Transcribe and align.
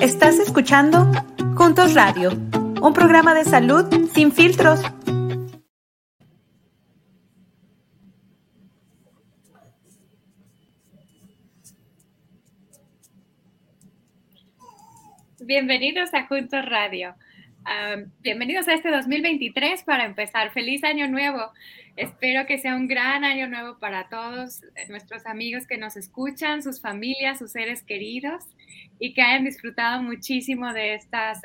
Estás 0.00 0.38
escuchando 0.38 1.10
Juntos 1.56 1.94
Radio, 1.94 2.30
un 2.82 2.92
programa 2.92 3.34
de 3.34 3.44
salud 3.44 3.86
sin 4.12 4.32
filtros. 4.32 4.80
Bienvenidos 15.40 16.12
a 16.14 16.26
Juntos 16.26 16.64
Radio. 16.66 17.14
Bienvenidos 18.20 18.68
a 18.68 18.74
este 18.74 18.90
2023 18.90 19.84
para 19.84 20.04
empezar. 20.04 20.52
Feliz 20.52 20.84
año 20.84 21.08
nuevo. 21.08 21.52
Espero 21.96 22.46
que 22.46 22.58
sea 22.58 22.74
un 22.74 22.88
gran 22.88 23.24
año 23.24 23.48
nuevo 23.48 23.78
para 23.78 24.08
todos 24.08 24.62
nuestros 24.88 25.26
amigos 25.26 25.66
que 25.66 25.78
nos 25.78 25.96
escuchan, 25.96 26.62
sus 26.62 26.80
familias, 26.80 27.38
sus 27.38 27.52
seres 27.52 27.82
queridos 27.82 28.44
y 28.98 29.14
que 29.14 29.22
hayan 29.22 29.44
disfrutado 29.44 30.02
muchísimo 30.02 30.72
de 30.72 30.94
estas 30.94 31.40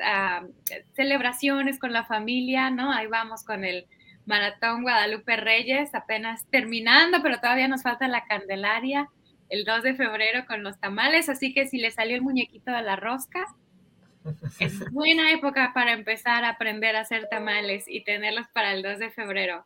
celebraciones 0.93 1.79
con 1.79 1.93
la 1.93 2.05
familia, 2.05 2.69
¿no? 2.69 2.91
Ahí 2.91 3.07
vamos 3.07 3.43
con 3.43 3.63
el 3.63 3.85
Maratón 4.25 4.83
Guadalupe 4.83 5.37
Reyes, 5.37 5.95
apenas 5.95 6.45
terminando, 6.51 7.21
pero 7.23 7.39
todavía 7.39 7.67
nos 7.67 7.83
falta 7.83 8.07
la 8.07 8.25
Candelaria 8.25 9.07
el 9.49 9.65
2 9.65 9.81
de 9.81 9.95
febrero 9.95 10.45
con 10.45 10.63
los 10.63 10.79
tamales, 10.79 11.27
así 11.27 11.53
que 11.53 11.67
si 11.67 11.79
le 11.79 11.89
salió 11.89 12.15
el 12.15 12.21
muñequito 12.21 12.71
de 12.71 12.83
la 12.83 12.95
rosca, 12.95 13.47
es 14.59 14.79
buena 14.91 15.31
época 15.31 15.71
para 15.73 15.93
empezar 15.93 16.43
a 16.43 16.49
aprender 16.49 16.95
a 16.95 17.01
hacer 17.01 17.27
tamales 17.29 17.85
y 17.87 18.03
tenerlos 18.03 18.47
para 18.53 18.73
el 18.73 18.83
2 18.83 18.99
de 18.99 19.09
febrero. 19.11 19.65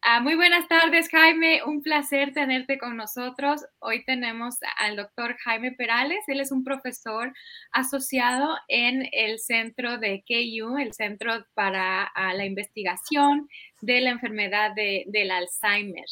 Ah, 0.00 0.20
muy 0.20 0.36
buenas 0.36 0.68
tardes, 0.68 1.08
Jaime. 1.10 1.64
Un 1.64 1.82
placer 1.82 2.32
tenerte 2.32 2.78
con 2.78 2.96
nosotros. 2.96 3.64
Hoy 3.80 4.04
tenemos 4.04 4.54
al 4.76 4.94
doctor 4.94 5.36
Jaime 5.38 5.72
Perales. 5.72 6.20
Él 6.28 6.40
es 6.40 6.52
un 6.52 6.62
profesor 6.62 7.34
asociado 7.72 8.56
en 8.68 9.08
el 9.12 9.40
centro 9.40 9.98
de 9.98 10.22
KU, 10.26 10.78
el 10.78 10.92
Centro 10.92 11.44
para 11.54 12.04
ah, 12.04 12.32
la 12.32 12.46
Investigación 12.46 13.48
de 13.80 14.00
la 14.00 14.10
Enfermedad 14.10 14.72
del 14.74 15.30
Alzheimer 15.32 16.06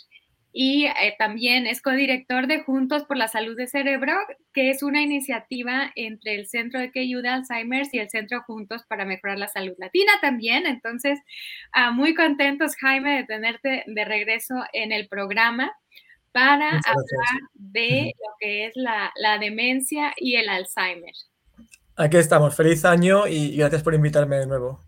y 0.58 0.86
eh, 0.86 1.14
también 1.18 1.66
es 1.66 1.82
codirector 1.82 2.46
de 2.46 2.62
Juntos 2.62 3.04
por 3.04 3.18
la 3.18 3.28
Salud 3.28 3.58
de 3.58 3.66
Cerebro, 3.66 4.14
que 4.54 4.70
es 4.70 4.82
una 4.82 5.02
iniciativa 5.02 5.92
entre 5.96 6.34
el 6.34 6.46
Centro 6.46 6.80
de 6.80 6.90
que 6.90 7.00
ayuda 7.00 7.34
Alzheimer 7.34 7.86
y 7.92 7.98
el 7.98 8.08
Centro 8.08 8.40
Juntos 8.40 8.82
para 8.88 9.04
Mejorar 9.04 9.38
la 9.38 9.48
Salud 9.48 9.74
Latina 9.76 10.12
también. 10.22 10.64
Entonces, 10.64 11.18
ah, 11.72 11.90
muy 11.90 12.14
contentos, 12.14 12.74
Jaime, 12.76 13.16
de 13.18 13.24
tenerte 13.24 13.84
de 13.86 14.04
regreso 14.06 14.54
en 14.72 14.92
el 14.92 15.08
programa 15.08 15.70
para 16.32 16.68
hablar 16.70 17.42
de 17.52 18.14
lo 18.18 18.34
que 18.40 18.64
es 18.64 18.72
la, 18.76 19.12
demencia 19.38 20.14
y 20.16 20.36
el 20.36 20.48
Alzheimer. 20.48 21.12
Aquí 21.96 22.16
estamos, 22.16 22.56
feliz 22.56 22.82
año 22.86 23.26
y 23.26 23.58
gracias 23.58 23.82
por 23.82 23.92
invitarme 23.92 24.36
de 24.36 24.46
nuevo. 24.46 24.80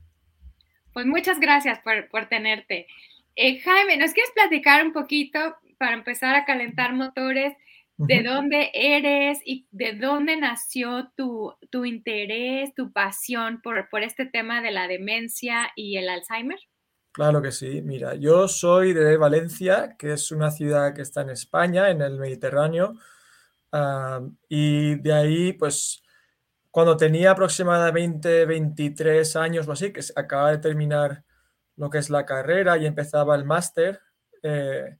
Pues 0.94 1.04
muchas 1.04 1.38
gracias 1.38 1.78
por, 1.80 2.08
por 2.08 2.26
tenerte. 2.30 2.86
Eh, 3.40 3.60
Jaime, 3.60 3.96
¿nos 3.96 4.12
quieres 4.12 4.32
platicar 4.34 4.84
un 4.84 4.92
poquito 4.92 5.38
para 5.78 5.94
empezar 5.94 6.34
a 6.34 6.44
calentar 6.44 6.92
motores? 6.92 7.54
¿De 7.96 8.24
dónde 8.24 8.72
eres 8.74 9.38
y 9.44 9.68
de 9.70 9.92
dónde 9.92 10.36
nació 10.36 11.12
tu, 11.16 11.84
interés, 11.84 12.74
tu 12.74 12.92
pasión 12.92 13.60
por, 13.62 13.88
por, 13.90 14.02
este 14.02 14.26
tema 14.26 14.60
de 14.60 14.72
la 14.72 14.88
demencia 14.88 15.70
y 15.76 15.98
el 15.98 16.08
Alzheimer? 16.08 16.58
Claro 17.12 17.40
que 17.40 17.52
sí. 17.52 17.80
Mira, 17.80 18.16
yo 18.16 18.48
soy 18.48 18.92
de 18.92 19.16
Valencia, 19.16 19.94
que 19.96 20.14
es 20.14 20.32
una 20.32 20.50
ciudad 20.50 20.92
que 20.92 21.02
está 21.02 21.22
en 21.22 21.30
España, 21.30 21.90
en 21.90 22.02
el 22.02 22.18
Mediterráneo. 22.18 22.94
y 24.48 24.96
de 24.96 25.12
ahí, 25.12 25.52
pues, 25.52 26.02
cuando 26.72 26.96
tenía 26.96 27.30
aproximadamente 27.30 28.46
23 28.46 29.36
años 29.36 29.68
o 29.68 29.72
así, 29.72 29.92
que 29.92 30.00
acaba 30.16 30.50
de 30.50 30.58
terminar 30.58 31.24
lo 31.78 31.88
que 31.90 31.98
es 31.98 32.10
la 32.10 32.26
carrera 32.26 32.76
y 32.76 32.86
empezaba 32.86 33.34
el 33.36 33.44
máster, 33.44 34.00
eh, 34.42 34.98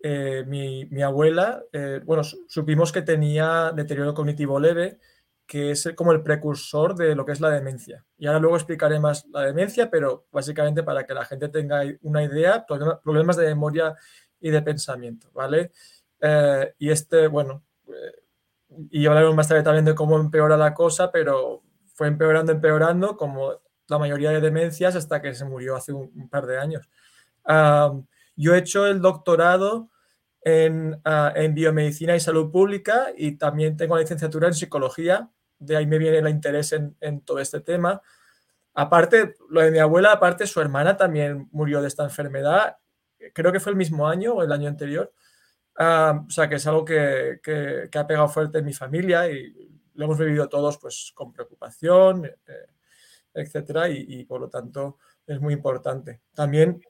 eh, 0.00 0.44
mi, 0.46 1.02
abuela, 1.02 1.62
eh, 1.72 2.00
bueno, 2.04 2.22
supimos 2.24 2.92
que 2.92 3.02
tenía 3.02 3.72
deterioro 3.74 4.14
cognitivo 4.14 4.58
leve, 4.58 4.98
que 5.46 5.70
es 5.70 5.92
como 5.94 6.12
el 6.12 6.22
precursor 6.22 6.94
de 6.94 7.14
lo 7.14 7.24
que 7.24 7.32
es 7.32 7.40
la 7.40 7.50
demencia. 7.50 8.04
Y 8.16 8.26
ahora 8.26 8.38
luego 8.38 8.56
explicaré 8.56 9.00
más 9.00 9.26
la 9.28 9.42
demencia, 9.42 9.90
pero 9.90 10.26
básicamente 10.32 10.82
para 10.82 11.04
que 11.04 11.14
la 11.14 11.24
gente 11.24 11.48
tenga 11.48 11.82
una 12.02 12.22
idea, 12.22 12.66
problemas 12.66 13.36
de 13.36 13.46
memoria 13.46 13.94
y 14.40 14.50
de 14.50 14.62
pensamiento, 14.62 15.30
¿vale? 15.32 15.72
y 16.78 16.90
este, 16.90 17.28
bueno, 17.28 17.62
y 18.90 19.06
hablaremos 19.06 19.36
más 19.36 19.46
tarde 19.46 19.62
también 19.62 19.84
de 19.84 19.94
cómo 19.94 20.18
empeora 20.18 20.56
la 20.56 20.74
cosa, 20.74 21.12
pero 21.12 21.62
fue 21.94 22.08
empeorando, 22.08 22.50
empeorando, 22.50 23.16
como 23.16 23.60
la 23.88 23.98
mayoría 23.98 24.30
de 24.30 24.40
demencias 24.40 24.94
hasta 24.96 25.20
que 25.20 25.34
se 25.34 25.44
murió 25.44 25.76
hace 25.76 25.92
un, 25.92 26.28
par 26.28 26.46
de 26.46 26.58
años. 26.58 26.88
yo 28.36 28.54
he 28.54 28.58
hecho 28.58 28.86
el 28.86 29.00
doctorado 29.00 29.90
en, 30.42 31.00
ah, 31.04 31.32
en, 31.34 31.54
biomedicina 31.54 32.14
y 32.14 32.20
salud 32.20 32.50
pública 32.50 33.08
y 33.16 33.32
también 33.32 33.76
tengo 33.76 33.96
la 33.96 34.02
licenciatura 34.02 34.48
en 34.48 34.54
psicología, 34.54 35.30
de 35.58 35.76
ahí 35.76 35.86
me 35.86 35.98
viene 35.98 36.18
el 36.18 36.28
interés 36.28 36.72
en, 36.72 37.20
todo 37.22 37.40
este 37.40 37.60
tema. 37.60 38.00
Aparte, 38.74 39.34
lo 39.50 39.60
de 39.60 39.70
mi 39.70 39.78
abuela, 39.78 40.12
aparte 40.12 40.46
su 40.46 40.60
hermana 40.60 40.96
también 40.96 41.48
murió 41.50 41.82
de 41.82 41.88
esta 41.88 42.04
enfermedad, 42.04 42.76
creo 43.34 43.50
que 43.50 43.60
fue 43.60 43.72
el 43.72 43.76
mismo 43.76 44.06
año 44.06 44.34
o 44.34 44.42
el 44.42 44.52
año 44.52 44.68
anterior. 44.68 45.12
o 45.76 46.30
sea, 46.30 46.48
que 46.48 46.56
es 46.56 46.66
algo 46.66 46.84
que, 46.84 47.40
que, 47.42 47.98
ha 47.98 48.06
pegado 48.06 48.28
fuerte 48.28 48.58
en 48.58 48.64
mi 48.66 48.72
familia 48.72 49.28
y 49.30 49.52
lo 49.94 50.04
hemos 50.04 50.18
vivido 50.18 50.48
todos 50.48 50.78
pues 50.78 51.12
con 51.14 51.32
preocupación. 51.32 52.26
Eh, 52.26 52.77
etcétera, 53.40 53.88
y, 53.88 54.24
por 54.24 54.40
lo 54.40 54.48
tanto 54.48 54.98
es 55.26 55.40
muy 55.40 55.54
importante. 55.54 56.20
También 56.34 56.80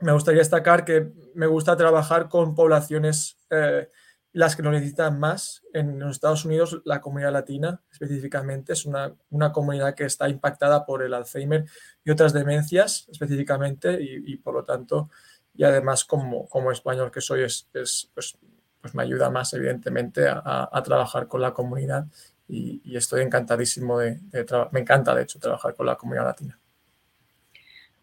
me 0.00 0.12
gustaría 0.12 0.40
destacar 0.40 0.84
que 0.84 1.12
me 1.34 1.46
gusta 1.46 1.76
trabajar 1.76 2.28
con 2.28 2.54
poblaciones, 2.54 3.38
eh, 3.50 3.88
las 4.32 4.54
que 4.54 4.62
lo 4.62 4.70
necesitan 4.70 5.18
más. 5.18 5.62
En 5.72 5.98
los 5.98 6.12
Estados 6.12 6.44
Unidos, 6.44 6.82
la 6.84 7.00
comunidad 7.00 7.32
latina 7.32 7.82
específicamente 7.90 8.74
es 8.74 8.84
una, 8.84 9.14
una 9.30 9.52
comunidad 9.52 9.94
que 9.94 10.04
está 10.04 10.28
impactada 10.28 10.84
por 10.84 11.02
el 11.02 11.14
Alzheimer 11.14 11.64
y 12.04 12.10
otras 12.10 12.32
demencias 12.32 13.06
específicamente, 13.10 13.98
y, 14.00 14.36
por 14.36 14.54
lo 14.54 14.64
tanto, 14.64 15.10
y 15.54 15.64
además 15.64 16.04
como, 16.04 16.46
como 16.48 16.70
español 16.70 17.10
que 17.10 17.22
soy, 17.22 17.44
es, 17.44 17.68
es 17.72 18.10
pues, 18.12 18.36
pues 18.82 18.94
me 18.94 19.02
ayuda 19.02 19.30
más, 19.30 19.54
evidentemente, 19.54 20.26
a 20.28 20.82
trabajar 20.84 21.28
con 21.28 21.40
la 21.40 21.54
comunidad 21.54 22.06
y, 22.48 22.96
estoy 22.96 23.22
encantadísimo 23.22 23.98
de, 23.98 24.18
trabajar. 24.44 24.72
Me 24.72 24.80
encanta, 24.80 25.14
de 25.14 25.22
hecho, 25.22 25.38
trabajar 25.38 25.74
con 25.74 25.86
la 25.86 25.96
comunidad 25.96 26.24
latina. 26.24 26.58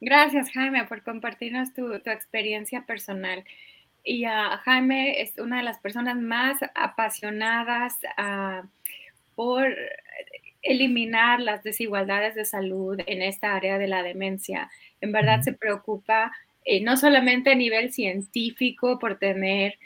Gracias, 0.01 0.51
Jaime, 0.51 0.85
por 0.85 1.01
compartirnos 1.03 1.73
tu, 1.73 1.93
experiencia 1.93 2.85
personal. 2.85 3.43
Y 4.03 4.25
Jaime 4.25 5.21
es 5.21 5.37
una 5.37 5.57
de 5.57 5.63
las 5.63 5.79
personas 5.79 6.17
más 6.17 6.57
apasionadas 6.75 7.95
ah, 8.17 8.63
por 9.35 9.73
eliminar 10.61 11.39
las 11.39 11.63
desigualdades 11.63 12.35
de 12.35 12.45
salud 12.45 12.99
en 13.05 13.21
esta 13.21 13.55
área 13.55 13.77
de 13.77 13.87
la 13.87 14.03
demencia. 14.03 14.69
En 15.01 15.11
verdad 15.11 15.41
se 15.41 15.53
preocupa 15.53 16.31
eh, 16.65 16.81
no 16.81 16.95
solamente 16.95 17.51
a 17.51 17.55
nivel 17.55 17.91
científico 17.91 18.97
por 18.97 19.19
tener 19.19 19.77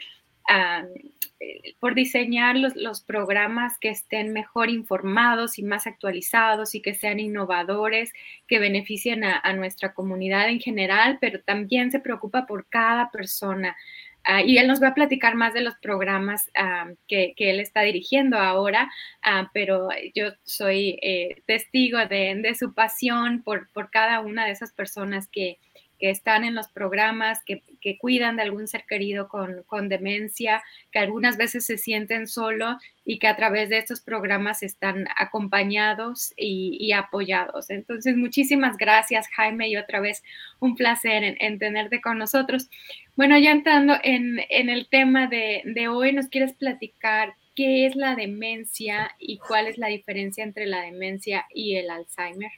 eh, 0.48 1.74
por 1.78 1.94
diseñar 1.94 2.56
los, 2.56 3.00
programas 3.02 3.78
que 3.78 3.90
estén 3.90 4.32
mejor 4.32 4.70
informados 4.70 5.58
y 5.58 5.62
más 5.62 5.86
actualizados 5.86 6.74
y 6.74 6.82
que 6.82 6.94
sean 6.94 7.20
innovadores, 7.20 8.12
que 8.48 8.58
beneficien 8.58 9.22
a, 9.24 9.52
nuestra 9.52 9.94
comunidad 9.94 10.48
en 10.48 10.58
general, 10.58 11.18
pero 11.20 11.40
también 11.40 11.92
se 11.92 12.00
preocupa 12.00 12.46
por 12.46 12.66
cada 12.68 13.10
persona. 13.10 13.76
Ah, 14.24 14.42
y 14.42 14.58
él 14.58 14.66
nos 14.66 14.82
va 14.82 14.88
a 14.88 14.94
platicar 14.94 15.36
más 15.36 15.54
de 15.54 15.60
los 15.60 15.76
programas 15.76 16.50
ah, 16.56 16.88
que, 17.06 17.34
él 17.38 17.60
está 17.60 17.82
dirigiendo 17.82 18.36
ahora, 18.38 18.90
ah, 19.22 19.50
pero 19.54 19.88
yo 20.14 20.32
soy 20.42 20.98
eh, 21.02 21.42
testigo 21.46 21.98
de, 21.98 22.52
su 22.58 22.74
pasión 22.74 23.42
por, 23.42 23.68
por 23.72 23.90
cada 23.90 24.20
una 24.20 24.46
de 24.46 24.52
esas 24.52 24.72
personas 24.72 25.28
que, 25.28 25.58
que 25.98 26.10
están 26.10 26.44
en 26.44 26.54
los 26.54 26.68
programas, 26.68 27.42
que, 27.44 27.62
cuidan 27.98 28.36
de 28.36 28.42
algún 28.42 28.68
ser 28.68 28.84
querido 28.88 29.28
con, 29.28 29.88
demencia, 29.88 30.62
que 30.92 30.98
algunas 30.98 31.36
veces 31.36 31.64
se 31.64 31.78
sienten 31.78 32.26
solos 32.26 32.76
y 33.04 33.18
que 33.18 33.26
a 33.26 33.36
través 33.36 33.68
de 33.70 33.78
estos 33.78 34.00
programas 34.00 34.62
están 34.62 35.06
acompañados 35.16 36.32
y, 36.36 36.92
apoyados. 36.92 37.70
Entonces, 37.70 38.16
muchísimas 38.16 38.76
gracias, 38.76 39.26
Jaime, 39.28 39.68
y 39.68 39.76
otra 39.76 40.00
vez 40.00 40.22
un 40.60 40.76
placer 40.76 41.36
en, 41.38 41.58
tenerte 41.58 42.00
con 42.00 42.18
nosotros. 42.18 42.68
Bueno, 43.16 43.38
ya 43.38 43.50
entrando 43.50 43.94
en, 44.02 44.40
el 44.48 44.86
tema 44.88 45.26
de, 45.26 45.62
de 45.64 45.88
hoy, 45.88 46.12
¿nos 46.12 46.28
quieres 46.28 46.52
platicar 46.52 47.34
qué 47.56 47.86
es 47.86 47.96
la 47.96 48.14
demencia 48.14 49.10
y 49.18 49.38
cuál 49.38 49.66
es 49.66 49.78
la 49.78 49.88
diferencia 49.88 50.44
entre 50.44 50.66
la 50.66 50.82
demencia 50.82 51.46
y 51.52 51.76
el 51.76 51.90
Alzheimer? 51.90 52.52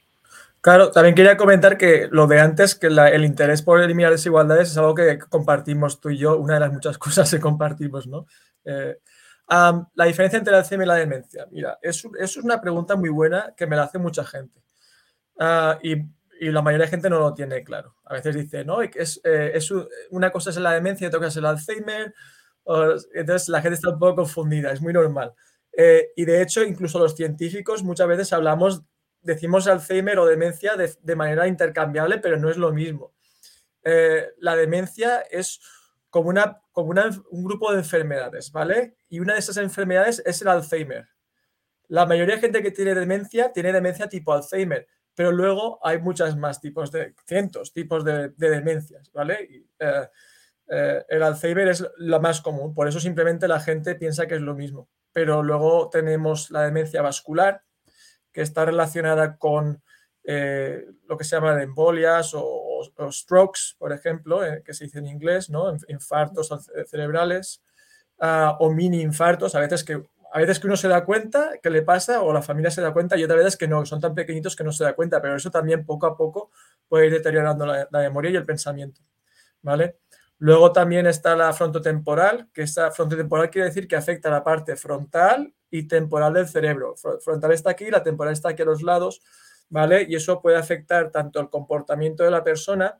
Claro, 0.61 0.91
también 0.91 1.15
quería 1.15 1.37
comentar 1.37 1.75
que 1.75 2.07
lo 2.11 2.27
de 2.27 2.39
antes, 2.39 2.75
que 2.75 2.87
el 2.87 3.25
interés 3.25 3.63
por 3.63 3.81
eliminar 3.81 4.11
desigualdades 4.11 4.69
es 4.69 4.77
algo 4.77 4.93
que 4.93 5.17
compartimos 5.17 5.99
tú 5.99 6.11
y 6.11 6.17
yo, 6.19 6.37
una 6.37 6.53
de 6.55 6.59
las 6.59 6.71
muchas 6.71 6.97
cosas 6.99 7.31
que 7.31 7.39
compartimos, 7.39 8.05
¿no? 8.05 8.27
Eh, 8.63 8.97
la 9.49 10.05
diferencia 10.05 10.37
entre 10.37 10.53
el 10.53 10.59
Alzheimer 10.59 10.85
y 10.85 10.87
la 10.87 10.95
demencia. 10.95 11.47
Mira, 11.51 11.77
eso, 11.81 12.11
es 12.17 12.37
una 12.37 12.61
pregunta 12.61 12.95
muy 12.95 13.09
buena 13.09 13.53
que 13.57 13.67
me 13.67 13.75
la 13.75 13.83
hace 13.83 13.97
mucha 13.97 14.23
gente. 14.23 14.61
Ah, 15.39 15.79
y, 15.81 15.95
la 16.39 16.61
mayoría 16.63 16.85
de 16.85 16.91
gente 16.91 17.09
no 17.09 17.19
lo 17.19 17.33
tiene 17.33 17.63
claro. 17.63 17.95
A 18.05 18.13
veces 18.13 18.35
dice, 18.35 18.65
no, 18.65 18.81
es, 18.81 19.21
eh, 19.23 19.51
es 19.53 19.71
una 20.09 20.31
cosa 20.31 20.49
es 20.49 20.57
la 20.57 20.71
demencia 20.71 21.05
y 21.05 21.07
otra 21.07 21.19
cosa 21.19 21.29
es 21.29 21.37
el 21.37 21.45
Alzheimer. 21.45 22.15
entonces 23.13 23.49
la 23.49 23.61
gente 23.61 23.75
está 23.75 23.89
un 23.89 23.99
poco 23.99 24.15
confundida, 24.17 24.71
es 24.71 24.81
muy 24.81 24.93
normal. 24.93 25.33
Eh, 25.73 26.11
y 26.15 26.25
de 26.25 26.41
hecho, 26.41 26.63
incluso 26.63 26.99
los 26.99 27.15
científicos 27.15 27.83
muchas 27.83 28.07
veces 28.07 28.33
hablamos, 28.33 28.83
decimos 29.21 29.67
Alzheimer 29.67 30.19
o 30.19 30.25
demencia 30.25 30.75
de, 30.75 31.15
manera 31.15 31.47
intercambiable, 31.47 32.17
pero 32.17 32.37
no 32.37 32.49
es 32.49 32.57
lo 32.57 32.71
mismo. 32.71 33.13
Eh, 33.83 34.29
la 34.37 34.55
demencia 34.55 35.21
es 35.21 35.59
como, 36.09 36.29
una, 36.29 36.61
como 36.71 36.91
un 37.31 37.43
grupo 37.43 37.71
de 37.71 37.79
enfermedades, 37.79 38.51
¿vale? 38.51 38.97
Y 39.09 39.19
una 39.19 39.33
de 39.33 39.39
esas 39.39 39.57
enfermedades 39.57 40.21
es 40.25 40.41
el 40.41 40.47
Alzheimer. 40.47 41.07
La 41.87 42.05
mayoría 42.05 42.35
de 42.35 42.41
gente 42.41 42.63
que 42.63 42.71
tiene 42.71 42.95
demencia 42.95 43.51
tiene 43.51 43.73
demencia 43.73 44.07
tipo 44.07 44.33
Alzheimer, 44.33 44.87
pero 45.15 45.31
luego 45.31 45.79
hay 45.83 45.99
muchas 45.99 46.37
más 46.37 46.61
tipos 46.61 46.91
de, 46.91 47.15
cientos 47.25 47.73
tipos 47.73 48.03
de, 48.05 48.29
demencias, 48.37 49.11
¿vale? 49.11 49.65
Eh, 49.79 50.07
eh, 50.69 51.03
el 51.09 51.23
Alzheimer 51.23 51.67
es 51.67 51.85
la 51.97 52.19
más 52.19 52.39
común, 52.39 52.73
por 52.73 52.87
eso 52.87 52.99
simplemente 52.99 53.47
la 53.47 53.59
gente 53.59 53.95
piensa 53.95 54.25
que 54.25 54.35
es 54.35 54.41
lo 54.41 54.55
mismo. 54.55 54.89
Pero 55.11 55.43
luego 55.43 55.89
tenemos 55.89 56.49
la 56.49 56.61
demencia 56.61 57.01
vascular, 57.01 57.63
que 58.31 58.41
está 58.41 58.65
relacionada 58.65 59.37
con 59.37 59.81
eh, 60.23 60.85
lo 61.07 61.17
que 61.17 61.23
se 61.23 61.35
llama 61.35 61.61
embolias 61.61 62.31
o, 62.33 62.67
strokes, 63.11 63.75
por 63.77 63.91
ejemplo, 63.91 64.45
eh, 64.45 64.61
que 64.63 64.73
se 64.73 64.85
dice 64.85 64.99
en 64.99 65.07
inglés, 65.07 65.49
¿no? 65.49 65.75
infartos 65.87 66.49
cerebrales 66.87 67.61
ah, 68.19 68.57
o 68.59 68.71
mini 68.71 69.01
infartos, 69.01 69.55
a 69.55 69.59
veces 69.59 69.83
que 69.83 70.03
a 70.31 70.39
veces 70.39 70.59
que 70.59 70.67
uno 70.67 70.77
se 70.77 70.87
da 70.87 71.03
cuenta 71.03 71.51
que 71.61 71.69
le 71.69 71.81
pasa 71.81 72.21
o 72.21 72.31
la 72.31 72.41
familia 72.41 72.71
se 72.71 72.81
da 72.81 72.93
cuenta 72.93 73.17
y 73.17 73.23
otras 73.23 73.39
veces 73.39 73.57
que 73.57 73.67
no, 73.67 73.85
son 73.85 73.99
tan 73.99 74.15
pequeñitos 74.15 74.55
que 74.55 74.63
no 74.63 74.71
se 74.71 74.83
da 74.83 74.93
cuenta, 74.93 75.21
pero 75.21 75.35
eso 75.35 75.51
también 75.51 75.85
poco 75.85 76.05
a 76.05 76.15
poco 76.15 76.51
puede 76.87 77.07
ir 77.07 77.13
deteriorando 77.13 77.65
la, 77.65 77.87
memoria 77.91 78.31
y 78.31 78.35
el 78.37 78.45
pensamiento, 78.45 79.01
¿vale? 79.61 79.97
Luego 80.41 80.71
también 80.71 81.05
está 81.05 81.35
la 81.35 81.53
frontotemporal, 81.53 82.49
que 82.51 82.63
esta 82.63 82.89
frontotemporal 82.89 83.51
quiere 83.51 83.67
decir 83.67 83.87
que 83.87 83.95
afecta 83.95 84.29
a 84.29 84.31
la 84.31 84.43
parte 84.43 84.75
frontal 84.75 85.53
y 85.69 85.87
temporal 85.87 86.33
del 86.33 86.47
cerebro. 86.47 86.95
Frontal 87.23 87.51
está 87.51 87.69
aquí, 87.69 87.91
la 87.91 88.01
temporal 88.01 88.33
está 88.33 88.49
aquí 88.49 88.63
a 88.63 88.65
los 88.65 88.81
lados, 88.81 89.21
¿vale? 89.69 90.07
Y 90.09 90.15
eso 90.15 90.41
puede 90.41 90.57
afectar 90.57 91.11
tanto 91.11 91.39
el 91.39 91.51
comportamiento 91.51 92.23
de 92.23 92.31
la 92.31 92.43
persona, 92.43 92.97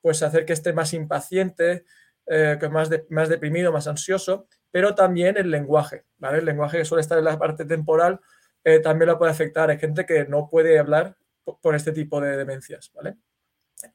pues 0.00 0.22
hacer 0.22 0.46
que 0.46 0.52
esté 0.52 0.72
más 0.72 0.94
impaciente, 0.94 1.84
eh, 2.24 2.56
más, 2.70 2.88
más 3.10 3.28
deprimido, 3.28 3.72
más 3.72 3.88
ansioso, 3.88 4.46
pero 4.70 4.94
también 4.94 5.36
el 5.38 5.50
lenguaje, 5.50 6.04
¿vale? 6.18 6.38
El 6.38 6.44
lenguaje 6.44 6.78
que 6.78 6.84
suele 6.84 7.00
estar 7.00 7.18
en 7.18 7.24
la 7.24 7.36
parte 7.36 7.64
temporal 7.64 8.20
eh, 8.62 8.78
también 8.78 9.08
lo 9.08 9.18
puede 9.18 9.32
afectar. 9.32 9.70
Hay 9.70 9.78
gente 9.80 10.06
que 10.06 10.24
no 10.26 10.48
puede 10.48 10.78
hablar 10.78 11.16
por, 11.60 11.74
este 11.74 11.90
tipo 11.90 12.20
de 12.20 12.36
demencias, 12.36 12.92
¿vale? 12.94 13.16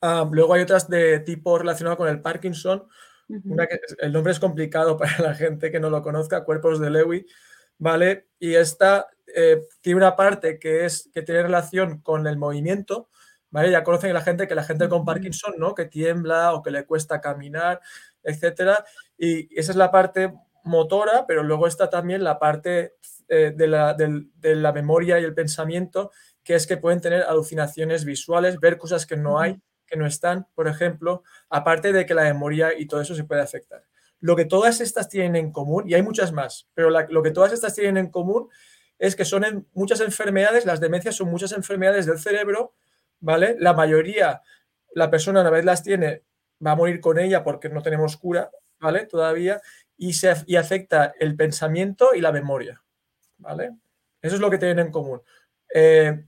Ah, 0.01 0.27
luego 0.31 0.53
hay 0.53 0.61
otras 0.61 0.89
de 0.89 1.19
tipo 1.19 1.57
relacionado 1.57 1.97
con 1.97 2.07
el 2.07 2.21
Parkinson. 2.21 2.87
Una 3.27 3.67
que, 3.67 3.79
el 3.99 4.11
nombre 4.11 4.33
es 4.33 4.39
complicado 4.39 4.97
para 4.97 5.19
la 5.19 5.35
gente 5.35 5.71
que 5.71 5.79
no 5.79 5.89
lo 5.89 6.01
conozca, 6.01 6.43
cuerpos 6.43 6.79
de 6.79 6.89
Lewy, 6.89 7.25
¿vale? 7.77 8.27
Y 8.39 8.55
esta 8.55 9.07
eh, 9.35 9.61
tiene 9.81 9.97
una 9.97 10.15
parte 10.15 10.59
que, 10.59 10.85
es, 10.85 11.09
que 11.13 11.21
tiene 11.21 11.43
relación 11.43 12.01
con 12.01 12.27
el 12.27 12.37
movimiento, 12.37 13.09
¿vale? 13.49 13.71
Ya 13.71 13.83
conocen 13.83 14.13
la 14.13 14.21
gente 14.21 14.47
que 14.47 14.55
la 14.55 14.63
gente 14.63 14.89
con 14.89 15.05
Parkinson, 15.05 15.53
¿no? 15.57 15.73
Que 15.73 15.85
tiembla 15.85 16.53
o 16.53 16.61
que 16.61 16.71
le 16.71 16.85
cuesta 16.85 17.21
caminar, 17.21 17.79
etcétera. 18.23 18.83
Y 19.17 19.57
esa 19.57 19.71
es 19.71 19.77
la 19.77 19.91
parte 19.91 20.33
motora, 20.63 21.25
pero 21.27 21.43
luego 21.43 21.67
está 21.67 21.89
también 21.89 22.23
la 22.23 22.39
parte 22.39 22.95
eh, 23.27 23.53
de, 23.55 23.67
la, 23.67 23.93
de, 23.93 24.55
la, 24.55 24.73
memoria 24.73 25.19
y 25.19 25.23
el 25.23 25.33
pensamiento, 25.33 26.11
que 26.43 26.55
es 26.55 26.67
que 26.67 26.77
pueden 26.77 27.01
tener 27.01 27.23
alucinaciones 27.23 28.05
visuales, 28.05 28.59
ver 28.59 28.77
cosas 28.77 29.05
que 29.05 29.17
no 29.17 29.39
hay, 29.39 29.59
que 29.91 29.97
no 29.97 30.07
están, 30.07 30.47
por 30.55 30.69
ejemplo, 30.69 31.23
aparte 31.49 31.91
de 31.91 32.05
que 32.05 32.13
la 32.13 32.23
memoria 32.23 32.71
y 32.77 32.87
todo 32.87 33.01
eso 33.01 33.13
se 33.13 33.25
puede 33.25 33.41
afectar. 33.41 33.83
Lo 34.21 34.37
que 34.37 34.45
todas 34.45 34.79
estas 34.79 35.09
tienen 35.09 35.35
en 35.35 35.51
común, 35.51 35.83
y 35.89 35.95
hay 35.95 36.01
muchas 36.01 36.31
más, 36.31 36.69
pero 36.73 36.89
lo 36.89 37.21
que 37.21 37.31
todas 37.31 37.51
estas 37.51 37.75
tienen 37.75 37.97
en 37.97 38.09
común 38.09 38.49
es 38.97 39.15
que 39.15 39.25
son 39.25 39.67
muchas 39.73 39.99
enfermedades, 39.99 40.65
las 40.65 40.79
demencias 40.79 41.15
son 41.15 41.29
muchas 41.29 41.51
enfermedades 41.51 42.05
del 42.05 42.19
cerebro, 42.19 42.73
¿vale? 43.19 43.57
La 43.59 43.73
mayoría, 43.73 44.41
la 44.93 45.09
persona 45.09 45.41
una 45.41 45.49
vez 45.49 45.65
las 45.65 45.83
tiene, 45.83 46.23
va 46.65 46.71
a 46.71 46.75
morir 46.75 47.01
con 47.01 47.19
ella 47.19 47.43
porque 47.43 47.67
no 47.67 47.81
tenemos 47.81 48.15
cura, 48.15 48.49
¿vale? 48.79 49.07
Todavía, 49.07 49.59
y, 49.97 50.13
se, 50.13 50.33
y 50.45 50.55
afecta 50.55 51.13
el 51.19 51.35
pensamiento 51.35 52.15
y 52.15 52.21
la 52.21 52.31
memoria, 52.31 52.81
¿vale? 53.37 53.71
Eso 54.21 54.35
es 54.35 54.41
lo 54.41 54.49
que 54.49 54.57
tienen 54.57 54.79
en 54.79 54.91
común. 54.91 55.21
Eh, 55.73 56.23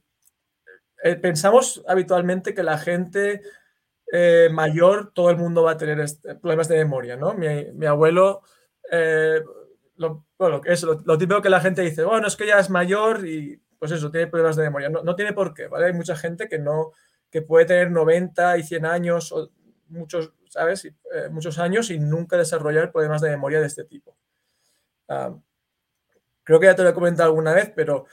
eh, 1.03 1.15
pensamos 1.15 1.83
habitualmente 1.87 2.53
que 2.53 2.63
la 2.63 2.77
gente 2.77 3.41
eh, 4.11 4.49
mayor, 4.51 5.11
todo 5.13 5.29
el 5.29 5.37
mundo 5.37 5.63
va 5.63 5.71
a 5.71 5.77
tener 5.77 5.99
este, 5.99 6.35
problemas 6.35 6.67
de 6.67 6.77
memoria, 6.77 7.15
¿no? 7.15 7.33
Mi, 7.33 7.85
abuelo 7.85 8.41
lo, 9.95 10.25
bueno, 10.37 10.61
lo, 11.05 11.17
típico 11.17 11.41
que 11.41 11.49
la 11.49 11.61
gente 11.61 11.81
dice, 11.81 12.03
bueno, 12.03 12.27
es 12.27 12.35
que 12.35 12.47
ya 12.47 12.59
es 12.59 12.69
mayor 12.69 13.27
y 13.27 13.61
pues 13.79 13.91
eso, 13.91 14.11
tiene 14.11 14.27
problemas 14.27 14.55
de 14.55 14.63
memoria. 14.63 14.89
No, 14.89 15.15
tiene 15.15 15.33
por 15.33 15.53
qué, 15.53 15.67
¿vale? 15.67 15.87
Hay 15.87 15.93
mucha 15.93 16.15
gente 16.15 16.47
que 16.47 16.57
no, 16.57 16.91
que 17.29 17.41
puede 17.41 17.65
tener 17.65 17.91
90 17.91 18.57
y 18.57 18.63
100 18.63 18.85
años 18.85 19.31
o 19.33 19.49
muchos, 19.89 20.31
¿sabes? 20.49 20.85
Eh, 20.85 20.93
muchos 21.31 21.59
años 21.59 21.89
y 21.89 21.99
nunca 21.99 22.37
desarrollar 22.37 22.91
problemas 22.91 23.21
de 23.21 23.29
memoria 23.29 23.59
de 23.59 23.67
este 23.67 23.83
tipo. 23.83 24.15
Ah, 25.09 25.35
creo 26.43 26.59
que 26.59 26.67
ya 26.67 26.75
te 26.75 26.83
lo 26.83 26.89
he 26.89 26.93
comentado 26.93 27.29
alguna 27.29 27.53
vez, 27.53 27.73
pero 27.75 28.05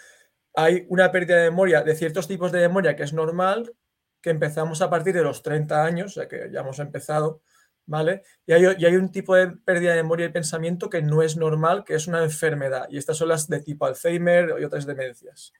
hay 0.62 0.86
una 0.88 1.10
pérdida 1.10 1.36
de 1.36 1.50
memoria 1.50 1.82
de 1.82 1.94
ciertos 1.94 2.28
tipos 2.28 2.52
de 2.52 2.60
memoria 2.60 2.96
que 2.96 3.02
es 3.02 3.12
normal, 3.12 3.74
que 4.20 4.30
empezamos 4.30 4.82
a 4.82 4.90
partir 4.90 5.14
de 5.14 5.22
los 5.22 5.42
30 5.42 5.84
años, 5.84 6.12
o 6.12 6.20
sea 6.20 6.28
que 6.28 6.50
ya 6.52 6.60
hemos 6.60 6.78
empezado, 6.78 7.42
¿vale? 7.86 8.22
Y 8.46 8.52
hay, 8.52 8.96
un 8.96 9.10
tipo 9.10 9.34
de 9.34 9.48
pérdida 9.48 9.94
de 9.94 10.02
memoria 10.02 10.26
y 10.26 10.30
pensamiento 10.30 10.90
que 10.90 11.02
no 11.02 11.22
es 11.22 11.36
normal, 11.36 11.84
que 11.84 11.94
es 11.94 12.06
una 12.06 12.22
enfermedad. 12.22 12.86
Y 12.90 12.98
estas 12.98 13.16
son 13.16 13.28
las 13.28 13.48
de 13.48 13.60
tipo 13.60 13.86
Alzheimer 13.86 14.54
y 14.60 14.64
otras 14.64 14.86
demencias. 14.86 15.52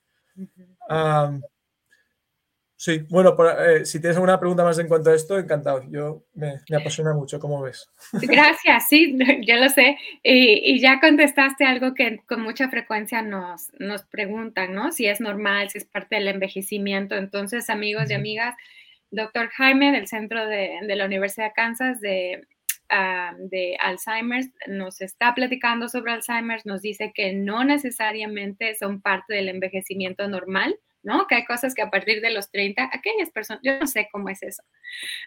Sí, 2.81 3.05
bueno, 3.09 3.37
eh, 3.59 3.85
si 3.85 3.99
tienes 3.99 4.17
alguna 4.17 4.39
pregunta 4.39 4.63
más 4.63 4.79
en 4.79 4.87
cuanto 4.87 5.11
a 5.11 5.15
esto, 5.15 5.37
encantado. 5.37 5.83
Yo 5.91 6.23
me, 6.33 6.55
apasiona 6.75 7.13
mucho, 7.13 7.39
¿cómo 7.39 7.61
ves? 7.61 7.87
Gracias, 8.13 8.89
sí, 8.89 9.15
yo 9.47 9.55
lo 9.57 9.69
sé. 9.69 9.99
Y, 10.23 10.79
ya 10.79 10.99
contestaste 10.99 11.63
algo 11.63 11.93
que 11.93 12.21
con 12.25 12.41
mucha 12.41 12.69
frecuencia 12.69 13.21
nos, 13.21 13.71
nos 13.77 14.01
preguntan, 14.05 14.73
¿no? 14.73 14.91
Si 14.91 15.05
es 15.05 15.21
normal, 15.21 15.69
si 15.69 15.77
es 15.77 15.85
parte 15.85 16.15
del 16.15 16.29
envejecimiento. 16.29 17.15
Entonces, 17.15 17.69
amigos 17.69 18.09
y 18.09 18.15
amigas, 18.15 18.55
doctor 19.11 19.49
Jaime 19.49 19.91
del 19.91 20.07
Centro 20.07 20.47
de, 20.47 20.79
la 20.81 21.05
Universidad 21.05 21.49
de 21.49 21.53
Kansas 21.53 22.01
de, 22.01 22.47
de 23.37 23.77
Alzheimer's 23.79 24.49
nos 24.65 25.01
está 25.01 25.35
platicando 25.35 25.87
sobre 25.87 26.13
Alzheimer's, 26.13 26.65
nos 26.65 26.81
dice 26.81 27.11
que 27.13 27.33
no 27.33 27.63
necesariamente 27.63 28.73
son 28.73 29.01
parte 29.01 29.35
del 29.35 29.49
envejecimiento 29.49 30.27
normal, 30.27 30.75
¿no? 31.03 31.27
Que 31.27 31.35
hay 31.35 31.45
cosas 31.45 31.73
que 31.73 31.81
a 31.81 31.89
partir 31.89 32.21
de 32.21 32.31
los 32.31 32.51
30, 32.51 32.89
aquellas 32.93 33.31
personas, 33.31 33.61
yo 33.63 33.79
no 33.79 33.87
sé 33.87 34.07
cómo 34.11 34.29
es 34.29 34.41
eso. 34.43 34.63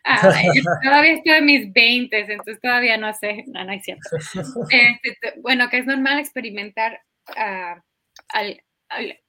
Ah, 0.04 0.20
todavía 0.82 1.12
estoy 1.12 1.32
en 1.32 1.44
mis 1.46 1.72
20, 1.72 2.18
entonces 2.18 2.60
todavía 2.60 2.96
no 2.96 3.12
sé, 3.14 3.44
no, 3.48 3.64
no 3.64 3.72
es 3.72 3.84
cierto. 3.84 4.08
Este, 4.70 5.40
bueno, 5.40 5.68
que 5.68 5.78
es 5.78 5.86
normal 5.86 6.18
experimentar 6.18 7.00
uh, 7.30 7.80
al, 8.28 8.60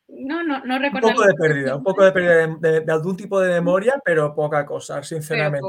no, 0.08 0.44
no, 0.44 0.64
no 0.64 0.80
recuerdo. 0.80 1.08
Un 1.08 1.14
poco 1.16 1.28
de 1.28 1.34
pérdida, 1.34 1.76
un 1.76 1.84
poco 1.84 2.04
de 2.04 2.12
pérdida 2.12 2.48
de, 2.60 2.92
algún 2.92 3.18
tipo 3.18 3.40
de 3.40 3.50
memoria, 3.50 4.00
pero 4.04 4.36
poca 4.36 4.66
cosa, 4.66 5.04
sinceramente. 5.04 5.68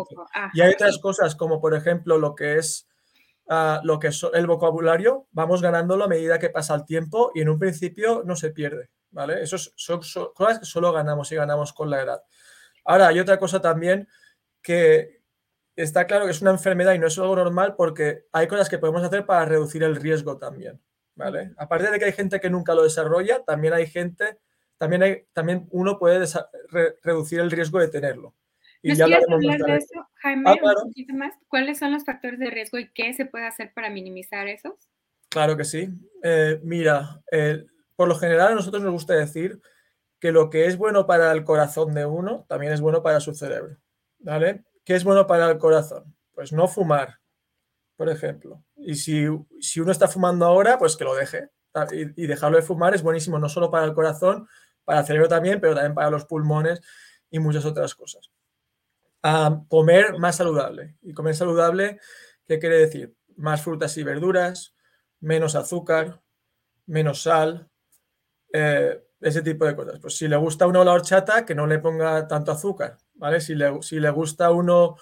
Y 0.52 0.60
hay 0.60 0.72
otras 0.72 0.98
cosas 0.98 1.34
como, 1.34 1.60
por 1.60 1.74
ejemplo, 1.74 2.18
lo 2.18 2.34
que 2.34 2.58
es 2.58 2.86
ah, 3.48 3.80
lo 3.82 3.98
que 3.98 4.08
es 4.08 4.26
el 4.34 4.46
vocabulario, 4.46 5.26
vamos 5.32 5.62
ganándolo 5.62 6.04
a 6.04 6.08
medida 6.08 6.38
que 6.38 6.50
pasa 6.50 6.74
el 6.74 6.84
tiempo 6.84 7.30
y 7.34 7.40
en 7.40 7.48
un 7.48 7.58
principio 7.58 8.22
no 8.26 8.36
se 8.36 8.50
pierde, 8.50 8.90
¿vale? 9.16 9.42
Eso 9.42 9.56
son, 9.58 10.00
cosas 10.34 10.58
que 10.58 10.66
solo 10.66 10.92
ganamos 10.92 11.32
y 11.32 11.36
ganamos 11.36 11.72
con 11.72 11.88
la 11.88 12.02
edad. 12.02 12.22
Ahora, 12.84 13.08
hay 13.08 13.18
otra 13.18 13.38
cosa 13.38 13.62
también 13.62 14.06
que 14.62 15.22
está 15.74 16.06
claro 16.06 16.26
que 16.26 16.32
es 16.32 16.42
una 16.42 16.50
enfermedad 16.50 16.92
y 16.92 16.98
no 16.98 17.06
es 17.06 17.18
algo 17.18 17.34
normal 17.34 17.76
porque 17.76 18.26
hay 18.30 18.46
cosas 18.46 18.68
que 18.68 18.76
podemos 18.76 19.02
hacer 19.02 19.24
para 19.24 19.46
reducir 19.46 19.82
el 19.82 19.96
riesgo 19.96 20.36
también. 20.36 20.80
¿vale? 21.14 21.52
Aparte 21.56 21.90
de 21.90 21.98
que 21.98 22.04
hay 22.04 22.12
gente 22.12 22.40
que 22.40 22.50
nunca 22.50 22.74
lo 22.74 22.82
desarrolla, 22.82 23.42
también 23.42 23.72
hay 23.72 23.86
gente, 23.86 24.38
también, 24.76 25.02
hay, 25.02 25.24
también 25.32 25.66
uno 25.70 25.98
puede 25.98 26.26
reducir 27.02 27.40
el 27.40 27.50
riesgo 27.50 27.78
de 27.78 27.88
tenerlo. 27.88 28.34
Y 28.82 28.94
ya 28.94 29.06
quieres 29.06 29.24
hablar 29.30 29.58
de 29.60 29.76
eso, 29.76 30.06
Jaime, 30.16 30.42
ah, 30.50 30.56
un 30.82 30.88
poquito 30.90 31.14
más? 31.14 31.32
¿Cuáles 31.48 31.78
son 31.78 31.92
los 31.92 32.04
factores 32.04 32.38
de 32.38 32.50
riesgo 32.50 32.78
y 32.78 32.92
qué 32.92 33.14
se 33.14 33.24
puede 33.24 33.46
hacer 33.46 33.72
para 33.74 33.88
minimizar 33.88 34.46
esos? 34.46 34.74
Claro 35.30 35.56
que 35.56 35.64
sí. 35.64 35.88
Eh, 36.22 36.60
mira, 36.62 37.22
por 37.96 38.08
lo 38.08 38.14
general 38.14 38.52
a 38.52 38.54
nosotros 38.54 38.82
nos 38.82 38.92
gusta 38.92 39.14
decir 39.14 39.60
que 40.20 40.32
lo 40.32 40.50
que 40.50 40.66
es 40.66 40.76
bueno 40.76 41.06
para 41.06 41.32
el 41.32 41.44
corazón 41.44 41.94
de 41.94 42.06
uno 42.06 42.44
también 42.48 42.72
es 42.72 42.80
bueno 42.80 43.02
para 43.02 43.20
su 43.20 43.34
cerebro. 43.34 43.76
¿Vale? 44.18 44.64
¿Qué 44.84 44.94
es 44.94 45.04
bueno 45.04 45.26
para 45.26 45.50
el 45.50 45.58
corazón? 45.58 46.16
Pues 46.32 46.52
no 46.52 46.68
fumar, 46.68 47.20
por 47.96 48.08
ejemplo. 48.08 48.62
Y 48.76 48.94
si, 48.94 49.26
uno 49.26 49.92
está 49.92 50.08
fumando 50.08 50.46
ahora, 50.46 50.78
pues 50.78 50.96
que 50.96 51.04
lo 51.04 51.14
deje, 51.14 51.50
y, 51.92 52.26
dejarlo 52.26 52.56
de 52.56 52.62
fumar 52.62 52.94
es 52.94 53.02
buenísimo 53.02 53.38
no 53.38 53.48
solo 53.48 53.70
para 53.70 53.84
el 53.84 53.92
corazón, 53.92 54.48
para 54.84 55.00
el 55.00 55.06
cerebro 55.06 55.28
también, 55.28 55.60
pero 55.60 55.74
también 55.74 55.94
para 55.94 56.10
los 56.10 56.24
pulmones 56.24 56.80
y 57.30 57.38
muchas 57.38 57.64
otras 57.64 57.94
cosas. 57.94 58.30
comer 59.68 60.18
más 60.18 60.36
saludable. 60.36 60.96
Y 61.02 61.12
comer 61.12 61.34
saludable, 61.34 61.98
¿qué 62.46 62.58
quiere 62.58 62.78
decir? 62.78 63.14
Más 63.36 63.62
frutas 63.62 63.96
y 63.98 64.02
verduras, 64.02 64.74
menos 65.20 65.56
azúcar, 65.56 66.22
menos 66.86 67.22
sal, 67.22 67.68
eh, 68.58 69.02
ese 69.20 69.42
tipo 69.42 69.66
de 69.66 69.76
cosas. 69.76 69.98
Pues 70.00 70.16
si 70.16 70.28
le 70.28 70.36
gusta 70.36 70.66
uno 70.66 70.82
la 70.82 70.92
horchata, 70.92 71.44
que 71.44 71.54
no 71.54 71.66
le 71.66 71.78
ponga 71.78 72.26
tanto 72.26 72.52
azúcar, 72.52 72.96
¿vale? 73.14 73.40
Si 73.40 73.54
le, 73.54 73.82
si 73.82 74.00
le 74.00 74.08
gusta 74.08 74.46
a 74.46 74.50
uno 74.50 74.96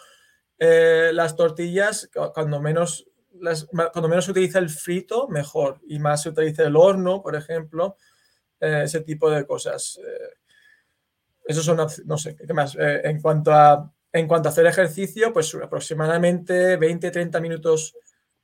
eh, 0.59 1.11
las 1.13 1.37
tortillas, 1.37 2.11
cuando 2.35 2.61
menos, 2.61 3.07
cuando 3.93 4.09
menos 4.09 4.25
se 4.25 4.33
utiliza 4.33 4.59
el 4.59 4.71
frito, 4.71 5.29
mejor. 5.29 5.81
Y 5.87 6.01
más 6.01 6.23
se 6.23 6.31
utiliza 6.31 6.65
el 6.65 6.75
horno, 6.75 7.23
por 7.23 7.37
ejemplo, 7.37 7.97
eh, 8.59 8.83
ese 8.85 9.03
tipo 9.03 9.31
de 9.31 9.47
cosas. 9.47 10.01
eso 11.45 11.63
son, 11.63 11.79
no 12.07 12.19
sé, 12.19 12.35
¿qué 12.35 12.55
más? 12.55 12.77
en, 12.77 13.21
cuanto 13.21 13.53
a, 13.53 13.93
en 14.13 14.27
cuanto 14.27 14.49
a 14.49 14.53
hacer 14.53 14.67
ejercicio, 14.67 15.33
pues 15.33 15.55
aproximadamente 15.55 16.77
20-30 16.79 17.41
minutos 17.41 17.95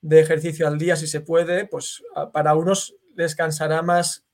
de 0.00 0.20
ejercicio 0.20 0.68
al 0.68 0.78
día, 0.78 0.94
si 0.94 1.08
se 1.08 1.20
puede, 1.20 1.66
pues 1.66 2.02
para 2.32 2.54
unos 2.54 2.94
les 3.16 3.34
cansará 3.34 3.82
más 3.82 4.24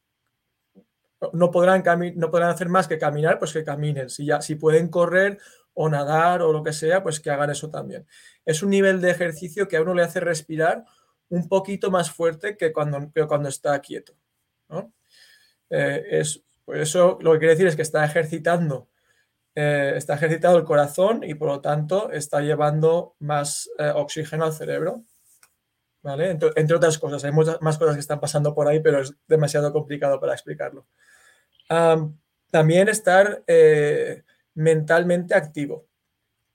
no 1.32 1.50
podrán, 1.50 1.82
no 2.16 2.30
podrán 2.30 2.50
hacer 2.50 2.68
más 2.68 2.88
que 2.88 2.99
caminar, 2.99 3.38
pues 3.38 3.52
que 3.52 3.64
caminen. 3.64 4.11
Si, 4.11 4.26
ya, 4.26 4.40
si 4.40 4.54
pueden 4.54 4.88
correr 4.88 5.38
o 5.75 5.88
nadar 5.88 6.42
o 6.42 6.52
lo 6.52 6.62
que 6.62 6.73
sea, 6.73 7.02
pues 7.02 7.20
que 7.20 7.30
hagan 7.30 7.50
eso 7.50 7.70
también. 7.70 8.06
Es 8.44 8.62
un 8.62 8.70
nivel 8.70 9.00
de 9.00 9.11
ejercicio 9.11 9.68
que 9.68 9.76
a 9.76 9.82
uno 9.82 9.94
le 9.94 10.02
hace 10.02 10.20
respirar 10.20 10.85
un 11.28 11.49
poquito 11.49 11.90
más 11.90 12.11
fuerte 12.11 12.56
que 12.56 12.73
cuando, 12.73 13.11
cuando 13.28 13.49
está 13.49 13.78
quieto. 13.80 14.14
Eh, 15.70 16.04
es, 16.11 16.42
eso 16.68 17.18
lo 17.20 17.32
que 17.32 17.38
quiere 17.38 17.54
decir 17.54 17.66
es 17.66 17.76
que 17.76 17.82
está 17.82 18.04
ejercitando, 18.04 18.88
eh, 19.54 19.94
está 19.96 20.14
ejercitando 20.14 20.58
el 20.58 20.64
corazón 20.64 21.25
y 21.25 21.35
por 21.35 21.49
lo 21.49 21.61
tanto 21.61 22.11
está 22.11 22.40
llevando 22.40 23.16
más 23.18 23.68
eh, 23.78 23.92
oxígeno 23.94 24.44
al 24.44 24.52
cerebro. 24.52 25.04
Entre, 26.06 26.76
otras 26.76 26.98
cosas, 26.98 27.25
hay 27.25 27.32
muchas 27.32 27.60
más 27.60 27.78
cosas 27.78 27.94
que 27.94 28.00
están 28.00 28.20
pasando 28.20 28.54
por 28.54 28.68
ahí, 28.68 28.80
pero 28.80 29.00
es 29.00 29.14
demasiado 29.26 29.72
complicado 29.72 30.20
para 30.20 30.32
explicarlo 30.32 30.86
también 32.50 32.88
estar 32.88 33.42
eh, 33.46 34.22
mentalmente 34.54 35.34
activo. 35.34 35.88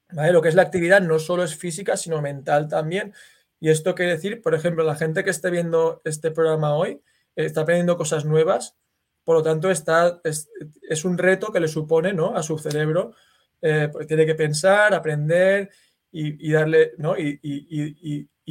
Lo 0.09 0.41
que 0.41 0.49
es 0.49 0.55
la 0.55 0.63
actividad 0.63 1.01
no 1.01 1.19
solo 1.19 1.43
es 1.43 1.55
física, 1.55 1.95
sino 1.95 2.21
mental 2.21 2.67
también. 2.67 3.13
Y 3.59 3.69
esto 3.69 3.95
quiere 3.95 4.13
decir, 4.13 4.41
por 4.41 4.53
ejemplo, 4.55 4.83
la 4.83 4.95
gente 4.95 5.23
que 5.23 5.29
esté 5.29 5.49
viendo 5.49 6.01
este 6.03 6.31
programa 6.31 6.75
hoy 6.75 7.01
está 7.35 7.61
aprendiendo 7.61 7.97
cosas 7.97 8.25
nuevas, 8.25 8.75
por 9.23 9.37
lo 9.37 9.43
tanto 9.43 9.71
está, 9.71 10.19
es, 10.23 11.05
un 11.05 11.17
reto 11.17 11.53
que 11.53 11.59
le 11.59 11.67
supone 11.67 12.13
¿no? 12.13 12.35
a 12.35 12.43
su 12.43 12.57
cerebro, 12.57 13.13
eh, 13.61 13.89
tiene 14.07 14.25
que 14.25 14.35
pensar, 14.35 14.93
aprender 14.93 15.69
y, 16.11 16.51
darle, 16.51 16.93
¿no? 16.97 17.15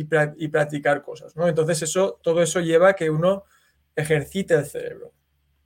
Practicar 0.04 1.02
cosas. 1.02 1.36
¿no? 1.36 1.48
Entonces 1.48 1.82
eso, 1.82 2.18
todo 2.22 2.42
eso 2.42 2.60
lleva 2.60 2.90
a 2.90 2.94
que 2.94 3.10
uno 3.10 3.44
ejercite 3.94 4.54
el 4.54 4.66
cerebro. 4.66 5.12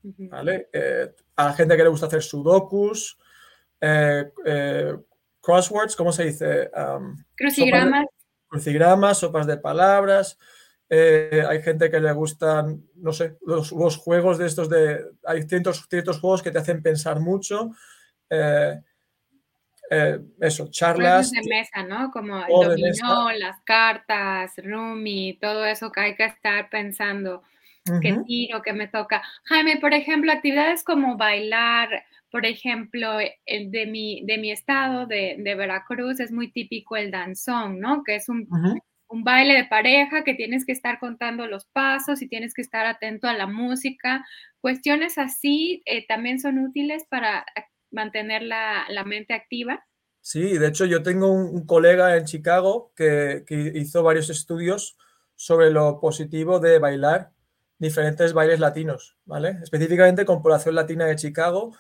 ¿vale? 0.03 0.69
Eh, 0.73 1.13
a 1.37 1.47
la 1.47 1.53
gente 1.55 1.77
que 1.77 1.83
le 1.83 1.89
gusta 1.89 2.07
hacer 2.07 2.23
sudokus, 2.23 3.19
eh, 3.81 4.31
eh, 4.45 4.97
crosswords, 5.41 5.97
¿cómo 5.97 6.13
se 6.13 6.25
dice? 6.25 6.71
crucigramas. 7.37 8.07
crucigramas, 8.49 9.19
sopas 9.19 9.47
de 9.47 9.57
palabras. 9.57 10.39
hay 10.91 11.63
gente 11.63 11.91
que 11.91 12.01
le 12.01 12.13
gustan, 12.13 12.85
no 12.97 13.13
sé, 13.13 13.37
los, 13.47 13.97
juegos 13.97 14.39
de 14.39 14.47
estos 14.47 14.69
de... 14.69 15.05
Hay 15.25 15.43
ciertos, 15.43 15.87
ciertos 15.89 16.21
juegos 16.21 16.43
que 16.43 16.51
te 16.51 16.59
hacen 16.59 16.83
pensar 16.83 17.21
mucho. 17.21 17.73
Eso, 20.41 20.69
charlas. 20.71 21.31
de 21.31 21.41
mesa, 21.49 21.83
¿no? 21.83 22.11
Como 22.11 22.39
el 22.39 22.47
dominó, 22.49 23.33
las 23.33 23.61
cartas, 23.63 24.53
Rumi, 24.57 25.39
todo 25.41 25.65
eso 25.65 25.93
que 25.93 26.01
hay 26.01 26.17
que 26.17 26.25
estar 26.25 26.69
pensando 26.71 27.43
que 28.01 28.19
tiro, 28.27 28.63
que 28.63 28.73
me 28.73 28.89
toca. 28.89 29.23
Jaime, 29.45 29.77
por 29.77 29.93
ejemplo, 29.93 30.33
actividades 30.33 30.85
como 30.85 31.17
bailar, 31.17 32.05
por 32.31 32.47
ejemplo, 32.47 33.19
el 33.45 33.71
de 33.71 33.87
mi, 33.87 34.23
de 34.25 34.39
mi 34.39 34.51
estado, 34.51 35.07
de, 35.07 35.37
Veracruz, 35.57 36.19
es 36.21 36.33
muy 36.33 36.51
típico 36.51 36.97
el 36.97 37.11
danzón, 37.11 37.81
¿no? 37.81 38.03
Que 38.03 38.17
es 38.17 38.29
un, 38.29 38.49
baile 39.17 39.55
de 39.55 39.67
pareja 39.67 40.25
que 40.25 40.35
tienes 40.35 40.65
que 40.65 40.73
estar 40.73 40.99
contando 40.99 41.47
los 41.47 41.67
pasos 41.67 42.21
y 42.21 42.29
tienes 42.29 42.53
que 42.53 42.63
estar 42.63 42.87
atento 42.87 43.29
a 43.29 43.35
la 43.35 43.47
música. 43.47 44.25
Cuestiones 44.61 45.19
así 45.19 45.83
eh, 45.85 46.05
también 46.07 46.41
son 46.41 46.59
útiles 46.59 47.05
para 47.09 47.45
mantener 47.95 48.43
la, 48.43 48.87
mente 49.07 49.35
activa. 49.35 49.87
Sí, 50.21 50.59
de 50.59 50.69
hecho 50.69 50.85
yo 50.85 51.03
tengo 51.03 51.31
un, 51.31 51.67
colega 51.67 52.17
en 52.17 52.25
Chicago 52.25 52.93
que, 52.97 53.45
que, 53.47 53.73
hizo 53.75 54.03
varios 54.03 54.31
estudios 54.31 54.97
sobre 55.37 55.71
lo 55.71 56.01
positivo 56.01 56.61
de 56.61 56.79
bailar 56.79 57.33
diferentes 57.79 58.33
bailes 58.33 58.61
latinos, 58.61 59.17
¿vale? 59.25 59.59
Específicamente 59.63 60.25
con 60.25 60.43
población 60.43 60.75
latina 60.75 61.07
de 61.07 61.17
Chicago 61.17 61.75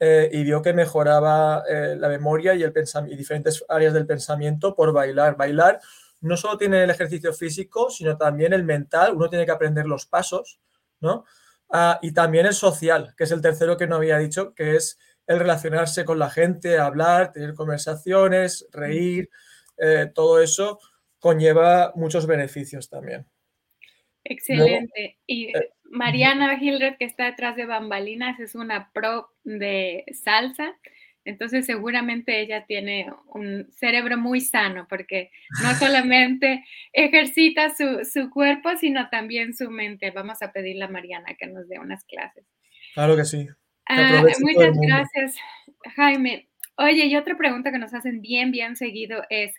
eh, 0.00 0.28
y 0.32 0.42
vio 0.42 0.62
que 0.62 0.72
mejoraba 0.72 1.62
eh, 1.68 1.96
la 1.98 2.08
memoria 2.08 2.54
y, 2.54 2.62
el 2.62 2.72
y 3.08 3.16
diferentes 3.16 3.64
áreas 3.68 3.94
del 3.94 4.06
pensamiento 4.06 4.74
por 4.74 4.92
bailar. 4.92 5.36
Bailar 5.36 5.80
no 6.20 6.36
solo 6.36 6.58
tiene 6.58 6.82
el 6.82 6.90
ejercicio 6.90 7.32
físico, 7.32 7.90
sino 7.90 8.16
también 8.16 8.52
el 8.52 8.64
mental. 8.64 9.14
Uno 9.14 9.28
tiene 9.28 9.44
que 9.44 9.52
aprender 9.52 9.86
los 9.86 10.06
pasos, 10.06 10.60
¿no? 11.00 11.24
Ah, 11.70 11.98
y 12.02 12.12
también 12.12 12.46
el 12.46 12.54
social, 12.54 13.14
que 13.16 13.24
es 13.24 13.30
el 13.30 13.40
tercero 13.40 13.76
que 13.76 13.86
no 13.86 13.96
había 13.96 14.18
dicho, 14.18 14.54
que 14.54 14.76
es 14.76 14.98
el 15.26 15.38
relacionarse 15.38 16.04
con 16.04 16.18
la 16.18 16.30
gente, 16.30 16.78
hablar, 16.78 17.32
tener 17.32 17.54
conversaciones, 17.54 18.66
reír, 18.72 19.30
eh, 19.78 20.10
todo 20.14 20.40
eso 20.40 20.78
conlleva 21.18 21.92
muchos 21.94 22.26
beneficios 22.26 22.88
también. 22.88 23.26
Excelente. 24.24 25.18
y 25.26 25.56
eh, 25.56 25.70
Mariana 25.84 26.58
Hildred, 26.60 26.96
que 26.98 27.04
está 27.04 27.26
detrás 27.26 27.56
de 27.56 27.66
bambalinas, 27.66 28.40
es 28.40 28.54
una 28.54 28.90
pro 28.92 29.30
de 29.44 30.04
salsa. 30.12 30.74
Entonces 31.24 31.64
seguramente 31.64 32.40
ella 32.40 32.66
tiene 32.66 33.10
un 33.28 33.66
cerebro 33.72 34.18
muy 34.18 34.40
sano 34.40 34.86
porque 34.88 35.30
no 35.62 35.74
solamente 35.78 36.64
ejercita 36.92 37.72
su, 37.74 38.30
cuerpo, 38.30 38.76
sino 38.76 39.08
también 39.08 39.54
su 39.54 39.70
mente. 39.70 40.10
Vamos 40.10 40.42
a 40.42 40.52
pedirle 40.52 40.84
a 40.84 40.88
Mariana 40.88 41.34
que 41.38 41.46
nos 41.46 41.68
dé 41.68 41.78
unas 41.78 42.04
clases. 42.04 42.44
Claro 42.94 43.16
que 43.16 43.24
sí. 43.24 43.48
Ah, 43.86 44.22
muchas 44.40 44.76
gracias, 44.76 45.36
Jaime. 45.96 46.48
Oye, 46.76 47.06
y 47.06 47.16
otra 47.16 47.36
pregunta 47.36 47.70
que 47.70 47.78
nos 47.78 47.94
hacen 47.94 48.20
bien, 48.20 48.50
bien 48.50 48.76
seguido 48.76 49.22
es, 49.28 49.54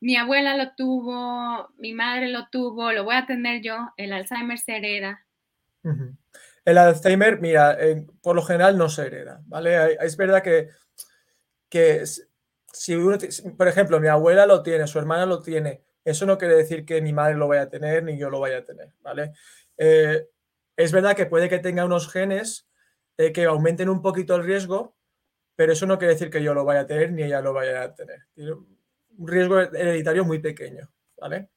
mi 0.00 0.16
abuela 0.16 0.56
lo 0.56 0.74
tuvo, 0.74 1.68
mi 1.78 1.92
madre 1.92 2.28
lo 2.28 2.48
tuvo, 2.50 2.90
lo 2.92 3.04
voy 3.04 3.14
a 3.14 3.26
tener 3.26 3.62
yo, 3.62 3.76
el 3.96 4.12
Alzheimer 4.12 4.58
se 4.58 4.76
hereda. 4.76 5.24
El 6.64 6.78
Alzheimer, 6.78 7.40
mira, 7.40 7.78
por 8.20 8.34
lo 8.34 8.42
general 8.42 8.76
no 8.76 8.88
se 8.88 9.06
hereda, 9.06 9.40
¿vale? 9.46 9.96
Es 10.00 10.16
verdad 10.16 10.42
que, 10.42 10.68
que 11.68 12.02
si 12.72 12.94
uno, 12.94 13.18
por 13.56 13.68
ejemplo, 13.68 14.00
mi 14.00 14.08
abuela 14.08 14.46
lo 14.46 14.62
tiene, 14.62 14.86
su 14.88 14.98
hermana 14.98 15.26
lo 15.26 15.40
tiene, 15.40 15.82
eso 16.04 16.26
no 16.26 16.38
quiere 16.38 16.56
decir 16.56 16.84
que 16.84 17.00
mi 17.00 17.12
madre 17.12 17.36
lo 17.36 17.46
vaya 17.46 17.62
a 17.62 17.68
tener 17.68 18.02
ni 18.02 18.18
yo 18.18 18.28
lo 18.28 18.40
vaya 18.40 18.58
a 18.58 18.64
tener, 18.64 18.92
¿vale? 19.00 19.32
Eh, 19.76 20.26
es 20.76 20.90
verdad 20.90 21.14
que 21.14 21.26
puede 21.26 21.48
que 21.48 21.60
tenga 21.60 21.84
unos 21.84 22.10
genes 22.10 22.66
eh, 23.16 23.32
que 23.32 23.44
aumenten 23.44 23.88
un 23.88 24.02
poquito 24.02 24.34
el 24.34 24.44
riesgo, 24.44 24.96
pero 25.54 25.72
eso 25.72 25.86
no 25.86 25.98
quiere 25.98 26.14
decir 26.14 26.30
que 26.30 26.42
yo 26.42 26.54
lo 26.54 26.64
vaya 26.64 26.80
a 26.80 26.86
tener 26.86 27.12
ni 27.12 27.22
ella 27.22 27.40
lo 27.40 27.52
vaya 27.52 27.82
a 27.82 27.94
tener 27.94 28.20
un 29.18 29.28
riesgo 29.28 29.60
hereditario 29.60 30.24
muy 30.24 30.38
pequeño, 30.38 30.90
¿vale? 31.18 31.50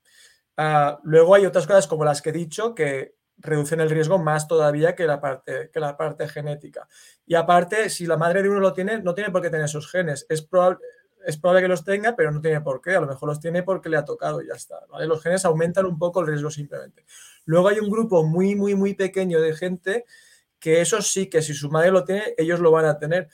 Ah, 0.58 1.00
luego 1.04 1.36
hay 1.36 1.46
otras 1.46 1.68
cosas 1.68 1.88
como 1.88 2.06
las 2.06 2.22
que 2.22 2.30
he 2.30 2.34
dicho 2.34 2.76
que 2.76 3.16
reducen 3.38 3.82
el 3.82 3.90
riesgo 3.90 4.18
más 4.18 4.48
todavía 4.48 4.96
que 4.96 5.06
la 5.06 5.20
parte, 5.20 5.70
que 5.72 5.80
la 5.80 5.98
parte 5.98 6.28
genética. 6.28 6.88
Y 7.26 7.36
aparte, 7.36 7.90
si 7.90 8.06
la 8.06 8.18
madre 8.18 8.42
de 8.42 8.50
uno 8.50 8.60
lo 8.60 8.74
tiene, 8.74 9.02
no 9.02 9.14
tiene 9.14 9.32
por 9.32 9.42
qué 9.42 9.50
tener 9.50 9.66
esos 9.66 9.90
genes. 9.92 10.26
Es 10.30 10.42
probable, 10.42 10.80
es 11.26 11.38
probable 11.38 11.64
que 11.64 11.68
los 11.68 11.84
tenga, 11.84 12.16
pero 12.16 12.32
no 12.32 12.40
tiene 12.40 12.62
por 12.62 12.82
qué. 12.82 12.96
A 12.96 13.02
lo 13.02 13.08
mejor 13.08 13.28
los 13.28 13.40
tiene 13.40 13.64
porque 13.64 13.90
le 13.90 13.98
ha 13.98 14.06
tocado 14.06 14.42
y 14.42 14.48
ya 14.48 14.54
está. 14.54 14.80
Los 15.06 15.22
genes 15.22 15.44
aumentan 15.44 15.86
un 15.86 16.00
poco 16.00 16.22
el 16.22 16.28
riesgo 16.28 16.50
simplemente. 16.50 17.04
Luego 17.44 17.68
hay 17.68 17.80
un 17.80 17.90
grupo 17.90 18.24
muy, 18.24 18.56
muy, 18.56 18.76
muy 18.76 18.94
pequeño 18.94 19.42
de 19.42 19.54
gente 19.54 20.06
que 20.65 20.81
eso 20.81 21.00
sí 21.03 21.27
que 21.27 21.43
si 21.43 21.53
su 21.53 21.69
madre 21.69 21.91
lo 21.91 22.03
tiene, 22.03 22.34
ellos 22.38 22.60
lo 22.60 22.72
van 22.72 22.86
a 22.86 22.98
tener 22.98 23.29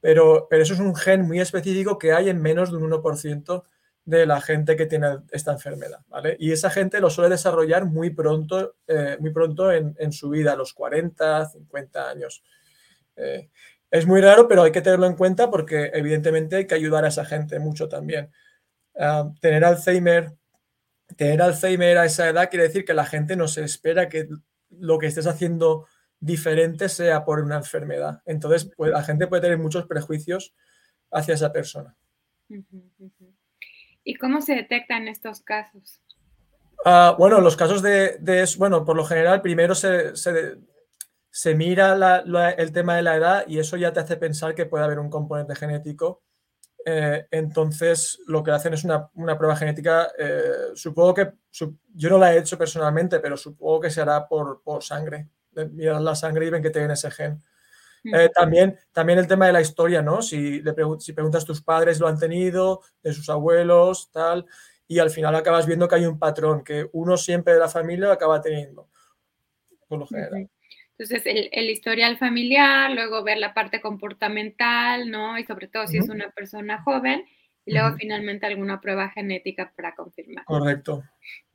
pero, 0.00 0.48
eso 0.50 0.72
es 0.72 0.80
un 0.80 0.96
gen 0.96 1.22
muy 1.22 1.40
específico 1.40 1.98
que 1.98 2.12
hay 2.12 2.30
en 2.30 2.40
menos 2.40 2.70
de 2.70 2.78
un 2.78 2.90
1% 2.90 3.64
de 4.06 4.26
la 4.26 4.40
gente 4.40 4.74
que 4.74 4.86
tiene 4.86 5.18
esta 5.30 5.52
enfermedad, 5.52 6.00
¿vale? 6.08 6.36
Y 6.40 6.52
esa 6.52 6.70
gente 6.70 7.00
lo 7.00 7.10
suele 7.10 7.30
desarrollar 7.30 7.84
muy 7.84 8.10
pronto, 8.10 8.76
eh, 8.86 9.18
muy 9.20 9.30
pronto 9.30 9.70
en, 9.70 10.12
su 10.12 10.30
vida, 10.30 10.52
a 10.52 10.56
los 10.56 10.72
40, 10.72 11.50
50 11.50 12.08
años. 12.08 12.42
Eh, 13.14 13.50
es 13.90 14.06
muy 14.06 14.22
raro, 14.22 14.48
pero 14.48 14.62
hay 14.62 14.72
que 14.72 14.80
tenerlo 14.80 15.06
en 15.06 15.16
cuenta 15.16 15.50
porque 15.50 15.90
evidentemente 15.92 16.56
hay 16.56 16.66
que 16.66 16.74
ayudar 16.74 17.04
a 17.04 17.08
esa 17.08 17.26
gente 17.26 17.58
mucho 17.58 17.88
también. 17.88 18.30
Ah, 18.98 19.30
tener 19.40 19.64
Alzheimer, 19.64 20.32
tener 21.16 21.42
Alzheimer 21.42 21.98
a 21.98 22.06
esa 22.06 22.28
edad 22.28 22.48
quiere 22.48 22.68
decir 22.68 22.84
que 22.84 22.94
la 22.94 23.04
gente 23.04 23.36
no 23.36 23.48
se 23.48 23.64
espera 23.64 24.08
que 24.08 24.28
lo 24.70 24.98
que 24.98 25.06
estés 25.08 25.26
haciendo 25.26 25.86
diferente 26.20 26.88
sea 26.88 27.24
por 27.24 27.40
una 27.40 27.56
enfermedad. 27.56 28.22
Entonces, 28.26 28.70
pues, 28.76 28.92
la 28.92 29.02
gente 29.02 29.26
puede 29.26 29.42
tener 29.42 29.58
muchos 29.58 29.86
prejuicios 29.86 30.54
hacia 31.10 31.34
esa 31.34 31.52
persona. 31.52 31.96
¿Y 34.04 34.14
cómo 34.14 34.42
se 34.42 34.54
detectan 34.54 35.08
estos 35.08 35.40
casos? 35.40 36.00
Ah, 36.84 37.14
bueno, 37.18 37.40
los 37.40 37.56
casos 37.56 37.82
de, 37.82 38.18
bueno, 38.58 38.84
por 38.84 38.96
lo 38.96 39.04
general, 39.04 39.42
primero 39.42 39.74
se, 39.74 40.14
se, 40.16 41.54
mira 41.54 42.22
el 42.56 42.72
tema 42.72 42.96
de 42.96 43.02
la 43.02 43.16
edad 43.16 43.44
y 43.46 43.58
eso 43.58 43.76
ya 43.76 43.92
te 43.92 44.00
hace 44.00 44.16
pensar 44.16 44.54
que 44.54 44.66
puede 44.66 44.84
haber 44.84 44.98
un 44.98 45.10
componente 45.10 45.54
genético. 45.54 46.22
Eh, 46.84 47.26
entonces, 47.30 48.20
lo 48.26 48.42
que 48.42 48.52
hacen 48.52 48.72
es 48.72 48.84
una, 48.84 49.10
prueba 49.12 49.56
genética, 49.56 50.10
eh, 50.18 50.70
supongo 50.74 51.12
que, 51.12 51.32
yo 51.94 52.08
no 52.08 52.18
la 52.18 52.34
he 52.34 52.38
hecho 52.38 52.56
personalmente, 52.56 53.20
pero 53.20 53.36
supongo 53.36 53.80
que 53.80 53.90
se 53.90 54.00
hará 54.00 54.26
por, 54.26 54.62
por 54.62 54.82
sangre. 54.82 55.28
Miran 55.52 56.04
la 56.04 56.14
sangre 56.14 56.46
y 56.46 56.50
ven 56.50 56.62
que 56.62 56.70
tienen 56.70 56.90
ese 56.90 57.10
gen. 57.10 57.42
Eh, 58.04 58.30
también, 58.34 58.78
también 58.92 59.18
el 59.18 59.26
tema 59.26 59.46
de 59.46 59.52
la 59.52 59.60
historia, 59.60 60.00
¿no? 60.00 60.22
Si, 60.22 60.62
le 60.62 60.74
si 60.98 61.12
preguntas, 61.12 61.44
tus 61.44 61.62
padres 61.62 62.00
lo 62.00 62.08
han 62.08 62.18
tenido, 62.18 62.80
de 63.02 63.12
sus 63.12 63.28
abuelos, 63.28 64.10
tal, 64.10 64.46
y 64.88 64.98
al 64.98 65.10
final 65.10 65.34
acabas 65.34 65.66
viendo 65.66 65.86
que 65.86 65.96
hay 65.96 66.06
un 66.06 66.18
patrón 66.18 66.64
que 66.64 66.88
uno 66.92 67.16
siempre 67.16 67.52
de 67.52 67.60
la 67.60 67.68
familia 67.68 68.06
lo 68.06 68.12
acaba 68.12 68.40
teniendo, 68.40 68.88
por 69.86 69.98
lo 69.98 70.06
general. 70.06 70.48
Entonces, 70.96 71.26
el, 71.26 71.48
el, 71.52 71.70
historial 71.70 72.18
familiar, 72.18 72.90
luego 72.90 73.22
ver 73.22 73.38
la 73.38 73.54
parte 73.54 73.80
comportamental, 73.80 75.10
¿no? 75.10 75.38
Y 75.38 75.44
sobre 75.44 75.68
todo 75.68 75.86
si 75.86 75.98
es 75.98 76.08
una 76.08 76.30
persona 76.30 76.82
joven, 76.82 77.24
y 77.64 77.72
luego 77.72 77.96
finalmente 77.96 78.46
alguna 78.46 78.80
prueba 78.80 79.08
genética 79.10 79.72
para 79.76 79.94
confirmar. 79.94 80.44
Correcto. 80.44 81.02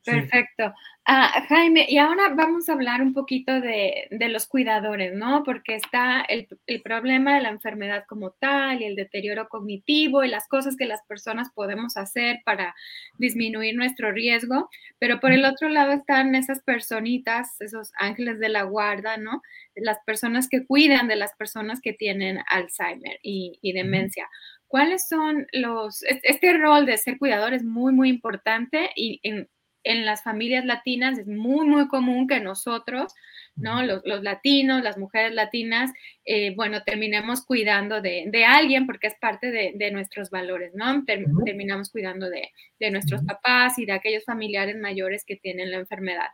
Perfecto. 0.06 0.74
Ah, 1.08 1.46
Jaime, 1.50 1.86
y 1.88 1.98
ahora 2.00 2.30
vamos 2.36 2.68
a 2.68 2.74
hablar 2.74 3.02
un 3.02 3.14
poquito 3.14 3.62
de, 3.62 4.08
los 4.12 4.48
cuidadores, 4.48 5.14
¿no? 5.14 5.44
Porque 5.44 5.76
está 5.76 6.22
el, 6.22 6.48
problema 6.84 7.36
de 7.36 7.42
la 7.42 7.50
enfermedad 7.50 8.06
como 8.08 8.32
tal 8.32 8.82
y 8.82 8.86
el 8.86 8.96
deterioro 8.96 9.48
cognitivo 9.48 10.24
y 10.24 10.30
las 10.30 10.48
cosas 10.48 10.76
que 10.76 10.86
las 10.86 11.04
personas 11.04 11.52
podemos 11.54 11.98
hacer 11.98 12.40
para 12.44 12.76
disminuir 13.20 13.76
nuestro 13.76 14.12
riesgo, 14.12 14.70
pero 14.98 15.20
por 15.20 15.32
el 15.32 15.46
otro 15.46 15.70
lado 15.70 15.92
están 15.94 16.34
esas 16.34 16.64
personitas, 16.64 17.60
esos 17.62 17.92
ángeles 18.00 18.40
de 18.40 18.50
la 18.50 18.64
guarda, 18.64 19.18
¿no? 19.18 19.42
Las 19.76 19.98
personas 20.06 20.48
que 20.50 20.66
cuidan 20.66 21.08
de 21.08 21.18
las 21.18 21.36
personas 21.36 21.82
que 21.82 21.94
tienen 21.94 22.40
Alzheimer 22.48 23.20
y, 23.22 23.60
y 23.62 23.74
demencia. 23.74 24.28
¿Cuáles 24.68 25.08
son 25.08 25.46
los, 25.54 26.04
este 26.04 26.54
rol 26.58 26.86
de 26.88 26.98
ser 26.98 27.20
cuidador 27.20 27.54
es 27.54 27.64
muy, 27.64 27.94
muy 27.94 28.10
importante 28.10 28.90
y 28.96 29.20
en, 29.24 29.48
en 29.86 30.06
las 30.06 30.24
familias 30.24 30.66
latinas 30.66 31.18
es 31.18 31.28
muy, 31.28 31.66
muy 31.68 31.88
común 31.88 32.28
que 32.28 32.40
nosotros, 32.42 33.14
¿no? 33.56 33.84
Los, 33.84 34.04
latinos, 34.04 34.84
las 34.84 34.98
mujeres 34.98 35.34
latinas, 35.34 35.92
eh, 36.26 36.54
bueno, 36.56 36.84
terminemos 36.84 37.46
cuidando 37.46 38.02
de, 38.02 38.30
alguien 38.46 38.86
porque 38.88 39.08
es 39.08 39.16
parte 39.16 39.52
de, 39.52 39.92
nuestros 39.92 40.30
valores, 40.30 40.74
¿no? 40.74 41.06
Terminamos 41.06 41.90
cuidando 41.92 42.30
de, 42.30 42.52
nuestros 42.92 43.24
papás 43.24 43.80
y 43.80 43.86
de 43.86 43.94
aquellos 43.94 44.26
familiares 44.26 44.76
mayores 44.78 45.24
que 45.26 45.38
tienen 45.38 45.72
la 45.72 45.78
enfermedad. 45.78 46.28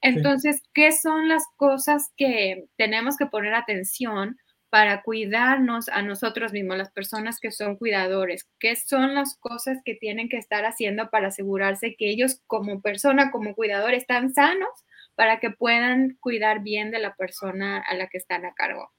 Entonces, 0.00 0.62
¿qué 0.72 0.92
son 0.92 1.28
las 1.28 1.44
cosas 1.56 2.12
que 2.16 2.64
tenemos 2.76 3.16
que 3.16 3.26
poner 3.26 3.54
atención? 3.54 4.38
Para 4.72 5.02
cuidarnos 5.02 5.90
a 5.90 6.00
nosotros 6.00 6.54
mismos, 6.54 6.78
las 6.78 6.90
personas 6.90 7.38
que 7.38 7.50
son 7.50 7.76
cuidadores? 7.76 8.48
¿Qué 8.58 8.74
son 8.74 9.14
las 9.14 9.36
cosas 9.36 9.76
que 9.84 9.94
tienen 9.94 10.30
que 10.30 10.38
estar 10.38 10.64
haciendo 10.64 11.10
para 11.10 11.28
asegurarse 11.28 11.94
que 11.94 12.08
ellos 12.08 12.40
como 12.46 12.80
persona, 12.80 13.30
como 13.30 13.54
cuidador, 13.54 13.92
están 13.92 14.32
sanos 14.32 14.70
para 15.14 15.40
que 15.40 15.50
puedan 15.50 16.16
cuidar 16.20 16.62
bien 16.62 16.90
de 16.90 17.00
la 17.00 17.14
persona 17.16 17.84
a 17.86 17.94
la 17.94 18.06
que 18.06 18.16
están 18.16 18.46
a 18.46 18.54
cargo? 18.54 18.90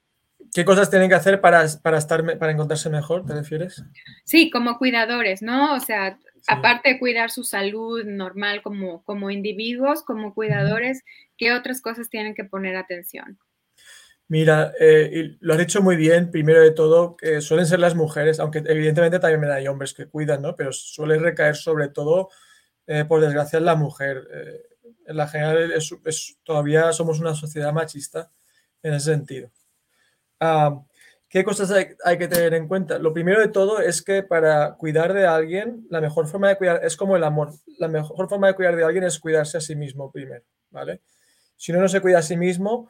¿Qué 0.53 0.63
cosas 0.63 0.91
tienen 0.91 1.09
que 1.09 1.15
hacer 1.15 1.41
para, 1.41 1.65
para, 1.81 1.97
estar, 1.97 2.37
para 2.37 2.51
encontrarse 2.51 2.91
mejor, 2.91 3.25
te 3.25 3.33
refieres? 3.33 3.83
Sí, 4.25 4.51
como 4.51 4.77
cuidadores, 4.77 5.41
¿no? 5.41 5.73
O 5.73 5.79
sea, 5.79 6.19
aparte 6.47 6.89
de 6.89 6.99
cuidar 6.99 7.31
su 7.31 7.43
salud 7.43 8.05
normal 8.05 8.61
como, 8.61 9.03
como 9.05 9.31
individuos, 9.31 10.03
como 10.03 10.35
cuidadores, 10.35 11.03
¿qué 11.35 11.51
otras 11.51 11.81
cosas 11.81 12.11
tienen 12.11 12.35
que 12.35 12.43
poner 12.43 12.75
atención? 12.75 13.39
Mira, 14.33 14.73
eh, 14.79 15.37
lo 15.41 15.53
has 15.53 15.59
dicho 15.59 15.83
muy 15.83 15.95
bien, 15.95 16.31
primero 16.31 16.59
de 16.59 16.71
todo, 16.71 17.15
que 17.15 17.39
suelen 17.39 17.67
ser 17.67 17.79
las 17.79 17.93
mujeres, 17.93 18.39
aunque 18.39 18.63
evidentemente 18.65 19.19
también 19.19 19.51
hay 19.51 19.67
hombres 19.67 19.93
que 19.93 20.07
cuidan, 20.07 20.41
¿no? 20.41 20.55
Pero 20.55 20.73
suele 20.73 21.19
recaer 21.19 21.55
sobre 21.55 21.89
todo, 21.89 22.29
eh, 22.87 23.05
por 23.05 23.21
desgracia, 23.21 23.59
en 23.59 23.65
la 23.65 23.75
mujer. 23.75 24.27
Eh, 24.33 24.61
en 25.05 25.17
la 25.17 25.27
general 25.27 25.71
todavía 26.41 26.91
somos 26.93 27.19
una 27.19 27.35
sociedad 27.35 27.71
machista 27.73 28.31
en 28.81 28.95
ese 28.95 29.11
sentido. 29.11 29.51
Ah, 30.39 30.81
¿Qué 31.29 31.43
cosas 31.43 31.69
hay, 31.69 31.89
hay, 32.03 32.17
que 32.17 32.27
tener 32.27 32.55
en 32.55 32.67
cuenta? 32.67 32.97
Lo 32.97 33.13
primero 33.13 33.39
de 33.39 33.49
todo 33.49 33.81
es 33.81 34.01
que 34.01 34.23
para 34.23 34.73
cuidar 34.77 35.13
de 35.13 35.27
alguien, 35.27 35.85
la 35.91 36.01
mejor 36.01 36.25
forma 36.25 36.49
de 36.49 36.57
cuidar 36.57 36.83
es 36.83 36.97
como 36.97 37.15
el 37.15 37.23
amor. 37.23 37.51
La 37.77 37.87
mejor 37.87 38.27
forma 38.27 38.47
de 38.47 38.55
cuidar 38.55 38.75
de 38.75 38.83
alguien 38.83 39.03
es 39.03 39.19
cuidarse 39.19 39.59
a 39.59 39.61
sí 39.61 39.75
mismo 39.75 40.11
primero, 40.11 40.43
¿vale? 40.71 41.01
Si 41.55 41.71
uno 41.71 41.81
no 41.81 41.87
se 41.87 42.01
cuida 42.01 42.17
a 42.17 42.23
sí 42.23 42.35
mismo, 42.35 42.89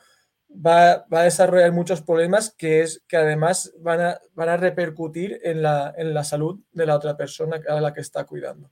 va, 0.54 1.06
a 1.10 1.24
desarrollar 1.24 1.72
muchos 1.72 2.02
problemas 2.02 2.54
que, 2.58 2.82
es, 2.82 3.04
que 3.08 3.18
además 3.18 3.74
van 3.80 4.02
a, 4.02 4.20
van 4.34 4.50
a 4.50 4.58
repercutir 4.58 5.40
en 5.44 5.62
la, 5.62 5.94
en 5.98 6.14
la, 6.14 6.24
salud 6.24 6.60
de 6.72 6.86
la 6.86 6.96
otra 6.96 7.18
persona 7.18 7.60
a 7.68 7.82
la 7.82 7.94
que 7.94 8.02
está 8.02 8.26
cuidando. 8.26 8.72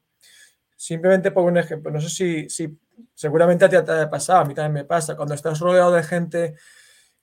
Simplemente 0.76 1.32
pongo 1.32 1.48
un 1.48 1.58
ejemplo, 1.58 1.92
no 1.92 2.02
sé 2.02 2.10
si, 2.10 2.50
si 2.50 2.80
seguramente 3.14 3.66
a 3.66 3.70
ti 3.70 3.78
te 3.84 3.92
ha 3.92 4.10
pasado, 4.10 4.40
a 4.40 4.46
mí 4.46 4.54
también 4.54 4.74
me 4.74 4.86
pasa, 4.86 5.16
cuando 5.16 5.36
estás 5.36 5.60
rodeado 5.60 5.92
de 5.92 6.04
gente 6.04 6.56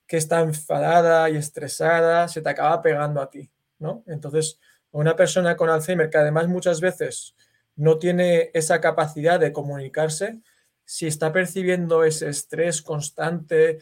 que 0.07 0.17
está 0.17 0.41
enfadada 0.41 1.29
y 1.29 1.37
estresada, 1.37 2.27
se 2.27 2.41
te 2.41 2.49
acaba 2.49 2.81
pegando 2.81 3.21
a 3.21 3.29
ti, 3.29 3.51
¿no? 3.77 4.03
Entonces, 4.07 4.59
una 4.91 5.15
persona 5.15 5.55
con 5.55 5.69
Alzheimer 5.69 6.09
que 6.09 6.17
además 6.17 6.47
muchas 6.47 6.81
veces 6.81 7.35
no 7.75 7.99
tiene 7.99 8.49
esa 8.53 8.81
capacidad 8.81 9.39
de 9.39 9.53
comunicarse, 9.53 10.39
si 10.83 11.05
está 11.05 11.31
percibiendo 11.31 12.03
ese 12.03 12.29
estrés 12.29 12.81
constante 12.81 13.79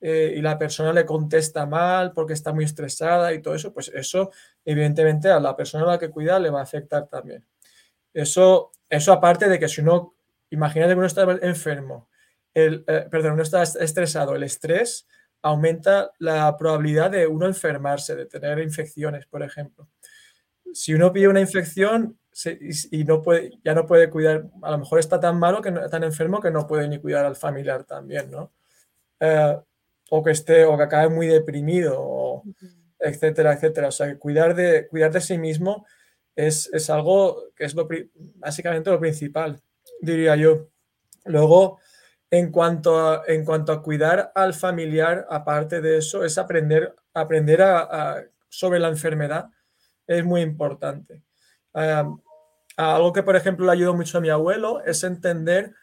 eh, 0.00 0.34
y 0.36 0.40
la 0.40 0.58
persona 0.58 0.92
le 0.92 1.04
contesta 1.04 1.66
mal 1.66 2.12
porque 2.12 2.32
está 2.32 2.52
muy 2.52 2.64
estresada 2.64 3.32
y 3.32 3.42
todo 3.42 3.54
eso, 3.54 3.72
pues 3.72 3.88
eso 3.94 4.30
evidentemente 4.64 5.28
a 5.28 5.40
la 5.40 5.56
persona 5.56 5.84
a 5.84 5.88
la 5.88 5.98
que 5.98 6.10
cuida 6.10 6.38
le 6.38 6.50
va 6.50 6.60
a 6.60 6.64
afectar 6.64 7.08
también. 7.08 7.44
Eso, 8.14 8.72
eso 8.88 9.12
aparte 9.12 9.48
de 9.48 9.58
que 9.58 9.68
si 9.68 9.80
uno, 9.80 10.14
imagínate 10.50 10.92
que 10.92 10.98
uno 10.98 11.06
está 11.06 11.22
enfermo, 11.42 12.08
el, 12.54 12.84
eh, 12.86 13.06
perdón, 13.10 13.32
uno 13.32 13.42
está 13.42 13.62
estresado, 13.62 14.34
el 14.34 14.42
estrés 14.42 15.06
aumenta 15.42 16.12
la 16.18 16.56
probabilidad 16.56 17.10
de 17.10 17.26
uno 17.26 17.46
enfermarse, 17.46 18.14
de 18.16 18.26
tener 18.26 18.58
infecciones, 18.60 19.26
por 19.26 19.42
ejemplo. 19.42 19.88
Si 20.72 20.94
uno 20.94 21.12
pide 21.12 21.28
una 21.28 21.40
infección 21.40 22.18
y, 22.90 23.04
no 23.04 23.22
puede, 23.22 23.58
ya 23.64 23.74
no 23.74 23.86
puede 23.86 24.10
cuidar, 24.10 24.48
a 24.62 24.70
lo 24.70 24.78
mejor 24.78 24.98
está 24.98 25.18
tan 25.18 25.38
malo, 25.38 25.60
que 25.60 25.72
tan 25.72 26.04
enfermo 26.04 26.40
que 26.40 26.50
no 26.50 26.66
puede 26.66 26.88
ni 26.88 26.98
cuidar 26.98 27.24
al 27.24 27.36
familiar 27.36 27.84
también, 27.84 28.30
¿no? 28.30 28.52
Eh, 29.20 29.56
o 30.10 30.22
que 30.22 30.30
esté 30.30 30.64
o 30.64 30.76
que 30.76 30.84
acabe 30.84 31.08
muy 31.08 31.26
deprimido, 31.26 32.42
etcétera, 32.98 33.52
etcétera. 33.52 33.88
O 33.88 33.92
sea, 33.92 34.08
que 34.08 34.18
cuidar 34.18 34.54
de, 34.54 34.86
cuidar 34.88 35.12
de 35.12 35.20
sí 35.20 35.38
mismo 35.38 35.86
es, 36.34 36.68
algo 36.90 37.50
que 37.54 37.64
es 37.64 37.74
lo, 37.74 37.88
básicamente 38.36 38.90
lo 38.90 39.00
principal, 39.00 39.60
diría 40.00 40.36
yo. 40.36 40.68
Luego, 41.24 41.78
en 42.30 42.50
cuanto, 42.50 42.98
a, 42.98 43.24
en 43.26 43.44
cuanto 43.44 43.72
a 43.72 43.82
cuidar 43.82 44.32
al 44.34 44.54
familiar, 44.54 45.26
aparte 45.30 45.80
de 45.80 45.98
eso, 45.98 46.24
es 46.24 46.38
aprender, 46.38 46.94
aprender 47.12 47.62
a, 47.62 48.22
sobre 48.48 48.78
la 48.78 48.88
enfermedad, 48.88 49.50
es 50.06 50.24
muy 50.24 50.40
importante. 50.40 51.22
algo 52.76 53.12
que, 53.12 53.22
por 53.22 53.36
ejemplo, 53.36 53.66
le 53.66 53.72
ayudó 53.72 53.94
mucho 53.94 54.18
a 54.18 54.20
mi 54.20 54.30
abuelo 54.30 54.82
es 54.84 55.04
entender 55.04 55.74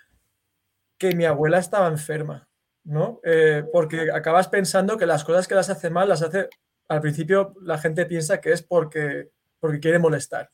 que 0.97 1.13
mi 1.13 1.25
abuela 1.25 1.59
estaba 1.59 1.87
enferma 1.87 2.47
¿no? 2.85 3.19
Eh, 3.23 3.63
porque 3.73 4.11
acabas 4.11 4.47
pensando 4.47 4.97
que 4.97 5.05
las 5.05 5.23
cosas 5.23 5.47
que 5.47 5.55
las 5.55 5.69
hace 5.69 5.89
mal 5.89 6.07
las 6.07 6.21
hace, 6.21 6.49
al 6.87 7.01
principio 7.01 7.53
la 7.61 7.77
gente 7.77 8.05
piensa 8.05 8.39
que 8.39 8.51
es 8.51 8.61
porque, 8.61 9.31
porque 9.59 9.79
quiere 9.79 9.99
molestar, 9.99 10.51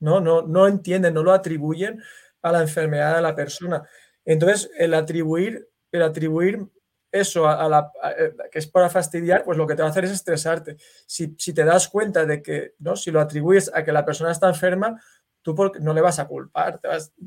¿no? 0.00 0.20
No, 0.20 0.42
no 0.42 0.66
entienden, 0.66 1.14
no 1.14 1.22
lo 1.22 1.32
atribuyen 1.32 2.02
a 2.42 2.52
la 2.52 2.62
enfermedad 2.62 3.16
de 3.16 3.22
la 3.22 3.34
persona. 3.34 3.82
Entonces, 4.24 4.70
el 4.78 4.94
atribuir, 4.94 5.68
el 5.90 6.02
atribuir 6.02 6.66
eso 7.10 7.48
a, 7.48 7.68
la, 7.68 7.90
eh, 8.18 8.34
que 8.50 8.58
es 8.58 8.66
para 8.66 8.88
fastidiar, 8.88 9.44
pues 9.44 9.58
lo 9.58 9.66
que 9.66 9.74
te 9.74 9.82
va 9.82 9.88
a 9.88 9.90
hacer 9.90 10.04
es 10.04 10.10
estresarte. 10.12 10.76
Si, 11.06 11.28
te 11.34 11.64
das 11.64 11.88
cuenta 11.88 12.24
de 12.24 12.42
que, 12.42 12.74
¿no? 12.78 12.96
Si 12.96 13.10
lo 13.10 13.20
atribuyes 13.20 13.70
a 13.74 13.84
que 13.84 13.92
la 13.92 14.04
persona 14.04 14.30
está 14.30 14.48
enferma, 14.48 15.00
tú 15.42 15.54
no 15.80 15.94
le 15.94 16.00
vas 16.00 16.18
a 16.18 16.26
culpar, 16.26 16.80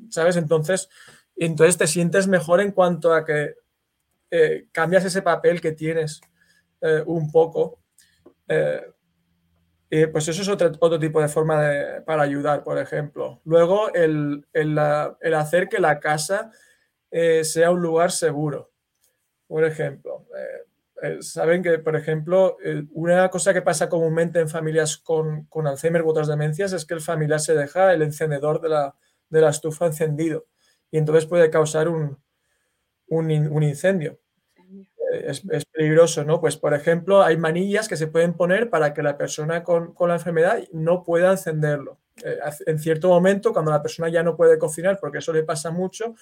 ¿sabes? 0.09 0.35
Entonces, 0.35 0.89
entonces 1.35 1.77
te 1.77 1.87
sientes 1.87 2.27
mejor 2.27 2.61
en 2.61 2.71
cuanto 2.71 3.13
a 3.13 3.25
que 3.25 3.55
eh, 4.31 4.67
cambias 4.71 5.05
ese 5.05 5.21
papel 5.21 5.59
que 5.61 5.71
tienes 5.71 6.21
eh, 6.81 7.03
un 7.05 7.31
poco. 7.31 7.79
Eh, 8.47 10.07
pues 10.11 10.27
eso 10.27 10.41
es 10.41 10.47
otro, 10.47 10.71
otro 10.79 10.99
tipo 10.99 11.19
de 11.19 11.27
forma 11.27 11.61
de, 11.63 12.01
para 12.01 12.23
ayudar, 12.23 12.63
por 12.63 12.77
ejemplo. 12.77 13.41
Luego, 13.43 13.91
el, 13.93 14.45
el, 14.53 14.77
hacer 14.77 15.67
que 15.67 15.79
la 15.79 15.99
casa 15.99 16.51
sea 17.11 17.71
un 17.71 17.81
lugar 17.81 18.11
seguro. 18.11 18.71
por 19.47 19.65
ejemplo. 19.65 20.27
Saben 21.21 21.63
que, 21.63 21.79
por 21.79 21.95
ejemplo, 21.95 22.57
una 22.91 23.29
cosa 23.29 23.53
que 23.53 23.63
pasa 23.63 23.89
comúnmente 23.89 24.39
en 24.39 24.49
familias 24.49 24.97
con, 24.97 25.45
con, 25.45 25.65
Alzheimer 25.65 26.03
u 26.03 26.09
otras 26.09 26.27
demencias 26.27 26.73
es 26.73 26.85
que 26.85 26.93
el 26.93 27.01
familiar 27.01 27.39
se 27.39 27.55
deja 27.55 27.93
el 27.93 28.03
encendedor 28.03 28.61
de 28.61 28.69
la, 28.69 28.95
de 29.29 29.41
la 29.41 29.49
estufa 29.49 29.87
encendido 29.87 30.45
y 30.91 30.97
entonces 30.97 31.25
puede 31.25 31.49
causar 31.49 31.87
un, 31.87 32.19
un, 33.09 33.31
un 33.31 33.63
incendio. 33.63 34.19
Es, 35.11 35.43
es, 35.49 35.65
peligroso, 35.65 36.23
¿no? 36.23 36.39
Pues, 36.39 36.55
por 36.55 36.73
ejemplo, 36.73 37.23
hay 37.23 37.35
manillas 37.35 37.87
que 37.87 37.97
se 37.97 38.07
pueden 38.07 38.33
poner 38.33 38.69
para 38.69 38.93
que 38.93 39.01
la 39.01 39.17
persona 39.17 39.63
con, 39.63 39.93
con 39.93 40.09
la 40.09 40.15
enfermedad 40.15 40.59
no 40.71 41.03
pueda 41.03 41.31
encenderlo. 41.31 41.97
Eh, 42.23 42.37
en 42.65 42.79
cierto 42.79 43.09
momento, 43.09 43.53
cuando 43.53 43.71
la 43.71 43.81
persona 43.81 44.09
ya 44.09 44.23
no 44.23 44.35
puede 44.35 44.57
cocinar, 44.59 44.99
porque 44.99 45.19
eso 45.19 45.33
le 45.33 45.43
pasa 45.43 45.71
mucho, 45.71 46.15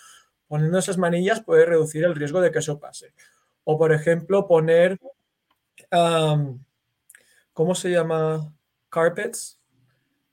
poniendo 0.48 0.80
esas 0.80 0.98
manillas 0.98 1.44
puede 1.44 1.66
reducir 1.66 2.04
el 2.06 2.16
riesgo 2.16 2.42
de 2.42 2.52
que 2.52 2.60
eso 2.60 2.80
pase. 2.80 3.14
O, 3.64 3.78
por 3.78 3.92
ejemplo, 3.92 4.48
poner, 4.48 4.98
¿cómo 7.54 7.76
se 7.76 7.90
llama? 7.90 8.54
Carpets. 8.90 9.60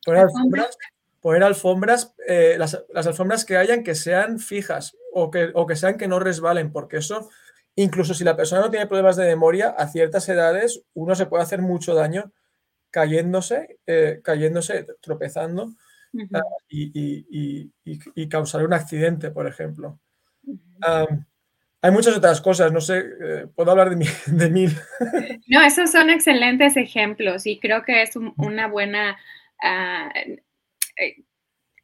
Poner 0.04 0.22
alfombras. 0.22 0.78
Poner 1.20 1.42
alfombras, 1.42 2.14
eh, 2.28 2.56
las, 2.58 2.84
alfombras 2.94 3.44
que 3.44 3.56
hayan 3.56 3.82
que 3.82 3.94
sean 3.94 4.38
fijas 4.38 4.94
o 5.14 5.30
que, 5.30 5.50
o 5.54 5.66
que 5.66 5.76
sean 5.76 5.96
que 5.96 6.08
no 6.08 6.18
resbalen, 6.18 6.72
porque 6.72 6.98
eso, 6.98 7.30
incluso 7.76 8.14
si 8.14 8.24
la 8.24 8.36
persona 8.36 8.62
no 8.62 8.70
tiene 8.70 8.86
problemas 8.86 9.16
de 9.16 9.26
memoria, 9.26 9.68
a 9.70 9.86
ciertas 9.88 10.28
edades 10.28 10.82
uno 10.94 11.14
se 11.14 11.26
puede 11.26 11.44
hacer 11.44 11.62
mucho 11.62 11.94
daño 11.94 12.32
cayéndose, 12.90 13.78
eh, 13.86 14.20
cayéndose, 14.22 14.86
tropezando 15.00 15.74
ah, 16.32 16.42
y, 16.68 18.28
causar 18.28 18.64
un 18.64 18.72
accidente, 18.72 19.30
por 19.30 19.46
ejemplo. 19.46 19.98
Hay 21.80 21.90
muchas 21.90 22.16
otras 22.16 22.40
cosas, 22.40 22.72
no 22.72 22.80
sé, 22.80 22.98
eh, 22.98 23.46
puedo 23.54 23.70
hablar 23.70 23.90
de, 24.26 24.50
mil. 24.50 24.72
No, 25.46 25.62
esos 25.62 25.92
son 25.92 26.10
excelentes 26.10 26.76
ejemplos 26.76 27.46
y 27.46 27.60
creo 27.60 27.84
que 27.84 28.02
es 28.02 28.16
una 28.16 28.66
buena... 28.66 29.16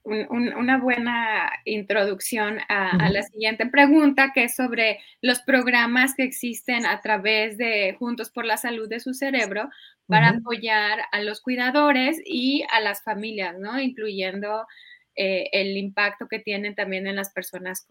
Una 0.02 0.78
buena 0.78 1.50
introducción 1.66 2.58
a, 2.68 3.10
la 3.10 3.22
siguiente 3.22 3.66
pregunta, 3.66 4.32
que 4.34 4.44
es 4.44 4.56
sobre 4.56 4.98
los 5.20 5.40
programas 5.40 6.14
que 6.14 6.22
existen 6.22 6.86
a 6.86 7.00
través 7.02 7.58
de 7.58 7.94
Juntos 7.98 8.30
por 8.30 8.46
la 8.46 8.56
Salud 8.56 8.88
de 8.88 9.00
su 9.00 9.12
Cerebro 9.12 9.68
para 10.06 10.30
apoyar 10.30 11.00
a 11.12 11.20
los 11.20 11.42
cuidadores 11.42 12.18
y 12.24 12.64
a 12.72 12.80
las 12.80 13.02
familias, 13.04 13.58
¿no? 13.58 13.78
Incluyendo 13.78 14.66
eh, 15.16 15.50
el 15.52 15.76
impacto 15.76 16.28
que 16.28 16.38
tienen 16.38 16.74
también 16.74 17.06
en 17.06 17.16
las 17.16 17.30
personas 17.30 17.86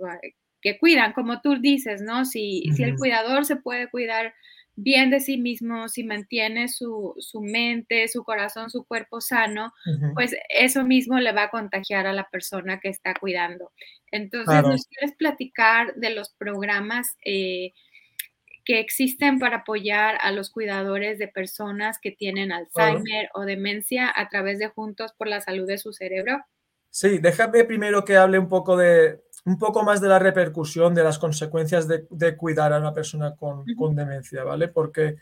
que 0.62 0.80
cuidan, 0.80 1.13
como 1.13 1.41
tú 1.41 1.62
dices, 1.62 2.02
¿no? 2.02 2.26
Si, 2.26 2.63
si 2.76 2.84
el 2.84 2.95
cuidador 2.95 3.45
se 3.45 3.56
puede 3.56 3.88
cuidar 3.88 4.34
bien 4.82 5.10
de 5.10 5.20
sí 5.20 5.38
mismo, 5.38 5.89
si 5.89 6.04
mantiene 6.04 6.68
su, 6.68 7.15
mente, 7.42 8.08
su 8.08 8.24
corazón, 8.24 8.70
su 8.70 8.86
cuerpo 8.86 9.22
sano, 9.22 9.74
pues 10.13 10.36
eso 10.50 10.84
mismo 10.84 11.20
le 11.20 11.32
va 11.32 11.44
a 11.44 11.50
contagiar 11.50 12.08
a 12.08 12.13
la 12.13 12.30
persona 12.30 12.80
que 12.80 12.89
está 12.89 13.13
cuidando. 13.13 13.72
Entonces, 14.12 14.63
¿nos 14.63 14.86
quieres 14.88 15.15
platicar 15.18 15.94
de 15.96 16.12
los 16.12 16.34
programas 16.34 17.15
eh, 17.24 17.74
que 18.65 18.80
existen 18.80 19.39
para 19.39 19.58
apoyar 19.58 20.18
a 20.22 20.32
los 20.32 20.52
cuidadores 20.52 21.18
de 21.18 21.28
personas 21.28 21.98
que 22.00 22.12
tienen 22.12 22.52
Alzheimer 22.52 23.30
o 23.34 23.42
demencia 23.42 24.12
a 24.15 24.30
través 24.30 24.60
de 24.60 24.68
Juntos 24.68 25.12
por 25.18 25.28
la 25.28 25.42
Salud 25.42 25.68
de 25.68 25.78
su 25.78 25.92
Cerebro? 25.92 26.44
Sí, 26.92 27.20
déjame 27.20 27.63
primero 27.65 28.04
que 28.04 28.15
hable 28.15 28.39
un 28.39 28.50
poco 28.50 28.76
de, 28.76 29.22
un 29.45 29.58
poco 29.58 29.84
más 29.84 30.02
de 30.02 30.08
la 30.08 30.19
repercusión, 30.19 30.93
de 30.93 31.04
las 31.04 31.19
consecuencias 31.19 31.88
de, 31.88 32.38
cuidar 32.38 32.73
a 32.73 32.80
una 32.80 32.93
persona 32.93 33.36
con, 33.36 33.65
demencia, 33.95 34.43
¿vale? 34.43 34.67
Porque 34.67 35.17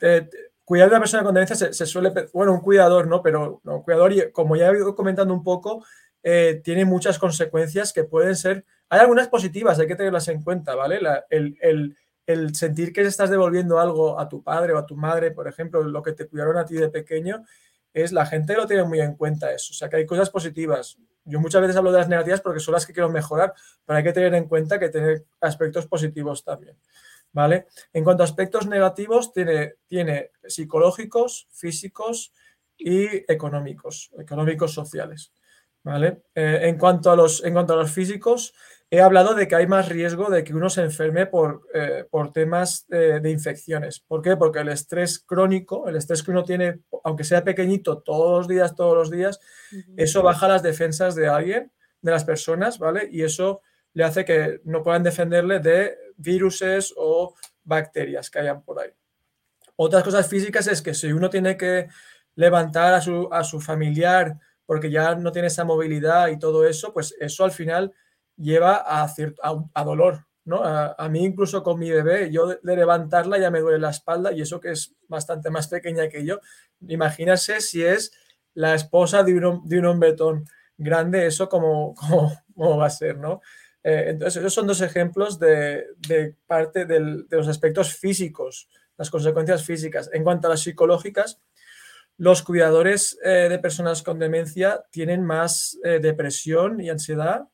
eh, 0.00 0.28
cuidar 0.64 0.88
a 0.88 0.90
una 0.90 1.00
persona 1.00 1.22
con 1.22 1.34
demencia 1.34 1.72
se, 1.72 1.86
suele, 1.86 2.12
bueno, 2.32 2.52
un 2.52 2.60
cuidador, 2.60 3.06
¿no? 3.06 3.22
Pero 3.22 3.60
un 3.64 3.82
cuidador, 3.82 4.32
como 4.32 4.56
ya 4.56 4.68
he 4.68 4.76
ido 4.76 4.94
comentando 4.94 5.32
un 5.34 5.42
poco, 5.42 5.84
eh, 6.22 6.60
tiene 6.62 6.84
muchas 6.84 7.18
consecuencias 7.18 7.92
que 7.92 8.04
pueden 8.04 8.36
ser, 8.36 8.64
hay 8.88 9.00
algunas 9.00 9.28
positivas, 9.28 9.78
hay 9.78 9.86
que 9.86 9.96
tenerlas 9.96 10.28
en 10.28 10.42
cuenta, 10.42 10.74
¿vale? 10.74 11.00
el, 11.30 11.96
el 12.28 12.54
sentir 12.54 12.92
que 12.92 13.00
estás 13.00 13.30
devolviendo 13.30 13.80
algo 13.80 14.20
a 14.20 14.28
tu 14.28 14.42
padre 14.42 14.74
o 14.74 14.78
a 14.78 14.84
tu 14.84 14.94
madre, 14.94 15.30
por 15.30 15.48
ejemplo, 15.48 15.82
lo 15.82 16.02
que 16.02 16.12
te 16.12 16.28
cuidaron 16.28 16.58
a 16.58 16.66
ti 16.66 16.74
de 16.74 16.90
pequeño, 16.90 17.42
es 18.02 18.12
la 18.12 18.26
gente 18.26 18.54
lo 18.54 18.66
tiene 18.66 18.84
muy 18.84 19.00
en 19.00 19.14
cuenta 19.14 19.52
eso. 19.52 19.72
O 19.72 19.74
sea, 19.74 19.88
que 19.88 19.96
hay 19.96 20.06
cosas 20.06 20.30
positivas 20.30 20.98
yo 21.28 21.40
muchas 21.40 21.60
veces 21.60 21.76
hablo 21.76 21.92
de 21.92 21.98
las 21.98 22.08
negativas 22.08 22.40
porque 22.40 22.60
son 22.60 22.72
las 22.72 22.86
que 22.86 22.94
quiero 22.94 23.10
mejorar, 23.10 23.52
pero 23.84 23.98
hay 23.98 24.02
que 24.02 24.12
tener 24.12 24.34
en 24.34 24.48
cuenta 24.48 24.78
que 24.78 24.88
tiene 24.88 25.24
aspectos 25.40 25.86
positivos 25.86 26.42
también. 26.42 26.76
¿Vale? 27.30 27.66
En 27.92 28.02
cuanto 28.02 28.22
a 28.22 28.24
aspectos 28.24 28.66
negativos, 28.66 29.32
tiene, 29.34 29.74
tiene 29.86 30.30
psicológicos, 30.46 31.46
físicos 31.52 32.32
y 32.78 33.04
económicos, 33.30 34.10
económicos 34.18 34.72
sociales. 34.72 35.32
¿Vale? 35.82 36.22
Eh, 36.34 36.60
en, 36.62 36.78
cuanto 36.78 37.10
a 37.10 37.16
los, 37.16 37.44
en 37.44 37.52
cuanto 37.52 37.74
a 37.74 37.76
los 37.76 37.92
físicos, 37.92 38.54
he 38.90 39.00
hablado 39.00 39.34
de 39.34 39.46
que 39.46 39.54
hay 39.54 39.66
más 39.66 39.88
riesgo 39.88 40.30
de 40.30 40.44
que 40.44 40.54
uno 40.54 40.70
se 40.70 40.82
enferme 40.82 41.26
por, 41.26 41.62
eh, 41.74 42.06
por 42.10 42.32
temas 42.32 42.86
de, 42.88 43.30
infecciones. 43.30 44.00
¿Por 44.00 44.22
qué? 44.22 44.36
Porque 44.36 44.60
el 44.60 44.68
estrés 44.68 45.18
crónico, 45.18 45.88
el 45.88 45.96
estrés 45.96 46.22
que 46.22 46.30
uno 46.30 46.42
tiene, 46.42 46.80
aunque 47.04 47.24
sea 47.24 47.44
pequeñito, 47.44 47.98
todos 47.98 48.38
los 48.38 48.48
días, 48.48 48.74
todos 48.74 48.96
los 48.96 49.10
días, 49.10 49.40
eso 49.96 50.22
baja 50.22 50.48
las 50.48 50.62
defensas 50.62 51.14
de 51.14 51.28
alguien, 51.28 51.70
de 52.00 52.10
las 52.10 52.24
personas, 52.24 52.78
¿vale? 52.78 53.08
Y 53.10 53.22
eso 53.22 53.60
le 53.92 54.04
hace 54.04 54.24
que 54.24 54.60
no 54.64 54.82
puedan 54.82 55.02
defenderle 55.02 55.60
de 55.60 55.98
viruses 56.16 56.94
o 56.96 57.34
bacterias 57.64 58.30
que 58.30 58.38
hayan 58.38 58.62
por 58.62 58.80
ahí. 58.80 58.90
Otras 59.76 60.02
cosas 60.02 60.26
físicas 60.28 60.66
es 60.66 60.80
que 60.80 60.94
si 60.94 61.12
uno 61.12 61.28
tiene 61.28 61.56
que 61.56 61.88
levantar 62.36 62.94
a 62.94 63.00
su, 63.00 63.28
a 63.30 63.44
su 63.44 63.60
familiar 63.60 64.38
porque 64.64 64.90
ya 64.90 65.14
no 65.14 65.30
tiene 65.30 65.48
esa 65.48 65.64
movilidad 65.64 66.28
y 66.28 66.38
todo 66.38 66.66
eso, 66.66 66.92
pues 66.92 67.14
eso 67.20 67.44
al 67.44 67.52
final 67.52 67.92
lleva 68.38 68.76
a, 68.76 69.08
cierto, 69.08 69.42
a, 69.42 69.84
dolor, 69.84 70.26
¿no? 70.44 70.62
A, 70.64 71.08
mí 71.08 71.24
incluso 71.24 71.62
con 71.62 71.78
mi 71.78 71.90
bebé, 71.90 72.30
yo 72.30 72.46
de, 72.46 72.76
levantarla 72.76 73.38
ya 73.38 73.50
me 73.50 73.60
duele 73.60 73.78
la 73.78 73.90
espalda 73.90 74.32
y 74.32 74.40
eso 74.40 74.60
que 74.60 74.70
es 74.70 74.94
bastante 75.08 75.50
más 75.50 75.68
pequeña 75.68 76.08
que 76.08 76.24
yo. 76.24 76.40
Imagínase 76.86 77.60
si 77.60 77.84
es 77.84 78.12
la 78.54 78.74
esposa 78.74 79.22
de 79.22 79.34
un, 79.34 79.68
de 79.68 79.78
un 79.78 79.86
hombretón 79.86 80.44
grande, 80.76 81.26
eso 81.26 81.48
como, 81.48 81.94
va 82.56 82.86
a 82.86 82.90
ser, 82.90 83.18
¿no? 83.18 83.40
Eh, 83.82 84.06
entonces, 84.08 84.36
esos 84.40 84.54
son 84.54 84.66
dos 84.66 84.80
ejemplos 84.80 85.38
de, 85.38 85.86
parte 86.46 86.84
de 86.84 87.24
los 87.30 87.48
aspectos 87.48 87.94
físicos, 87.94 88.68
las 88.96 89.10
consecuencias 89.10 89.64
físicas. 89.64 90.10
En 90.12 90.24
cuanto 90.24 90.46
a 90.46 90.50
las 90.50 90.60
psicológicas, 90.60 91.40
los 92.16 92.42
cuidadores 92.42 93.18
eh, 93.22 93.48
de 93.48 93.58
personas 93.58 94.02
con 94.02 94.18
demencia 94.18 94.84
tienen 94.90 95.24
más 95.24 95.78
eh, 95.84 96.00
depresión 96.00 96.80
y 96.80 96.90
ansiedad 96.90 97.48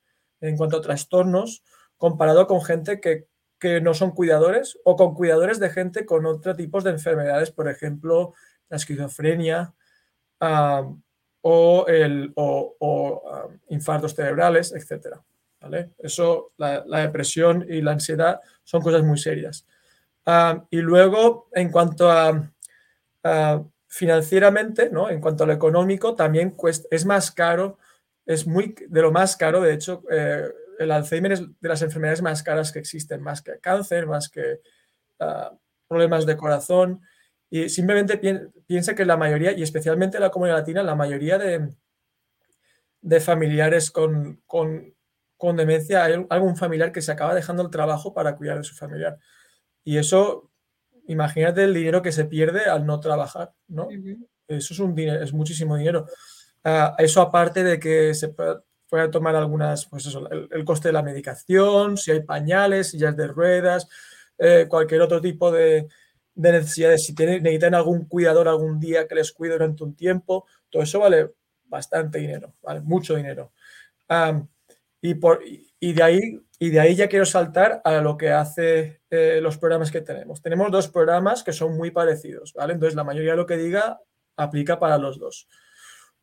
en 0.49 0.57
cuanto 0.57 0.77
a 0.77 0.83
trastornos 0.83 1.63
comparado 1.97 2.47
con 2.47 2.63
gente 2.63 3.01
que, 3.01 3.27
no 3.81 3.95
son 3.95 4.11
cuidadores 4.11 4.79
o 4.85 4.95
con 4.95 5.15
cuidadores 5.15 5.59
de 5.59 5.71
gente 5.71 6.05
con 6.05 6.27
otro 6.27 6.55
tipo 6.55 6.83
de 6.83 6.91
enfermedades, 6.91 7.51
por 7.51 7.67
ejemplo, 7.67 8.35
la 8.69 8.77
esquizofrenia 8.77 9.73
o, 11.41 11.87
el, 11.89 12.31
o, 12.37 13.49
infartos 13.71 14.15
cerebrales, 14.15 14.71
etc. 14.75 15.17
¿vale? 15.63 15.93
Eso, 15.97 16.53
la, 16.59 16.83
depresión 16.83 17.65
y 17.67 17.81
la 17.81 17.93
ansiedad 17.93 18.39
son 18.65 18.83
cosas 18.83 19.03
muy 19.03 19.17
serias. 19.17 19.67
y 20.69 20.77
luego, 20.77 21.49
en 21.53 21.71
cuanto 21.71 22.11
a, 22.11 22.51
financieramente, 23.87 24.91
¿no? 24.91 25.09
en 25.09 25.23
cuanto 25.23 25.45
a 25.45 25.47
lo 25.47 25.55
económico, 25.55 26.15
también 26.15 26.55
es 26.91 27.07
más 27.07 27.31
caro 27.31 27.79
es 28.27 28.47
muy 28.47 28.75
de 28.89 29.03
lo 29.03 29.13
más 29.13 29.37
caro, 29.37 29.61
de 29.61 29.75
hecho, 29.75 30.03
eh, 30.11 30.51
el 30.79 30.91
Alzheimer 30.91 31.33
es 31.33 31.43
de 31.61 31.69
las 31.69 31.83
enfermedades 31.83 32.23
más 32.23 32.43
caras 32.43 32.73
que 32.73 32.79
existen, 32.79 33.23
más 33.23 33.43
que 33.43 33.59
cáncer, 33.61 34.07
más 34.07 34.29
que 34.29 34.61
ah, 35.21 35.53
problemas 35.89 36.27
de 36.27 36.37
corazón. 36.37 37.03
Y 37.51 37.69
simplemente 37.69 38.19
piensa 38.67 38.95
que 38.95 39.05
la 39.05 39.17
mayoría, 39.17 39.53
y 39.53 39.63
especialmente 39.63 40.17
en 40.17 40.23
la 40.23 40.31
comunidad 40.31 40.59
latina, 40.59 40.83
la 40.83 40.97
mayoría 40.97 41.39
de, 41.39 41.71
de 43.01 43.21
familiares 43.21 43.91
con, 43.91 44.43
con, 44.47 44.95
con, 45.37 45.57
demencia, 45.57 46.05
hay 46.05 46.27
algún 46.31 46.57
familiar 46.57 46.91
que 46.91 47.03
se 47.03 47.13
acaba 47.13 47.35
dejando 47.35 47.63
el 47.63 47.71
trabajo 47.71 48.13
para 48.13 48.35
cuidar 48.35 48.59
de 48.59 48.65
su 48.65 48.75
familiar. 48.75 49.19
Y 49.85 49.99
eso, 49.99 50.51
imagínate 51.07 51.65
el 51.65 51.75
dinero 51.75 52.03
que 52.03 52.13
se 52.13 52.25
pierde 52.25 52.65
al 52.65 52.87
no 52.87 52.99
trabajar, 52.99 53.53
¿no? 53.69 53.89
Eso 54.49 54.75
es, 54.75 54.81
un 54.81 54.95
dinero, 54.95 55.23
es 55.23 55.33
muchísimo 55.33 55.77
dinero. 55.77 56.07
Ah, 56.65 56.95
eso 56.99 57.21
aparte 57.21 57.63
de 57.63 57.79
que 57.79 58.15
se 58.15 58.29
pueda 58.29 59.11
tomar 59.11 59.37
algunas, 59.37 59.87
pues 59.87 60.07
eso, 60.07 60.29
el, 60.31 60.65
coste 60.65 60.89
de 60.89 60.93
la 60.93 61.03
medicación, 61.03 61.99
si 61.99 62.11
hay 62.11 62.23
pañales, 62.23 62.91
sillas 62.91 63.17
de 63.17 63.27
ruedas, 63.27 63.87
eh, 64.39 64.67
cualquier 64.69 65.03
otro 65.03 65.21
tipo 65.21 65.53
de, 65.53 65.89
necesidades, 66.35 67.05
si 67.05 67.13
necesitan 67.13 67.75
algún 67.75 68.07
cuidador 68.07 68.49
algún 68.49 68.81
día 68.81 69.07
que 69.07 69.15
les 69.15 69.33
cuide 69.33 69.53
durante 69.53 69.85
un 69.85 69.95
tiempo, 69.95 70.47
todo 70.71 70.83
eso 70.83 71.01
vale 71.01 71.33
bastante 71.67 72.19
dinero, 72.19 72.55
vale 72.63 72.81
mucho 72.81 73.15
dinero. 73.15 73.53
y, 75.03 75.15
por, 75.15 75.43
y 75.45 75.93
de 75.93 76.03
ahí, 76.03 76.41
y 76.59 76.71
de 76.71 76.81
ahí 76.81 76.95
ya 76.95 77.09
quiero 77.09 77.27
saltar 77.27 77.83
a 77.85 78.01
lo 78.01 78.17
que 78.17 78.31
hace 78.31 79.03
eh, 79.11 79.39
los 79.43 79.59
programas 79.59 79.91
que 79.91 80.01
tenemos. 80.01 80.41
Tenemos 80.41 80.71
dos 80.71 80.89
programas 80.89 81.43
que 81.43 81.53
son 81.53 81.77
muy 81.77 81.91
parecidos, 81.91 82.55
¿vale? 82.55 82.73
Entonces, 82.73 82.97
la 82.97 83.05
mayoría 83.05 83.33
de 83.33 83.37
lo 83.37 83.47
que 83.47 83.59
diga 83.59 84.01
aplica 84.37 84.79
para 84.79 84.97
los 84.99 85.19
dos. 85.19 85.47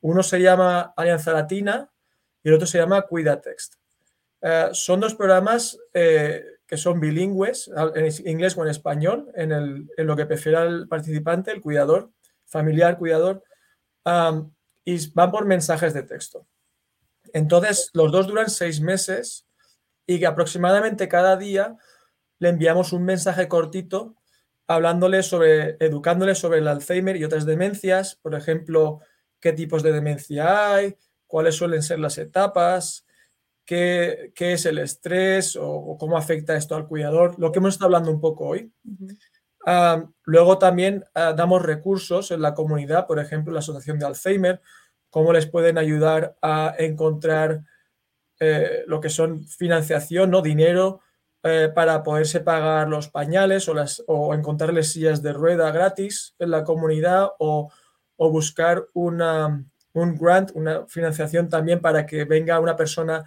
Uno 0.01 0.23
se 0.23 0.39
llama 0.39 0.93
Alianza 0.95 1.31
Latina 1.31 1.89
y 2.43 2.49
el 2.49 2.55
otro 2.55 2.67
se 2.67 2.79
llama 2.79 3.03
Cuidatext. 3.03 3.75
Eh, 4.41 4.69
son 4.73 4.99
dos 4.99 5.15
programas 5.15 5.77
eh, 5.93 6.43
que 6.65 6.77
son 6.77 6.99
bilingües, 6.99 7.69
en 7.95 8.27
inglés 8.27 8.57
o 8.57 8.63
en 8.63 8.69
español, 8.69 9.31
en, 9.35 9.89
lo 9.97 10.15
que 10.15 10.25
prefiera 10.25 10.63
el 10.63 10.87
participante, 10.87 11.51
el 11.51 11.61
cuidador, 11.61 12.11
familiar, 12.45 12.97
cuidador, 12.97 13.43
y 14.85 15.09
van 15.11 15.31
por 15.31 15.45
mensajes 15.45 15.93
de 15.93 16.03
texto. 16.03 16.47
Entonces, 17.33 17.89
los 17.93 18.11
dos 18.11 18.27
duran 18.27 18.49
seis 18.49 18.81
meses 18.81 19.45
y 20.07 20.19
que 20.19 20.27
aproximadamente 20.27 21.07
cada 21.07 21.35
día 21.35 21.77
le 22.39 22.49
enviamos 22.49 22.93
un 22.93 23.03
mensaje 23.03 23.47
cortito 23.47 24.15
hablándole 24.67 25.23
sobre, 25.23 25.75
educándole 25.79 26.35
sobre 26.35 26.59
el 26.59 26.67
Alzheimer 26.67 27.17
y 27.17 27.25
otras 27.25 27.45
demencias, 27.45 28.15
por 28.15 28.33
ejemplo, 28.33 29.01
qué 29.41 29.51
tipos 29.53 29.83
de 29.83 29.91
demencia 29.91 30.73
hay, 30.73 30.95
cuáles 31.27 31.55
suelen 31.55 31.81
ser 31.81 31.99
las 31.99 32.17
etapas, 32.17 33.05
qué, 33.65 34.31
es 34.37 34.65
el 34.65 34.77
estrés 34.77 35.57
o, 35.59 35.97
cómo 35.99 36.17
afecta 36.17 36.55
esto 36.55 36.75
al 36.75 36.87
cuidador, 36.87 37.37
lo 37.39 37.51
que 37.51 37.59
hemos 37.59 37.73
estado 37.73 37.87
hablando 37.87 38.11
un 38.11 38.21
poco 38.21 38.47
hoy. 38.47 38.71
Ah, 39.65 40.05
luego 40.23 40.57
también 40.57 41.05
ah, 41.13 41.33
damos 41.33 41.61
recursos 41.61 42.31
en 42.31 42.41
la 42.41 42.53
comunidad, 42.53 43.07
por 43.07 43.19
ejemplo, 43.19 43.53
la 43.53 43.59
Asociación 43.59 43.99
de 43.99 44.05
Alzheimer, 44.05 44.61
cómo 45.09 45.33
les 45.33 45.47
pueden 45.47 45.77
ayudar 45.77 46.35
a 46.41 46.75
encontrar 46.79 47.61
eh, 48.39 48.83
lo 48.87 48.99
que 48.99 49.09
son 49.09 49.45
financiación, 49.45 50.31
¿no? 50.31 50.41
dinero 50.41 51.01
eh, 51.43 51.71
para 51.73 52.03
poderse 52.03 52.39
pagar 52.39 52.87
los 52.87 53.09
pañales 53.09 53.67
o, 53.69 53.73
las, 53.73 54.03
o 54.07 54.33
encontrarles 54.33 54.91
sillas 54.91 55.21
de 55.21 55.33
rueda 55.33 55.71
gratis 55.71 56.35
en 56.39 56.51
la 56.51 56.63
comunidad 56.63 57.29
o, 57.39 57.71
buscar 58.29 58.85
una, 58.93 59.65
un 59.93 60.15
grant, 60.15 60.51
una 60.53 60.85
financiación 60.87 61.49
también 61.49 61.81
para 61.81 62.05
que 62.05 62.25
venga 62.25 62.59
una 62.59 62.75
persona 62.75 63.23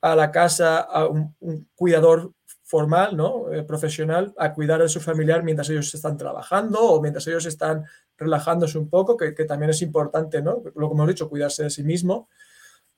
a 0.00 0.16
la 0.16 0.30
casa, 0.30 0.80
a 0.80 1.06
un, 1.06 1.34
cuidador 1.74 2.32
formal, 2.64 3.16
¿no? 3.16 3.52
Eh, 3.52 3.62
profesional, 3.62 4.34
a 4.36 4.52
cuidar 4.52 4.80
de 4.80 4.88
su 4.88 5.00
familiar 5.00 5.42
mientras 5.42 5.68
ellos 5.70 5.94
están 5.94 6.16
trabajando 6.16 6.80
o 6.80 7.00
mientras 7.00 7.26
ellos 7.26 7.46
están 7.46 7.84
relajándose 8.16 8.78
un 8.78 8.88
poco, 8.88 9.16
que, 9.16 9.32
también 9.44 9.70
es 9.70 9.82
importante, 9.82 10.42
¿no? 10.42 10.62
Lo 10.74 10.88
que 10.88 10.94
hemos 10.94 11.08
dicho, 11.08 11.28
cuidarse 11.28 11.64
de 11.64 11.70
sí 11.70 11.84
mismo. 11.84 12.28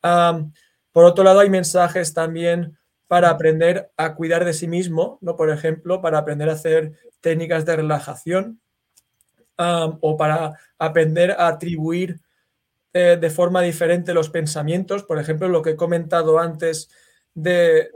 por 0.01 1.05
otro 1.05 1.25
lado, 1.25 1.41
hay 1.41 1.51
mensajes 1.51 2.15
también 2.15 2.79
para 3.07 3.31
aprender 3.31 3.91
a 3.97 4.15
cuidar 4.15 4.45
de 4.45 4.55
sí 4.55 4.67
mismo, 4.69 5.19
¿no? 5.21 5.37
Por 5.37 5.51
ejemplo, 5.51 6.01
para 6.01 6.19
aprender 6.19 6.49
a 6.49 6.55
hacer 6.55 6.93
técnicas 7.21 7.65
de 7.67 7.77
relajación 7.77 8.61
o 9.57 10.17
para 10.17 10.59
aprender 10.79 11.33
a 11.33 11.49
atribuir 11.49 12.21
eh, 12.97 13.19
de 13.21 13.31
forma 13.31 13.61
diferente 13.61 14.15
los 14.15 14.31
pensamientos. 14.31 15.03
Por 15.03 15.19
ejemplo, 15.19 15.49
lo 15.49 15.63
que 15.63 15.71
he 15.71 15.77
comentado 15.77 16.39
antes 16.39 16.89
de, 17.35 17.91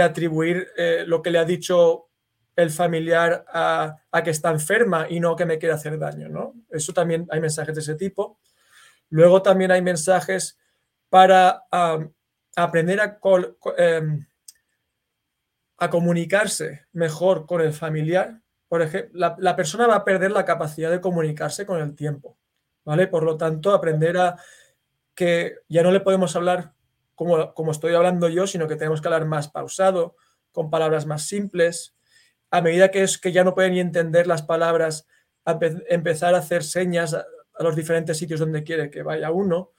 atribuir 0.00 0.68
eh, 0.76 1.04
lo 1.06 1.22
que 1.22 1.30
le 1.30 1.38
ha 1.38 1.44
dicho 1.44 2.06
el 2.54 2.70
familiar 2.70 3.44
a, 3.52 3.96
que 4.24 4.30
está 4.30 4.50
enferma 4.50 5.06
y 5.10 5.18
no 5.18 5.34
que 5.34 5.44
me 5.44 5.58
quiere 5.58 5.74
hacer 5.74 5.98
daño, 5.98 6.28
¿no? 6.28 6.54
Eso 6.70 6.92
también 6.92 7.26
hay 7.30 7.40
mensajes 7.40 7.74
de 7.74 7.80
ese 7.80 7.96
tipo. 7.96 8.38
Luego 9.10 9.42
también 9.42 9.72
hay 9.72 9.82
mensajes 9.82 10.56
para 11.10 11.64
aprender 12.56 13.00
a, 13.00 13.18
em, 13.76 14.26
a, 15.78 15.90
comunicarse 15.90 16.86
mejor 16.92 17.44
con 17.44 17.60
el 17.60 17.72
familiar. 17.72 18.40
Por 18.76 18.82
ejemplo, 18.82 19.34
la, 19.38 19.56
persona 19.56 19.86
va 19.86 19.94
a 19.94 20.04
perder 20.04 20.32
la 20.32 20.44
capacidad 20.44 20.90
de 20.90 21.00
comunicarse 21.00 21.64
con 21.64 21.80
el 21.80 21.94
tiempo, 21.94 22.36
¿vale? 22.84 23.06
Por 23.06 23.22
lo 23.22 23.38
tanto, 23.38 23.72
aprender 23.72 24.18
a 24.18 24.36
que 25.14 25.60
ya 25.66 25.82
no 25.82 25.90
le 25.90 26.00
podemos 26.00 26.36
hablar 26.36 26.74
como, 27.14 27.54
como 27.54 27.70
estoy 27.70 27.94
hablando 27.94 28.28
yo, 28.28 28.46
sino 28.46 28.68
que 28.68 28.76
tenemos 28.76 29.00
que 29.00 29.08
hablar 29.08 29.24
más 29.24 29.48
pausado, 29.48 30.14
con 30.52 30.68
palabras 30.68 31.06
más 31.06 31.26
simples, 31.26 31.96
a 32.50 32.60
medida 32.60 32.90
que 32.90 33.02
es 33.02 33.16
que 33.16 33.32
ya 33.32 33.44
no 33.44 33.54
pueden 33.54 33.72
ni 33.72 33.80
entender 33.80 34.26
las 34.26 34.42
palabras, 34.42 35.06
empezar 35.88 36.34
a 36.34 36.40
hacer 36.40 36.62
señas 36.62 37.14
a, 37.14 37.24
los 37.60 37.76
diferentes 37.76 38.18
sitios 38.18 38.40
donde 38.40 38.62
quiere 38.62 38.90
que 38.90 39.02
vaya 39.02 39.30
uno. 39.30 39.72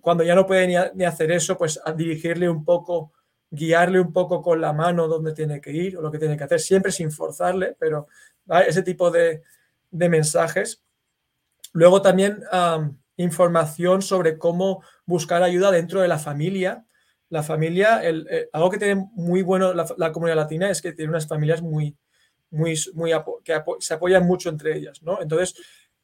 cuando 0.00 0.24
ya 0.24 0.34
no 0.34 0.44
puede 0.44 0.90
ni, 0.92 1.04
hacer 1.04 1.30
eso, 1.30 1.56
pues 1.56 1.80
a 1.84 1.92
dirigirle 1.92 2.50
un 2.50 2.64
poco, 2.64 3.12
guiarle 3.50 4.00
un 4.00 4.12
poco 4.12 4.42
con 4.42 4.60
la 4.60 4.72
mano 4.72 5.08
donde 5.08 5.32
tiene 5.32 5.60
que 5.60 5.72
ir 5.72 5.96
o 5.96 6.02
lo 6.02 6.10
que 6.10 6.18
tiene 6.18 6.36
que 6.36 6.44
hacer, 6.44 6.60
siempre 6.60 6.92
sin 6.92 7.10
forzarle, 7.10 7.76
pero 7.78 8.08
ese 8.66 8.82
tipo 8.82 9.10
de, 9.10 9.42
mensajes. 9.90 10.82
Luego 11.72 12.02
también 12.02 12.42
información 13.16 14.02
sobre 14.02 14.38
cómo 14.38 14.82
buscar 15.06 15.42
ayuda 15.42 15.70
dentro 15.70 16.00
de 16.00 16.08
la 16.08 16.18
familia 16.18 16.84
la 17.30 17.42
familia, 17.42 18.00
eh, 18.02 18.48
algo 18.52 18.70
que 18.70 18.78
tiene 18.78 19.08
muy 19.12 19.42
bueno 19.42 19.74
la, 19.74 20.12
comunidad 20.12 20.36
latina 20.36 20.70
es 20.70 20.80
que 20.80 20.92
tiene 20.92 21.10
unas 21.10 21.26
familias 21.26 21.60
muy, 21.60 21.96
muy, 22.50 22.74
muy 22.94 23.12
que 23.44 23.60
se 23.80 23.94
apoyan 23.94 24.26
mucho 24.26 24.48
entre 24.48 24.76
ellas, 24.76 25.02
¿no? 25.02 25.20
Entonces, 25.20 25.54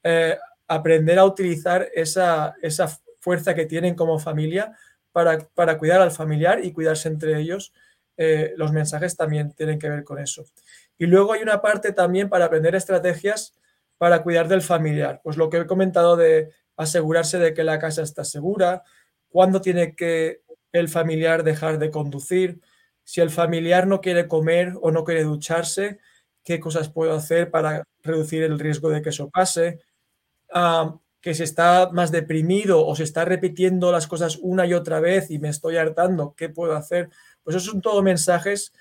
eh, 0.02 0.36
aprender 0.68 1.18
a 1.18 1.24
utilizar 1.24 1.88
esa, 1.94 2.54
esa 2.60 2.88
fuerza 3.20 3.54
que 3.54 3.66
tienen 3.66 3.94
como 3.94 4.18
familia 4.18 4.76
para, 5.14 5.38
para, 5.54 5.78
cuidar 5.78 6.00
al 6.00 6.10
familiar 6.10 6.64
y 6.64 6.72
cuidarse 6.72 7.06
entre 7.06 7.40
ellos, 7.40 7.72
eh, 8.16 8.52
los 8.56 8.72
mensajes 8.72 9.16
también 9.16 9.52
tienen 9.52 9.78
que 9.78 9.88
ver 9.88 10.02
con 10.02 10.18
eso. 10.18 10.44
Y 10.98 11.06
luego 11.06 11.32
hay 11.32 11.42
una 11.42 11.62
parte 11.62 11.92
también 11.92 12.28
para 12.28 12.46
aprender 12.46 12.74
estrategias 12.74 13.54
para 13.96 14.24
cuidar 14.24 14.48
del 14.48 14.60
familiar. 14.60 15.20
Pues 15.22 15.36
lo 15.36 15.50
que 15.50 15.58
he 15.58 15.66
comentado 15.66 16.16
de 16.16 16.50
asegurarse 16.76 17.38
de 17.38 17.54
que 17.54 17.62
la 17.62 17.78
casa 17.78 18.02
está 18.02 18.24
segura, 18.24 18.82
cuándo 19.28 19.60
tiene 19.60 19.94
que 19.94 20.42
el 20.72 20.88
familiar 20.88 21.44
dejar 21.44 21.78
de 21.78 21.92
conducir, 21.92 22.60
si 23.04 23.20
el 23.20 23.30
familiar 23.30 23.86
no 23.86 24.00
quiere 24.00 24.26
comer 24.26 24.74
o 24.80 24.90
no 24.90 25.04
quiere 25.04 25.22
ducharse, 25.22 26.00
qué 26.42 26.58
cosas 26.58 26.88
puedo 26.88 27.14
hacer 27.14 27.52
para 27.52 27.84
reducir 28.02 28.42
el 28.42 28.58
riesgo 28.58 28.90
de 28.90 29.00
que 29.00 29.10
eso 29.10 29.30
pase, 29.30 29.78
ah, 30.52 30.98
que 31.24 31.32
si 31.32 31.42
está 31.42 31.88
más 31.90 32.12
deprimido 32.12 32.86
o 32.86 32.94
se 32.94 33.02
está 33.02 33.24
repitiendo 33.24 33.90
las 33.90 34.06
cosas 34.06 34.38
una 34.42 34.66
y 34.66 34.74
otra 34.74 35.00
vez 35.00 35.30
y 35.30 35.38
me 35.38 35.48
estoy 35.48 35.78
hartando, 35.78 36.34
¿qué 36.36 36.50
puedo 36.50 36.76
hacer? 36.76 37.08
Pues 37.42 37.56
esos 37.56 37.70
son 37.70 37.80
todos 37.80 38.02
mensajes 38.02 38.74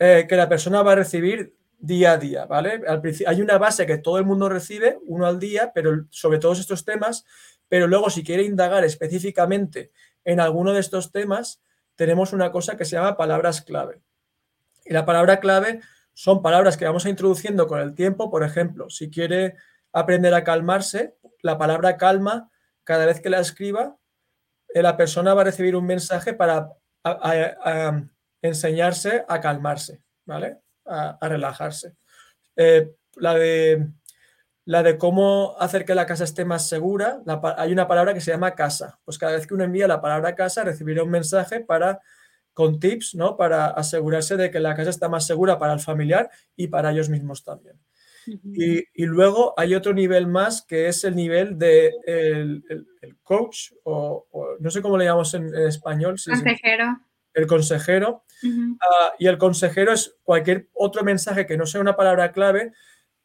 eh, 0.00 0.26
que 0.28 0.34
la 0.34 0.48
persona 0.48 0.82
va 0.82 0.90
a 0.90 0.96
recibir 0.96 1.54
día 1.78 2.10
a 2.10 2.18
día, 2.18 2.46
¿vale? 2.46 2.82
Al 2.88 3.00
hay 3.28 3.40
una 3.40 3.58
base 3.58 3.86
que 3.86 3.98
todo 3.98 4.18
el 4.18 4.24
mundo 4.24 4.48
recibe, 4.48 4.98
uno 5.06 5.24
al 5.24 5.38
día, 5.38 5.70
pero 5.72 6.06
sobre 6.10 6.40
todos 6.40 6.58
estos 6.58 6.84
temas, 6.84 7.26
pero 7.68 7.86
luego 7.86 8.10
si 8.10 8.24
quiere 8.24 8.42
indagar 8.42 8.82
específicamente 8.82 9.92
en 10.24 10.40
alguno 10.40 10.72
de 10.72 10.80
estos 10.80 11.12
temas 11.12 11.62
tenemos 11.94 12.32
una 12.32 12.50
cosa 12.50 12.76
que 12.76 12.84
se 12.84 12.96
llama 12.96 13.16
palabras 13.16 13.62
clave. 13.62 14.02
Y 14.84 14.92
la 14.92 15.04
palabra 15.04 15.38
clave 15.38 15.78
son 16.12 16.42
palabras 16.42 16.76
que 16.76 16.86
vamos 16.86 17.06
a 17.06 17.10
introduciendo 17.10 17.68
con 17.68 17.78
el 17.78 17.94
tiempo. 17.94 18.32
Por 18.32 18.42
ejemplo, 18.42 18.90
si 18.90 19.10
quiere 19.10 19.54
aprender 19.92 20.34
a 20.34 20.42
calmarse, 20.42 21.14
la 21.44 21.58
palabra 21.58 21.98
calma, 21.98 22.50
cada 22.84 23.04
vez 23.04 23.20
que 23.20 23.28
la 23.28 23.38
escriba, 23.38 23.98
eh, 24.68 24.82
la 24.82 24.96
persona 24.96 25.34
va 25.34 25.42
a 25.42 25.44
recibir 25.44 25.76
un 25.76 25.84
mensaje 25.84 26.32
para 26.32 26.70
enseñarse 28.40 29.26
a 29.28 29.40
calmarse, 29.42 30.02
¿vale? 30.24 30.60
A, 30.86 31.18
relajarse. 31.20 31.96
Eh, 32.56 32.94
la 33.16 33.34
de 33.34 33.88
la 34.64 34.82
de 34.82 34.96
cómo 34.96 35.54
hacer 35.58 35.84
que 35.84 35.94
la 35.94 36.06
casa 36.06 36.24
esté 36.24 36.46
más 36.46 36.66
segura, 36.66 37.20
hay 37.58 37.70
una 37.70 37.86
palabra 37.86 38.14
que 38.14 38.22
se 38.22 38.30
llama 38.30 38.54
casa. 38.54 38.98
Pues 39.04 39.18
cada 39.18 39.32
vez 39.32 39.46
que 39.46 39.52
uno 39.52 39.64
envía 39.64 39.86
la 39.86 40.00
palabra 40.00 40.34
casa, 40.34 40.64
recibirá 40.64 41.02
un 41.02 41.10
mensaje 41.10 41.60
para, 41.60 42.00
con 42.54 42.80
tips, 42.80 43.14
¿no? 43.14 43.36
Para 43.36 43.66
asegurarse 43.66 44.38
de 44.38 44.50
que 44.50 44.60
la 44.60 44.74
casa 44.74 44.88
está 44.88 45.10
más 45.10 45.26
segura 45.26 45.58
para 45.58 45.74
el 45.74 45.80
familiar 45.80 46.30
y 46.56 46.68
para 46.68 46.92
ellos 46.92 47.10
mismos 47.10 47.44
también. 47.44 47.78
Y, 48.26 49.04
luego 49.06 49.54
hay 49.56 49.74
otro 49.74 49.92
nivel 49.92 50.26
más 50.26 50.62
que 50.62 50.88
es 50.88 51.04
el 51.04 51.16
nivel 51.16 51.58
de 51.58 51.92
el, 52.06 52.64
coach, 53.22 53.72
o, 53.84 54.26
no 54.60 54.70
sé 54.70 54.82
cómo 54.82 54.96
le 54.96 55.04
llamamos 55.04 55.34
en, 55.34 55.54
español. 55.54 56.16
consejero. 56.24 56.98
el 57.32 57.46
consejero. 57.46 58.24
Ah, 58.80 59.12
y 59.18 59.26
el 59.26 59.38
consejero 59.38 59.92
es 59.92 60.16
cualquier 60.22 60.68
otro 60.74 61.02
mensaje 61.02 61.46
que 61.46 61.56
no 61.56 61.66
sea 61.66 61.80
una 61.80 61.96
palabra 61.96 62.32
clave, 62.32 62.72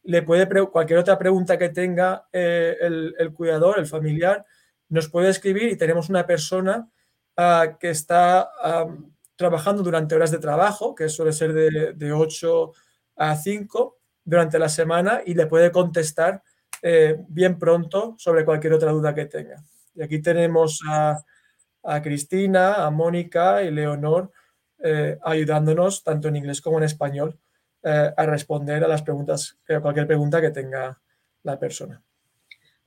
le 0.04 0.22
puede 0.22 0.48
cualquier 0.70 1.00
otra 1.00 1.18
pregunta 1.18 1.58
que 1.58 1.70
tenga 1.70 2.28
eh, 2.32 2.78
el, 2.80 3.34
cuidador, 3.34 3.80
el 3.80 3.86
familiar, 3.86 4.46
nos 4.88 5.10
puede 5.10 5.30
escribir 5.30 5.70
y 5.70 5.78
tenemos 5.78 6.10
una 6.10 6.26
persona 6.26 6.90
ah, 7.38 7.78
que 7.80 7.90
está 7.90 8.50
trabajando 9.40 9.84
durante 9.84 10.16
horas 10.16 10.32
de 10.32 10.38
trabajo, 10.38 10.94
que 10.94 11.08
suele 11.08 11.32
ser 11.32 11.54
de, 11.54 12.12
8 12.12 12.74
a 13.16 13.38
5 13.38 13.99
durante 14.30 14.60
la 14.60 14.70
semana 14.70 15.22
y 15.26 15.34
le 15.34 15.48
puede 15.48 15.72
contestar 15.72 16.44
eh, 16.82 17.18
bien 17.28 17.58
pronto 17.58 18.16
sobre 18.18 18.46
cualquier 18.46 18.74
otra 18.74 18.92
duda 18.92 19.14
que 19.14 19.26
tenga. 19.26 19.58
Y 19.96 20.04
aquí 20.04 20.22
tenemos 20.22 20.82
a, 20.88 21.22
Cristina, 22.04 22.86
a 22.86 22.92
Mónica 22.92 23.64
y 23.64 23.72
Leonor 23.72 24.32
eh, 24.84 25.18
ayudándonos 25.24 26.04
tanto 26.04 26.28
en 26.28 26.36
inglés 26.36 26.62
como 26.62 26.78
en 26.78 26.84
español 26.84 27.40
eh, 27.82 28.12
a 28.16 28.26
responder 28.26 28.84
a 28.84 28.88
las 28.88 29.02
preguntas, 29.02 29.58
a 29.68 29.80
cualquier 29.80 30.06
pregunta 30.06 30.40
que 30.40 30.52
tenga 30.52 31.00
la 31.44 31.58
persona. 31.58 32.02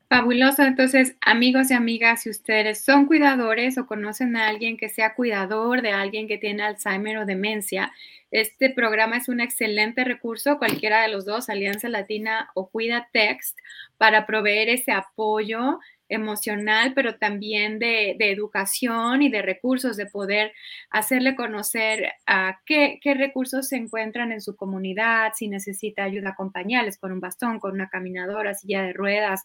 Fabuloso. 0.08 0.62
Entonces, 0.62 1.16
amigos 1.22 1.70
y 1.70 1.74
amigas, 1.74 2.22
si 2.22 2.30
ustedes 2.30 2.84
son 2.84 3.06
cuidadores 3.06 3.78
o 3.78 3.86
conocen 3.86 4.36
a 4.36 4.46
alguien 4.46 4.76
que 4.76 4.90
sea 4.90 5.14
cuidador 5.14 5.80
de 5.80 5.90
alguien 5.90 6.28
que 6.28 6.38
tiene 6.38 6.62
Alzheimer 6.62 7.16
o 7.16 7.26
demencia, 7.26 7.90
este 8.32 8.70
programa 8.70 9.18
es 9.18 9.28
un 9.28 9.40
excelente 9.40 10.04
recurso, 10.04 10.58
cualquiera 10.58 11.02
de 11.02 11.08
los 11.08 11.26
dos, 11.26 11.50
Alianza 11.50 11.88
Latina 11.90 12.50
o 12.54 12.70
Cuida 12.70 13.08
Text, 13.12 13.58
para 13.98 14.26
proveer 14.26 14.70
ese 14.70 14.90
apoyo 14.90 15.78
emocional, 16.08 16.92
pero 16.94 17.16
también 17.16 17.78
de, 17.78 18.16
educación 18.18 19.22
y 19.22 19.28
de 19.28 19.42
recursos, 19.42 19.96
de 19.98 20.06
poder 20.06 20.52
hacerle 20.90 21.36
conocer 21.36 22.12
a 22.26 22.60
qué, 22.64 23.00
qué, 23.02 23.14
recursos 23.14 23.68
se 23.68 23.76
encuentran 23.76 24.32
en 24.32 24.40
su 24.40 24.56
comunidad, 24.56 25.32
si 25.34 25.48
necesita 25.48 26.04
ayuda 26.04 26.34
con 26.34 26.52
pañales, 26.52 26.98
con 26.98 27.12
un 27.12 27.20
bastón, 27.20 27.60
con 27.60 27.72
una 27.72 27.88
caminadora, 27.88 28.54
silla 28.54 28.82
de 28.82 28.94
ruedas, 28.94 29.44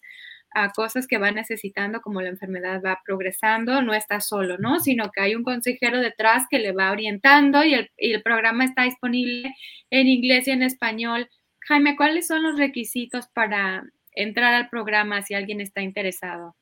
a 0.63 0.71
cosas 0.71 1.05
que 1.05 1.19
va 1.19 1.31
necesitando 1.31 2.01
como 2.01 2.21
la 2.21 2.29
enfermedad 2.29 2.81
va 2.83 2.99
progresando, 3.05 3.81
no 3.81 3.93
está 3.93 4.19
solo, 4.21 4.57
¿no? 4.57 4.79
Sino 4.79 5.11
que 5.11 5.21
hay 5.21 5.35
un 5.35 5.43
consejero 5.43 5.99
detrás 5.99 6.45
que 6.49 6.57
le 6.57 6.71
va 6.71 6.91
orientando 6.91 7.63
y 7.63 7.75
el, 7.75 7.91
y 7.97 8.13
el 8.13 8.23
programa 8.23 8.65
está 8.65 8.83
disponible 8.83 9.53
en 9.91 10.07
inglés 10.07 10.47
y 10.47 10.51
en 10.51 10.63
español. 10.63 11.29
Jaime, 11.67 11.95
¿cuáles 11.95 12.27
son 12.27 12.41
los 12.41 12.57
requisitos 12.57 13.27
para 13.27 13.83
entrar 14.13 14.55
al 14.55 14.69
programa 14.69 15.21
si 15.21 15.35
alguien 15.35 15.61
está 15.61 15.81
interesado? 15.81 16.55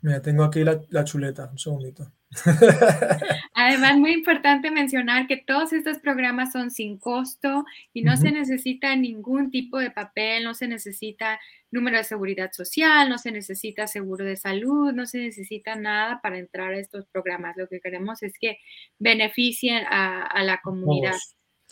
Mira, 0.00 0.22
tengo 0.22 0.44
aquí 0.44 0.64
la, 0.64 1.04
chuleta, 1.04 1.48
un 1.50 1.58
segundito. 1.58 2.10
Además, 3.54 3.98
muy 3.98 4.12
importante 4.12 4.70
mencionar 4.70 5.26
que 5.26 5.36
todos 5.36 5.72
estos 5.72 5.98
programas 5.98 6.52
son 6.52 6.70
sin 6.70 6.98
costo 6.98 7.64
y 7.92 8.02
no 8.02 8.16
se 8.16 8.32
necesita 8.32 8.96
ningún 8.96 9.50
tipo 9.50 9.78
de 9.78 9.90
papel, 9.90 10.44
no 10.44 10.54
se 10.54 10.66
necesita 10.66 11.38
número 11.70 11.98
de 11.98 12.04
seguridad 12.04 12.50
social, 12.52 13.08
no 13.08 13.18
se 13.18 13.32
necesita 13.32 13.86
seguro 13.86 14.24
de 14.24 14.36
salud, 14.36 14.92
no 14.92 15.06
se 15.06 15.18
necesita 15.18 15.74
nada 15.74 16.20
para 16.22 16.38
entrar 16.38 16.72
a 16.72 16.78
estos 16.78 17.06
programas. 17.06 17.56
Lo 17.56 17.68
que 17.68 17.80
queremos 17.80 18.22
es 18.22 18.34
que 18.40 18.58
beneficien 18.98 19.84
a, 19.88 20.42
la 20.42 20.60
comunidad. 20.62 21.16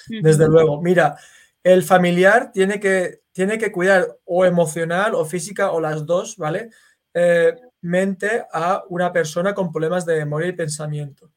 Desde 0.08 0.48
luego, 0.48 0.80
mira, 0.80 1.16
el 1.62 1.82
familiar 1.82 2.52
tiene 2.52 2.80
que, 2.80 3.20
tiene 3.32 3.58
que 3.58 3.72
cuidar 3.72 4.16
o 4.24 4.44
emocional 4.44 5.14
o 5.14 5.24
física 5.24 5.72
o 5.72 5.80
las 5.80 6.06
dos, 6.06 6.36
¿vale? 6.36 6.70
Eh, 7.14 7.54
mente 7.82 8.44
a 8.52 8.84
una 8.88 9.12
persona 9.12 9.54
con 9.54 9.72
problemas 9.72 10.04
de 10.06 10.16
memoria 10.16 10.48
y 10.48 10.52
pensamiento, 10.52 11.30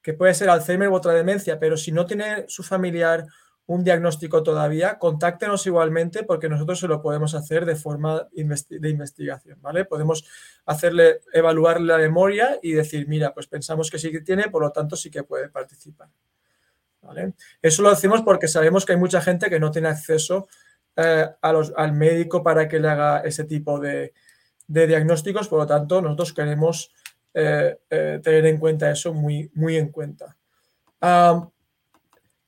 que 0.00 0.14
puede 0.14 0.34
ser 0.34 0.50
Alzheimer 0.50 0.88
u 0.88 0.94
otra 0.94 1.12
demencia, 1.12 1.58
pero 1.58 1.76
si 1.76 1.92
no 1.92 2.06
tiene 2.06 2.44
su 2.48 2.62
familiar 2.62 3.26
un 3.66 3.84
diagnóstico 3.84 4.42
todavía, 4.42 4.98
contáctenos 4.98 5.66
igualmente 5.66 6.24
porque 6.24 6.48
nosotros 6.48 6.80
se 6.80 6.88
lo 6.88 7.00
podemos 7.00 7.34
hacer 7.34 7.64
de 7.64 7.76
forma 7.76 8.28
de 8.32 8.90
investigación, 8.90 9.60
¿vale? 9.62 9.84
Podemos 9.84 10.24
hacerle, 10.66 11.20
evaluar 11.32 11.80
la 11.80 11.96
memoria 11.96 12.58
y 12.60 12.72
decir, 12.72 13.06
mira, 13.06 13.32
pues 13.32 13.46
pensamos 13.46 13.90
que 13.90 13.98
sí 13.98 14.10
que 14.10 14.20
tiene, 14.20 14.50
por 14.50 14.62
lo 14.62 14.72
tanto 14.72 14.96
sí 14.96 15.10
que 15.10 15.22
puede 15.22 15.48
participar, 15.48 16.08
¿vale? 17.00 17.34
Eso 17.62 17.82
lo 17.82 17.90
hacemos 17.90 18.22
porque 18.22 18.48
sabemos 18.48 18.84
que 18.84 18.92
hay 18.92 18.98
mucha 18.98 19.20
gente 19.20 19.48
que 19.48 19.60
no 19.60 19.70
tiene 19.70 19.88
acceso 19.88 20.48
eh, 20.96 21.28
al 21.40 21.92
médico 21.92 22.42
para 22.42 22.68
que 22.68 22.80
le 22.80 22.88
haga 22.88 23.20
ese 23.20 23.44
tipo 23.44 23.78
de, 23.78 24.12
de 24.66 24.86
diagnósticos, 24.86 25.48
por 25.48 25.60
lo 25.60 25.66
tanto, 25.66 26.00
nosotros 26.00 26.32
queremos 26.32 26.92
eh, 27.34 27.78
eh, 27.88 28.20
tener 28.22 28.46
en 28.46 28.58
cuenta 28.58 28.90
eso 28.90 29.14
muy, 29.14 29.50
muy 29.54 29.76
en 29.76 29.90
cuenta. 29.90 30.36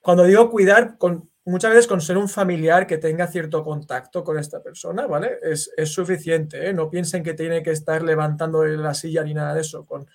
cuando 0.00 0.24
digo 0.24 0.50
cuidar, 0.50 0.98
con, 0.98 1.31
muchas 1.44 1.70
veces 1.70 1.87
con 1.87 2.00
ser 2.00 2.16
un 2.16 2.29
familiar 2.29 2.87
que 2.87 2.98
tenga 2.98 3.27
cierto 3.27 3.62
contacto 3.62 4.24
con 4.24 4.38
esta 4.38 4.62
persona, 4.62 5.07
¿vale? 5.07 5.38
Es, 5.42 5.70
suficiente, 5.85 6.68
¿eh? 6.68 6.72
No 6.72 6.90
piensen 6.90 7.22
que 7.22 7.35
tiene 7.35 7.62
que 7.62 7.70
estar 7.70 8.03
levantando 8.03 8.64
la 8.64 8.94
silla 8.94 9.24
ni 9.24 9.35
nada 9.35 9.55
de 9.55 9.61
eso, 9.61 9.85
con, 9.85 10.07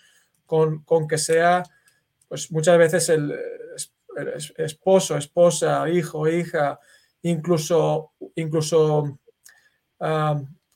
con, 0.46 1.08
que 1.08 1.18
sea, 1.18 1.64
pues 2.28 2.52
muchas 2.52 2.78
veces 2.78 3.10
el, 3.10 3.36
esposo, 4.58 5.18
esposa, 5.18 5.88
hijo, 5.90 6.28
hija, 6.28 6.80
incluso, 7.22 8.14
incluso 8.36 9.20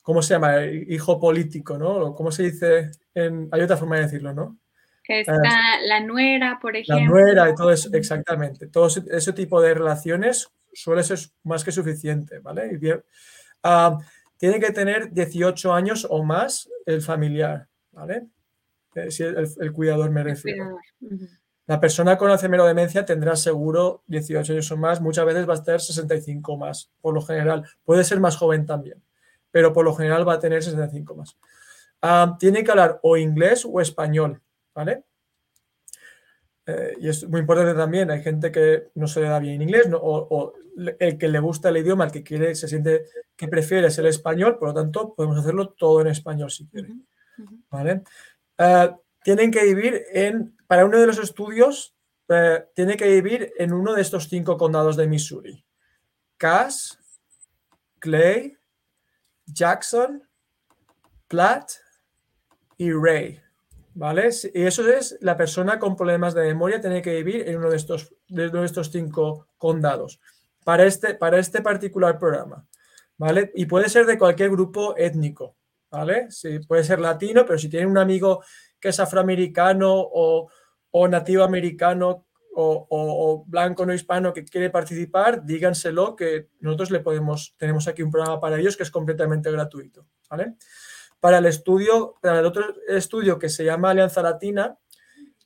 ¿cómo 0.04 0.22
se 0.22 0.36
llama? 0.36 0.63
Hijo 0.66 1.20
político, 1.20 1.78
¿no? 1.80 2.13
¿Cómo 2.13 2.32
se 2.32 2.44
dice? 2.44 2.92
hay 3.16 3.62
otra 3.62 3.78
forma 3.78 3.96
de 3.96 4.04
decirlo, 4.04 4.34
¿no? 4.34 4.58
Que 5.04 5.22
está 5.22 5.82
la 5.86 6.00
nuera, 6.02 6.60
por 6.62 6.76
ejemplo. 6.76 7.04
La 7.04 7.10
nuera 7.10 7.50
y 7.50 7.56
todo 7.56 7.72
eso, 7.72 7.89
exactamente. 7.94 8.68
Todo 8.68 8.88
ese, 8.88 9.34
tipo 9.34 9.60
de 9.62 9.74
relaciones 9.74 10.50
suele 10.72 11.04
ser 11.04 11.20
más 11.44 11.63
que 11.63 11.72
suficiente, 11.72 12.39
¿vale? 12.39 12.80
Ah, 13.63 13.98
tiene 14.38 14.60
que 14.60 14.72
tener 14.72 15.12
18 15.12 15.74
años 15.74 16.08
o 16.10 16.24
más 16.24 16.70
el 16.86 17.02
familiar, 17.02 17.68
¿vale? 17.92 18.28
Eh, 18.96 19.12
si 19.12 19.24
el, 19.24 19.74
cuidador 19.74 20.10
me 20.12 20.24
refiero. 20.24 20.78
La 21.66 21.80
persona 21.80 22.18
con 22.18 22.30
demencia 22.39 23.06
tendrá 23.06 23.36
seguro 23.36 24.04
18 24.08 24.54
años 24.54 24.72
o 24.72 24.78
más, 24.78 25.02
muchas 25.02 25.26
veces 25.26 25.48
va 25.48 25.54
a 25.54 25.58
estar 25.58 25.80
65 25.80 26.58
más, 26.58 26.92
por 27.02 27.13
lo 27.13 27.22
general. 27.22 27.66
Puede 27.86 28.04
ser 28.04 28.20
más 28.20 28.36
joven 28.36 28.66
también 28.66 29.02
pero 29.54 29.72
por 29.72 29.86
lo 29.86 29.94
general 29.94 30.28
va 30.28 30.34
a 30.34 30.39
tener 30.39 30.63
65 30.63 31.13
más. 31.13 31.38
Ah, 32.02 32.36
tiene 32.39 32.63
que 32.63 32.72
hablar 32.72 33.00
o 33.04 33.16
inglés 33.18 33.68
o 33.70 33.80
español, 33.80 34.42
¿vale? 34.74 35.04
Eh, 36.66 36.96
y 37.00 37.08
es 37.08 37.30
muy 37.30 37.42
importante 37.42 37.76
también, 37.76 38.10
hay 38.10 38.24
gente 38.24 38.52
que 38.52 38.88
no 38.96 39.08
se 39.08 39.22
le 39.22 39.28
da 39.28 39.38
bien 39.38 39.62
inglés 39.62 39.88
o, 39.94 40.54
el 41.00 41.18
que 41.20 41.28
le 41.28 41.39
gusta 41.39 41.70
el 41.70 41.78
idioma, 41.78 42.06
el 42.06 42.12
que 42.12 42.24
quiere, 42.24 42.56
se 42.56 42.68
siente 42.68 43.06
que 43.36 43.48
prefiere 43.48 43.92
ser 43.92 44.08
español, 44.08 44.58
por 44.58 44.70
lo 44.70 44.74
tanto 44.74 45.13
podemos 45.13 45.38
hacerlo 45.38 45.70
todo 45.70 46.02
en 46.02 46.08
español 46.08 46.50
si 46.50 46.66
quieren. 46.68 47.06
¿vale? 47.70 48.02
Ah, 48.58 48.98
tienen 49.24 49.52
que 49.52 49.63
vivir 49.63 50.04
en, 50.13 50.58
para 50.66 50.86
uno 50.86 51.00
de 51.00 51.06
los 51.06 51.20
estudios, 51.20 51.96
eh, 52.30 52.66
tiene 52.74 52.98
que 52.98 53.08
vivir 53.08 53.54
en 53.60 53.72
uno 53.72 53.94
de 53.94 54.02
estos 54.02 54.30
cinco 54.30 54.58
condados 54.58 54.98
de 54.98 55.06
Missouri. 55.06 55.63
Cass, 56.38 56.98
Clay, 58.00 58.58
Jackson, 59.46 60.24
Platt 61.28 61.72
y 62.78 62.92
Ray. 62.92 63.40
¿Vale? 63.96 64.30
Y 64.54 64.64
eso 64.64 64.88
es 64.90 65.18
la 65.22 65.38
persona 65.38 65.78
con 65.78 65.96
problemas 65.96 66.34
de 66.34 66.42
memoria 66.42 66.82
tiene 66.82 67.02
que 67.02 67.14
vivir 67.22 67.48
en 67.48 67.58
uno 67.58 67.70
de 67.70 67.78
estos, 67.78 68.16
de 68.28 68.66
estos 68.66 68.90
cinco 68.92 69.48
condados 69.58 70.20
para 70.64 70.86
este, 70.86 71.14
para 71.14 71.38
este 71.38 71.62
particular 71.62 72.18
programa. 72.18 72.66
¿Vale? 73.18 73.52
Y 73.56 73.68
puede 73.68 73.90
ser 73.90 74.06
de 74.06 74.18
cualquier 74.18 74.50
grupo 74.50 74.96
étnico. 74.98 75.56
¿Vale? 75.92 76.32
Sí, 76.32 76.58
puede 76.60 76.84
ser 76.84 77.00
latino, 77.00 77.46
pero 77.46 77.60
si 77.60 77.70
tiene 77.70 77.86
un 77.86 78.00
amigo 78.00 78.44
que 78.80 78.90
es 78.90 79.00
afroamericano 79.00 79.94
o, 79.94 80.50
o 80.90 81.08
nativo 81.08 81.44
americano 81.44 82.26
o, 82.56 83.44
blanco 83.48 83.86
no 83.86 83.94
hispano 83.94 84.34
que 84.34 84.46
quiere 84.46 84.70
participar, 84.70 85.44
díganselo 85.44 86.16
que 86.16 86.50
nosotros 86.60 86.92
le 86.92 87.00
podemos, 87.00 87.56
tenemos 87.58 87.88
aquí 87.88 88.04
un 88.04 88.12
programa 88.12 88.39
para 88.39 88.60
ellos 88.60 88.78
que 88.78 88.84
es 88.84 88.92
completamente 88.92 89.52
gratuito. 89.52 90.06
¿vale? 90.30 90.56
Para 91.20 91.39
el 91.39 91.46
estudio, 91.46 92.16
para 92.22 92.39
el 92.39 92.46
otro 92.46 92.76
estudio 92.88 93.39
que 93.39 93.50
se 93.50 93.63
llama 93.63 93.92
Alianza 93.92 94.22
Latina, 94.22 94.78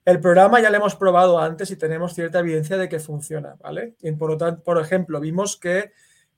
el 0.03 0.19
programa 0.19 0.61
ya 0.61 0.69
lo 0.69 0.77
hemos 0.77 0.95
probado 0.95 1.39
antes 1.39 1.71
y 1.71 1.77
tenemos 1.77 2.13
cierta 2.13 2.39
evidencia 2.39 2.77
de 2.77 2.89
que 2.89 2.99
funciona, 2.99 3.55
¿vale? 3.61 3.95
Y 4.01 4.11
por 4.11 4.29
lo 4.29 4.37
tanto, 4.37 4.63
por 4.63 4.79
ejemplo, 4.79 5.19
vimos 5.19 5.57
que 5.57 5.91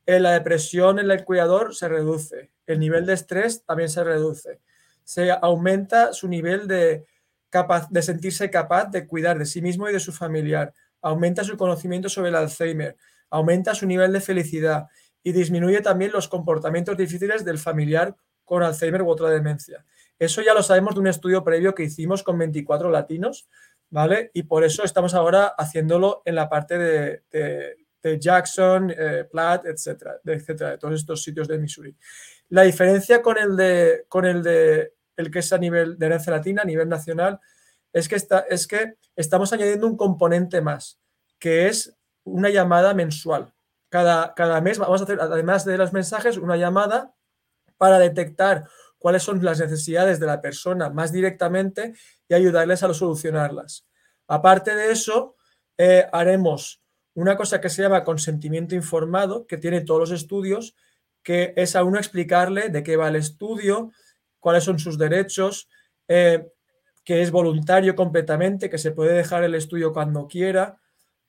eh, 0.07 0.19
la 0.19 0.31
depresión 0.31 0.97
en 0.97 1.11
el 1.11 1.23
cuidador 1.23 1.75
se 1.75 1.87
reduce, 1.87 2.49
el 2.65 2.79
nivel 2.79 3.05
de 3.05 3.13
estrés 3.13 3.63
también 3.65 3.89
se 3.89 4.03
reduce, 4.03 4.61
se 5.03 5.31
aumenta 5.31 6.13
su 6.13 6.27
nivel 6.27 6.67
de, 6.67 7.05
capaz, 7.49 7.89
de 7.89 8.01
sentirse 8.01 8.49
capaz 8.49 8.85
de 8.85 9.05
cuidar 9.05 9.37
de 9.37 9.45
sí 9.45 9.61
mismo 9.61 9.87
y 9.89 9.93
de 9.93 9.99
su 9.99 10.13
familiar, 10.13 10.73
aumenta 11.01 11.43
su 11.43 11.57
conocimiento 11.57 12.09
sobre 12.09 12.29
el 12.29 12.35
Alzheimer, 12.35 12.95
aumenta 13.29 13.75
su 13.75 13.85
nivel 13.85 14.13
de 14.13 14.21
felicidad 14.21 14.87
y 15.23 15.33
disminuye 15.33 15.81
también 15.81 16.11
los 16.13 16.27
comportamientos 16.27 16.95
difíciles 16.95 17.43
del 17.43 17.59
familiar 17.59 18.15
con 18.45 18.63
Alzheimer 18.63 19.01
u 19.01 19.09
otra 19.09 19.29
demencia. 19.29 19.85
Eso 20.17 20.41
ya 20.41 20.53
lo 20.53 20.63
sabemos 20.63 20.95
de 20.95 21.01
un 21.01 21.07
estudio 21.07 21.43
previo 21.43 21.75
que 21.75 21.83
hicimos 21.83 22.23
con 22.23 22.37
24 22.37 22.89
latinos, 22.89 23.47
¿vale? 23.89 24.31
Y 24.33 24.43
por 24.43 24.63
eso 24.63 24.83
estamos 24.83 25.13
ahora 25.13 25.47
haciéndolo 25.47 26.21
en 26.23 26.35
la 26.35 26.47
parte 26.47 26.77
de, 26.77 27.75
Jackson, 28.15 28.93
eh, 28.97 29.25
Platt, 29.29 29.65
etcétera, 29.65 30.19
etcétera, 30.25 30.71
de 30.71 30.77
todos 30.77 30.95
estos 30.95 31.21
sitios 31.21 31.47
de 31.47 31.57
Missouri. 31.57 31.95
La 32.49 32.63
diferencia 32.63 33.21
con 33.21 33.37
el 33.37 33.57
de, 33.57 34.05
con 34.07 34.25
el 34.25 34.41
de 34.41 34.93
el 35.17 35.31
que 35.31 35.39
es 35.39 35.51
a 35.51 35.57
nivel 35.57 35.97
de 35.97 36.05
herencia 36.05 36.31
latina, 36.31 36.61
a 36.61 36.65
nivel 36.65 36.87
nacional, 36.87 37.39
es 37.91 38.07
que, 38.07 38.15
está, 38.15 38.45
es 38.49 38.67
que 38.67 38.95
estamos 39.15 39.51
añadiendo 39.51 39.87
un 39.87 39.97
componente 39.97 40.61
más, 40.61 40.99
que 41.39 41.67
es 41.67 41.97
una 42.23 42.49
llamada 42.49 42.93
mensual. 42.93 43.53
Cada, 43.89 44.33
cada 44.35 44.61
mes 44.61 44.77
vamos 44.77 45.01
a 45.01 45.03
hacer, 45.05 45.19
además 45.19 45.65
de 45.65 45.77
los 45.77 45.93
mensajes, 45.93 46.37
una 46.37 46.55
llamada 46.55 47.15
para 47.77 47.99
detectar 47.99 48.67
cuáles 48.99 49.23
son 49.23 49.43
las 49.43 49.59
necesidades 49.59 50.19
de 50.19 50.25
la 50.25 50.41
persona 50.41 50.89
más 50.89 51.11
directamente 51.11 51.93
y 52.27 52.33
ayudarles 52.33 52.83
a 52.83 52.93
solucionarlas. 52.93 53.87
Aparte 54.27 54.75
de 54.75 54.91
eso, 54.91 55.35
eh, 55.77 56.07
haremos 56.11 56.81
una 57.19 57.35
cosa 57.35 57.59
que 57.61 57.69
se 57.69 57.81
llama 57.81 58.03
consentimiento 58.03 58.75
informado, 58.75 59.47
que 59.47 59.57
tiene 59.57 59.81
todos 59.81 59.99
los 59.99 60.11
estudios, 60.11 60.75
que 61.23 61.53
es 61.55 61.75
a 61.75 61.83
uno 61.83 61.97
explicarle 61.97 62.69
de 62.69 62.83
qué 62.83 62.95
va 62.95 63.09
el 63.09 63.15
estudio, 63.15 63.91
cuáles 64.39 64.63
son 64.63 64.79
sus 64.79 64.97
derechos, 64.97 65.69
eh, 66.07 66.47
que 67.03 67.21
es 67.21 67.31
voluntario 67.31 67.95
completamente, 67.95 68.69
que 68.69 68.77
se 68.77 68.91
puede 68.91 69.13
dejar 69.13 69.43
el 69.43 69.55
estudio 69.55 69.93
cuando 69.93 70.27
quiera, 70.27 70.77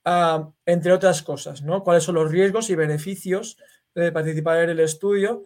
ah, 0.05 0.51
entre 0.67 0.93
otras 0.93 1.23
cosas, 1.23 1.63
¿no? 1.63 1.83
Cuáles 1.83 2.05
son 2.05 2.17
los 2.17 2.31
riesgos 2.31 2.71
y 2.71 2.75
beneficios 2.75 3.57
de 3.95 4.13
participar 4.13 4.59
en 4.59 4.71
el 4.71 4.81
estudio 4.81 5.43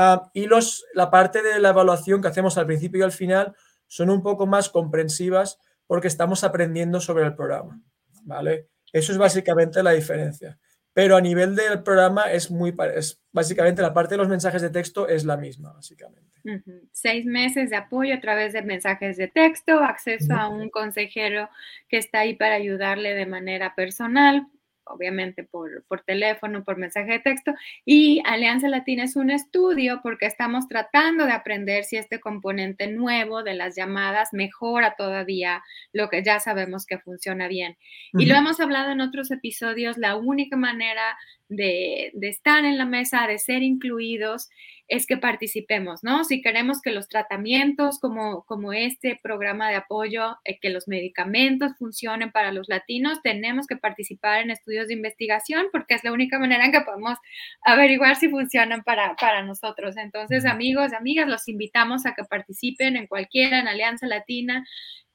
Ah, 0.00 0.30
y 0.32 0.46
los, 0.46 0.84
la 0.94 1.10
parte 1.10 1.42
de 1.42 1.58
la 1.58 1.70
evaluación 1.70 2.22
que 2.22 2.28
hacemos 2.28 2.56
al 2.56 2.66
principio 2.66 3.00
y 3.00 3.02
al 3.02 3.10
final 3.10 3.56
son 3.88 4.10
un 4.10 4.22
poco 4.22 4.46
más 4.46 4.68
comprensivas 4.68 5.58
porque 5.88 6.06
estamos 6.06 6.44
aprendiendo 6.44 7.00
sobre 7.00 7.24
el 7.24 7.34
programa. 7.34 7.80
¿vale? 8.22 8.68
Eso 8.92 9.12
es 9.12 9.18
básicamente 9.18 9.82
la 9.82 9.92
diferencia. 9.92 10.58
Pero 10.92 11.16
a 11.16 11.20
nivel 11.20 11.54
del 11.54 11.82
programa 11.82 12.24
es 12.32 12.50
muy 12.50 12.74
es 12.94 13.22
básicamente 13.30 13.82
la 13.82 13.94
parte 13.94 14.14
de 14.14 14.18
los 14.18 14.28
mensajes 14.28 14.62
de 14.62 14.70
texto 14.70 15.08
es 15.08 15.24
la 15.24 15.36
misma, 15.36 15.72
básicamente. 15.72 16.28
Seis 16.92 17.24
meses 17.24 17.70
de 17.70 17.76
apoyo 17.76 18.14
a 18.14 18.20
través 18.20 18.52
de 18.52 18.62
mensajes 18.62 19.16
de 19.16 19.28
texto, 19.28 19.78
acceso 19.78 20.34
a 20.34 20.48
un 20.48 20.70
consejero 20.70 21.48
que 21.88 21.98
está 21.98 22.20
ahí 22.20 22.34
para 22.34 22.54
ayudarle 22.54 23.14
de 23.14 23.26
manera 23.26 23.74
personal, 23.74 24.46
obviamente 24.90 25.44
por, 25.44 25.84
por, 25.88 26.02
teléfono, 26.02 26.64
por 26.64 26.76
mensaje 26.76 27.12
de 27.12 27.18
texto. 27.20 27.54
Y 27.84 28.22
Alianza 28.24 28.68
Latina 28.68 29.04
es 29.04 29.16
un 29.16 29.30
estudio 29.30 30.00
porque 30.02 30.26
estamos 30.26 30.68
tratando 30.68 31.26
de 31.26 31.32
aprender 31.32 31.84
si 31.84 31.96
este 31.96 32.20
componente 32.20 32.86
nuevo 32.86 33.42
de 33.42 33.54
las 33.54 33.76
llamadas 33.76 34.30
mejora 34.32 34.94
todavía 34.96 35.62
lo 35.92 36.08
que 36.08 36.22
ya 36.22 36.40
sabemos 36.40 36.86
que 36.86 36.98
funciona 36.98 37.48
bien. 37.48 37.76
Y 38.12 38.26
lo 38.26 38.34
hemos 38.34 38.60
hablado 38.60 38.90
en 38.90 39.00
otros 39.00 39.30
episodios, 39.30 39.98
la 39.98 40.16
única 40.16 40.56
manera 40.56 41.16
de, 41.48 42.10
de 42.14 42.28
estar 42.28 42.64
en 42.64 42.78
la 42.78 42.84
mesa, 42.84 43.26
de 43.26 43.38
ser 43.38 43.62
incluidos, 43.62 44.48
es 44.88 45.06
que 45.06 45.18
participemos, 45.18 46.02
¿no? 46.02 46.24
Si 46.24 46.40
queremos 46.40 46.80
que 46.80 46.90
los 46.90 47.08
tratamientos 47.08 47.98
como, 48.00 48.44
como 48.44 48.72
este 48.72 49.20
programa 49.22 49.68
de 49.68 49.76
apoyo, 49.76 50.38
eh, 50.44 50.58
que 50.60 50.70
los 50.70 50.88
medicamentos 50.88 51.72
funcionen 51.78 52.32
para 52.32 52.52
los 52.52 52.68
latinos, 52.68 53.20
tenemos 53.22 53.66
que 53.66 53.76
participar 53.76 54.40
en 54.40 54.50
estudios 54.50 54.88
de 54.88 54.94
investigación 54.94 55.66
porque 55.72 55.94
es 55.94 56.04
la 56.04 56.12
única 56.12 56.38
manera 56.38 56.64
en 56.64 56.72
que 56.72 56.80
podemos 56.80 57.18
averiguar 57.66 58.16
si 58.16 58.30
funcionan 58.30 58.82
para, 58.82 59.14
para 59.16 59.42
nosotros. 59.42 59.98
Entonces, 59.98 60.46
amigos, 60.46 60.94
amigas, 60.94 61.28
los 61.28 61.46
invitamos 61.48 62.06
a 62.06 62.14
que 62.14 62.24
participen 62.24 62.96
en 62.96 63.06
cualquiera, 63.06 63.60
en 63.60 63.68
Alianza 63.68 64.06
Latina, 64.06 64.66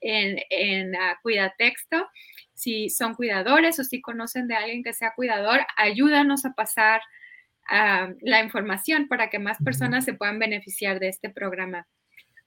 en, 0.02 0.38
en 0.52 0.94
Cuida 1.24 1.56
Texto. 1.58 2.08
Si 2.54 2.90
son 2.90 3.16
cuidadores 3.16 3.80
o 3.80 3.84
si 3.84 4.02
conocen 4.02 4.48
de 4.48 4.56
alguien 4.56 4.84
que 4.84 4.94
sea 4.94 5.14
cuidador, 5.16 5.62
ayúdanos 5.76 6.46
a 6.46 6.54
pasar 6.54 7.02
la 8.22 8.44
información 8.44 9.08
para 9.08 9.30
que 9.30 9.40
más 9.40 9.58
personas 9.64 10.06
se 10.06 10.14
puedan 10.14 10.40
beneficiar 10.40 11.00
de 11.00 11.08
este 11.08 11.30
programa. 11.30 11.88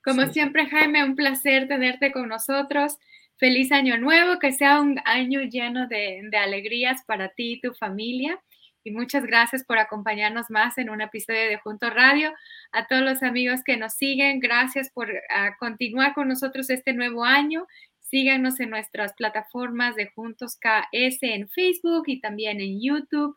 Como 0.04 0.24
siempre, 0.26 0.66
Jaime, 0.66 1.02
un 1.02 1.16
placer 1.16 1.66
tenerte 1.66 2.12
con 2.12 2.28
nosotros. 2.28 2.96
Feliz 3.38 3.72
año 3.72 3.98
nuevo, 3.98 4.38
que 4.38 4.52
sea 4.52 4.80
un 4.80 5.00
año 5.04 5.40
lleno 5.40 5.88
de, 5.88 6.30
alegrías 6.40 7.02
para 7.06 7.30
ti 7.30 7.54
y 7.54 7.60
tu 7.60 7.74
familia. 7.74 8.40
Y 8.84 8.92
muchas 8.92 9.24
gracias 9.24 9.64
por 9.64 9.78
acompañarnos 9.78 10.48
más 10.48 10.78
en 10.78 10.90
un 10.90 11.00
episodio 11.00 11.48
de 11.48 11.58
Juntos 11.58 11.92
Radio. 11.92 12.32
A 12.70 12.86
todos 12.86 13.02
los 13.02 13.22
amigos 13.24 13.62
que 13.64 13.76
nos 13.76 13.94
siguen, 13.94 14.38
gracias 14.38 14.90
por 14.92 15.12
continuar 15.58 16.14
con 16.14 16.28
nosotros 16.28 16.70
este 16.70 16.92
nuevo 16.92 17.24
año. 17.24 17.66
Síganos 18.08 18.60
en 18.60 18.70
nuestras 18.70 19.14
plataformas 19.14 19.96
de 19.96 20.06
Juntos 20.06 20.56
KS 20.60 21.18
en 21.22 21.48
Facebook 21.48 22.04
y 22.06 22.20
también 22.20 22.60
en 22.60 22.80
YouTube 22.80 23.36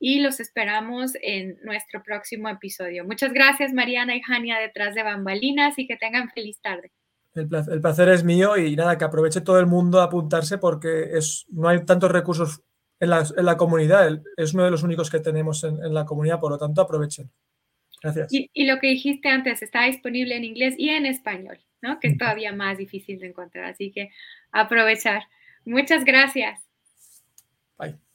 y 0.00 0.20
los 0.20 0.40
esperamos 0.40 1.12
en 1.22 1.58
nuestro 1.62 2.02
próximo 2.02 2.48
episodio. 2.48 3.04
Muchas 3.04 3.32
gracias 3.32 3.72
Mariana 3.72 4.16
y 4.16 4.22
Jania 4.22 4.58
detrás 4.58 4.94
de 4.94 5.02
bambalinas 5.02 5.78
y 5.78 5.86
que 5.86 5.96
tengan 5.96 6.30
feliz 6.30 6.60
tarde. 6.60 6.92
El 7.34 7.48
placer, 7.80 8.08
es 8.08 8.24
mío 8.24 8.56
y 8.56 8.74
nada, 8.74 8.98
que 8.98 9.04
aproveche 9.04 9.40
todo 9.40 9.60
el 9.60 9.66
mundo 9.66 10.00
a 10.00 10.04
apuntarse 10.04 10.58
porque 10.58 11.16
es, 11.16 11.46
no 11.50 11.68
hay 11.68 11.84
tantos 11.84 12.10
recursos 12.10 12.62
en 12.98 13.10
la, 13.10 13.24
en 13.36 13.44
la 13.44 13.56
comunidad, 13.56 14.20
es 14.36 14.54
uno 14.54 14.64
de 14.64 14.72
los 14.72 14.82
únicos 14.82 15.08
que 15.08 15.20
tenemos 15.20 15.62
en, 15.62 15.76
en 15.84 15.94
la 15.94 16.04
comunidad, 16.04 16.40
por 16.40 16.50
lo 16.50 16.58
tanto 16.58 16.80
aprovechen. 16.80 17.30
Gracias. 18.02 18.32
Y, 18.32 18.50
y, 18.52 18.66
lo 18.66 18.78
que 18.80 18.88
dijiste 18.88 19.28
antes, 19.28 19.62
está 19.62 19.84
disponible 19.84 20.36
en 20.36 20.44
inglés 20.44 20.74
y 20.78 20.88
en 20.88 21.06
español, 21.06 21.58
¿no? 21.82 22.00
Que 22.00 22.08
es 22.08 22.18
todavía 22.18 22.52
más 22.52 22.78
difícil 22.78 23.18
de 23.18 23.28
encontrar, 23.28 23.64
así 23.64 23.90
que 23.90 24.10
aprovechar. 24.52 25.22
Muchas 25.64 26.04
gracias. 26.04 26.60
Bye. 27.78 28.07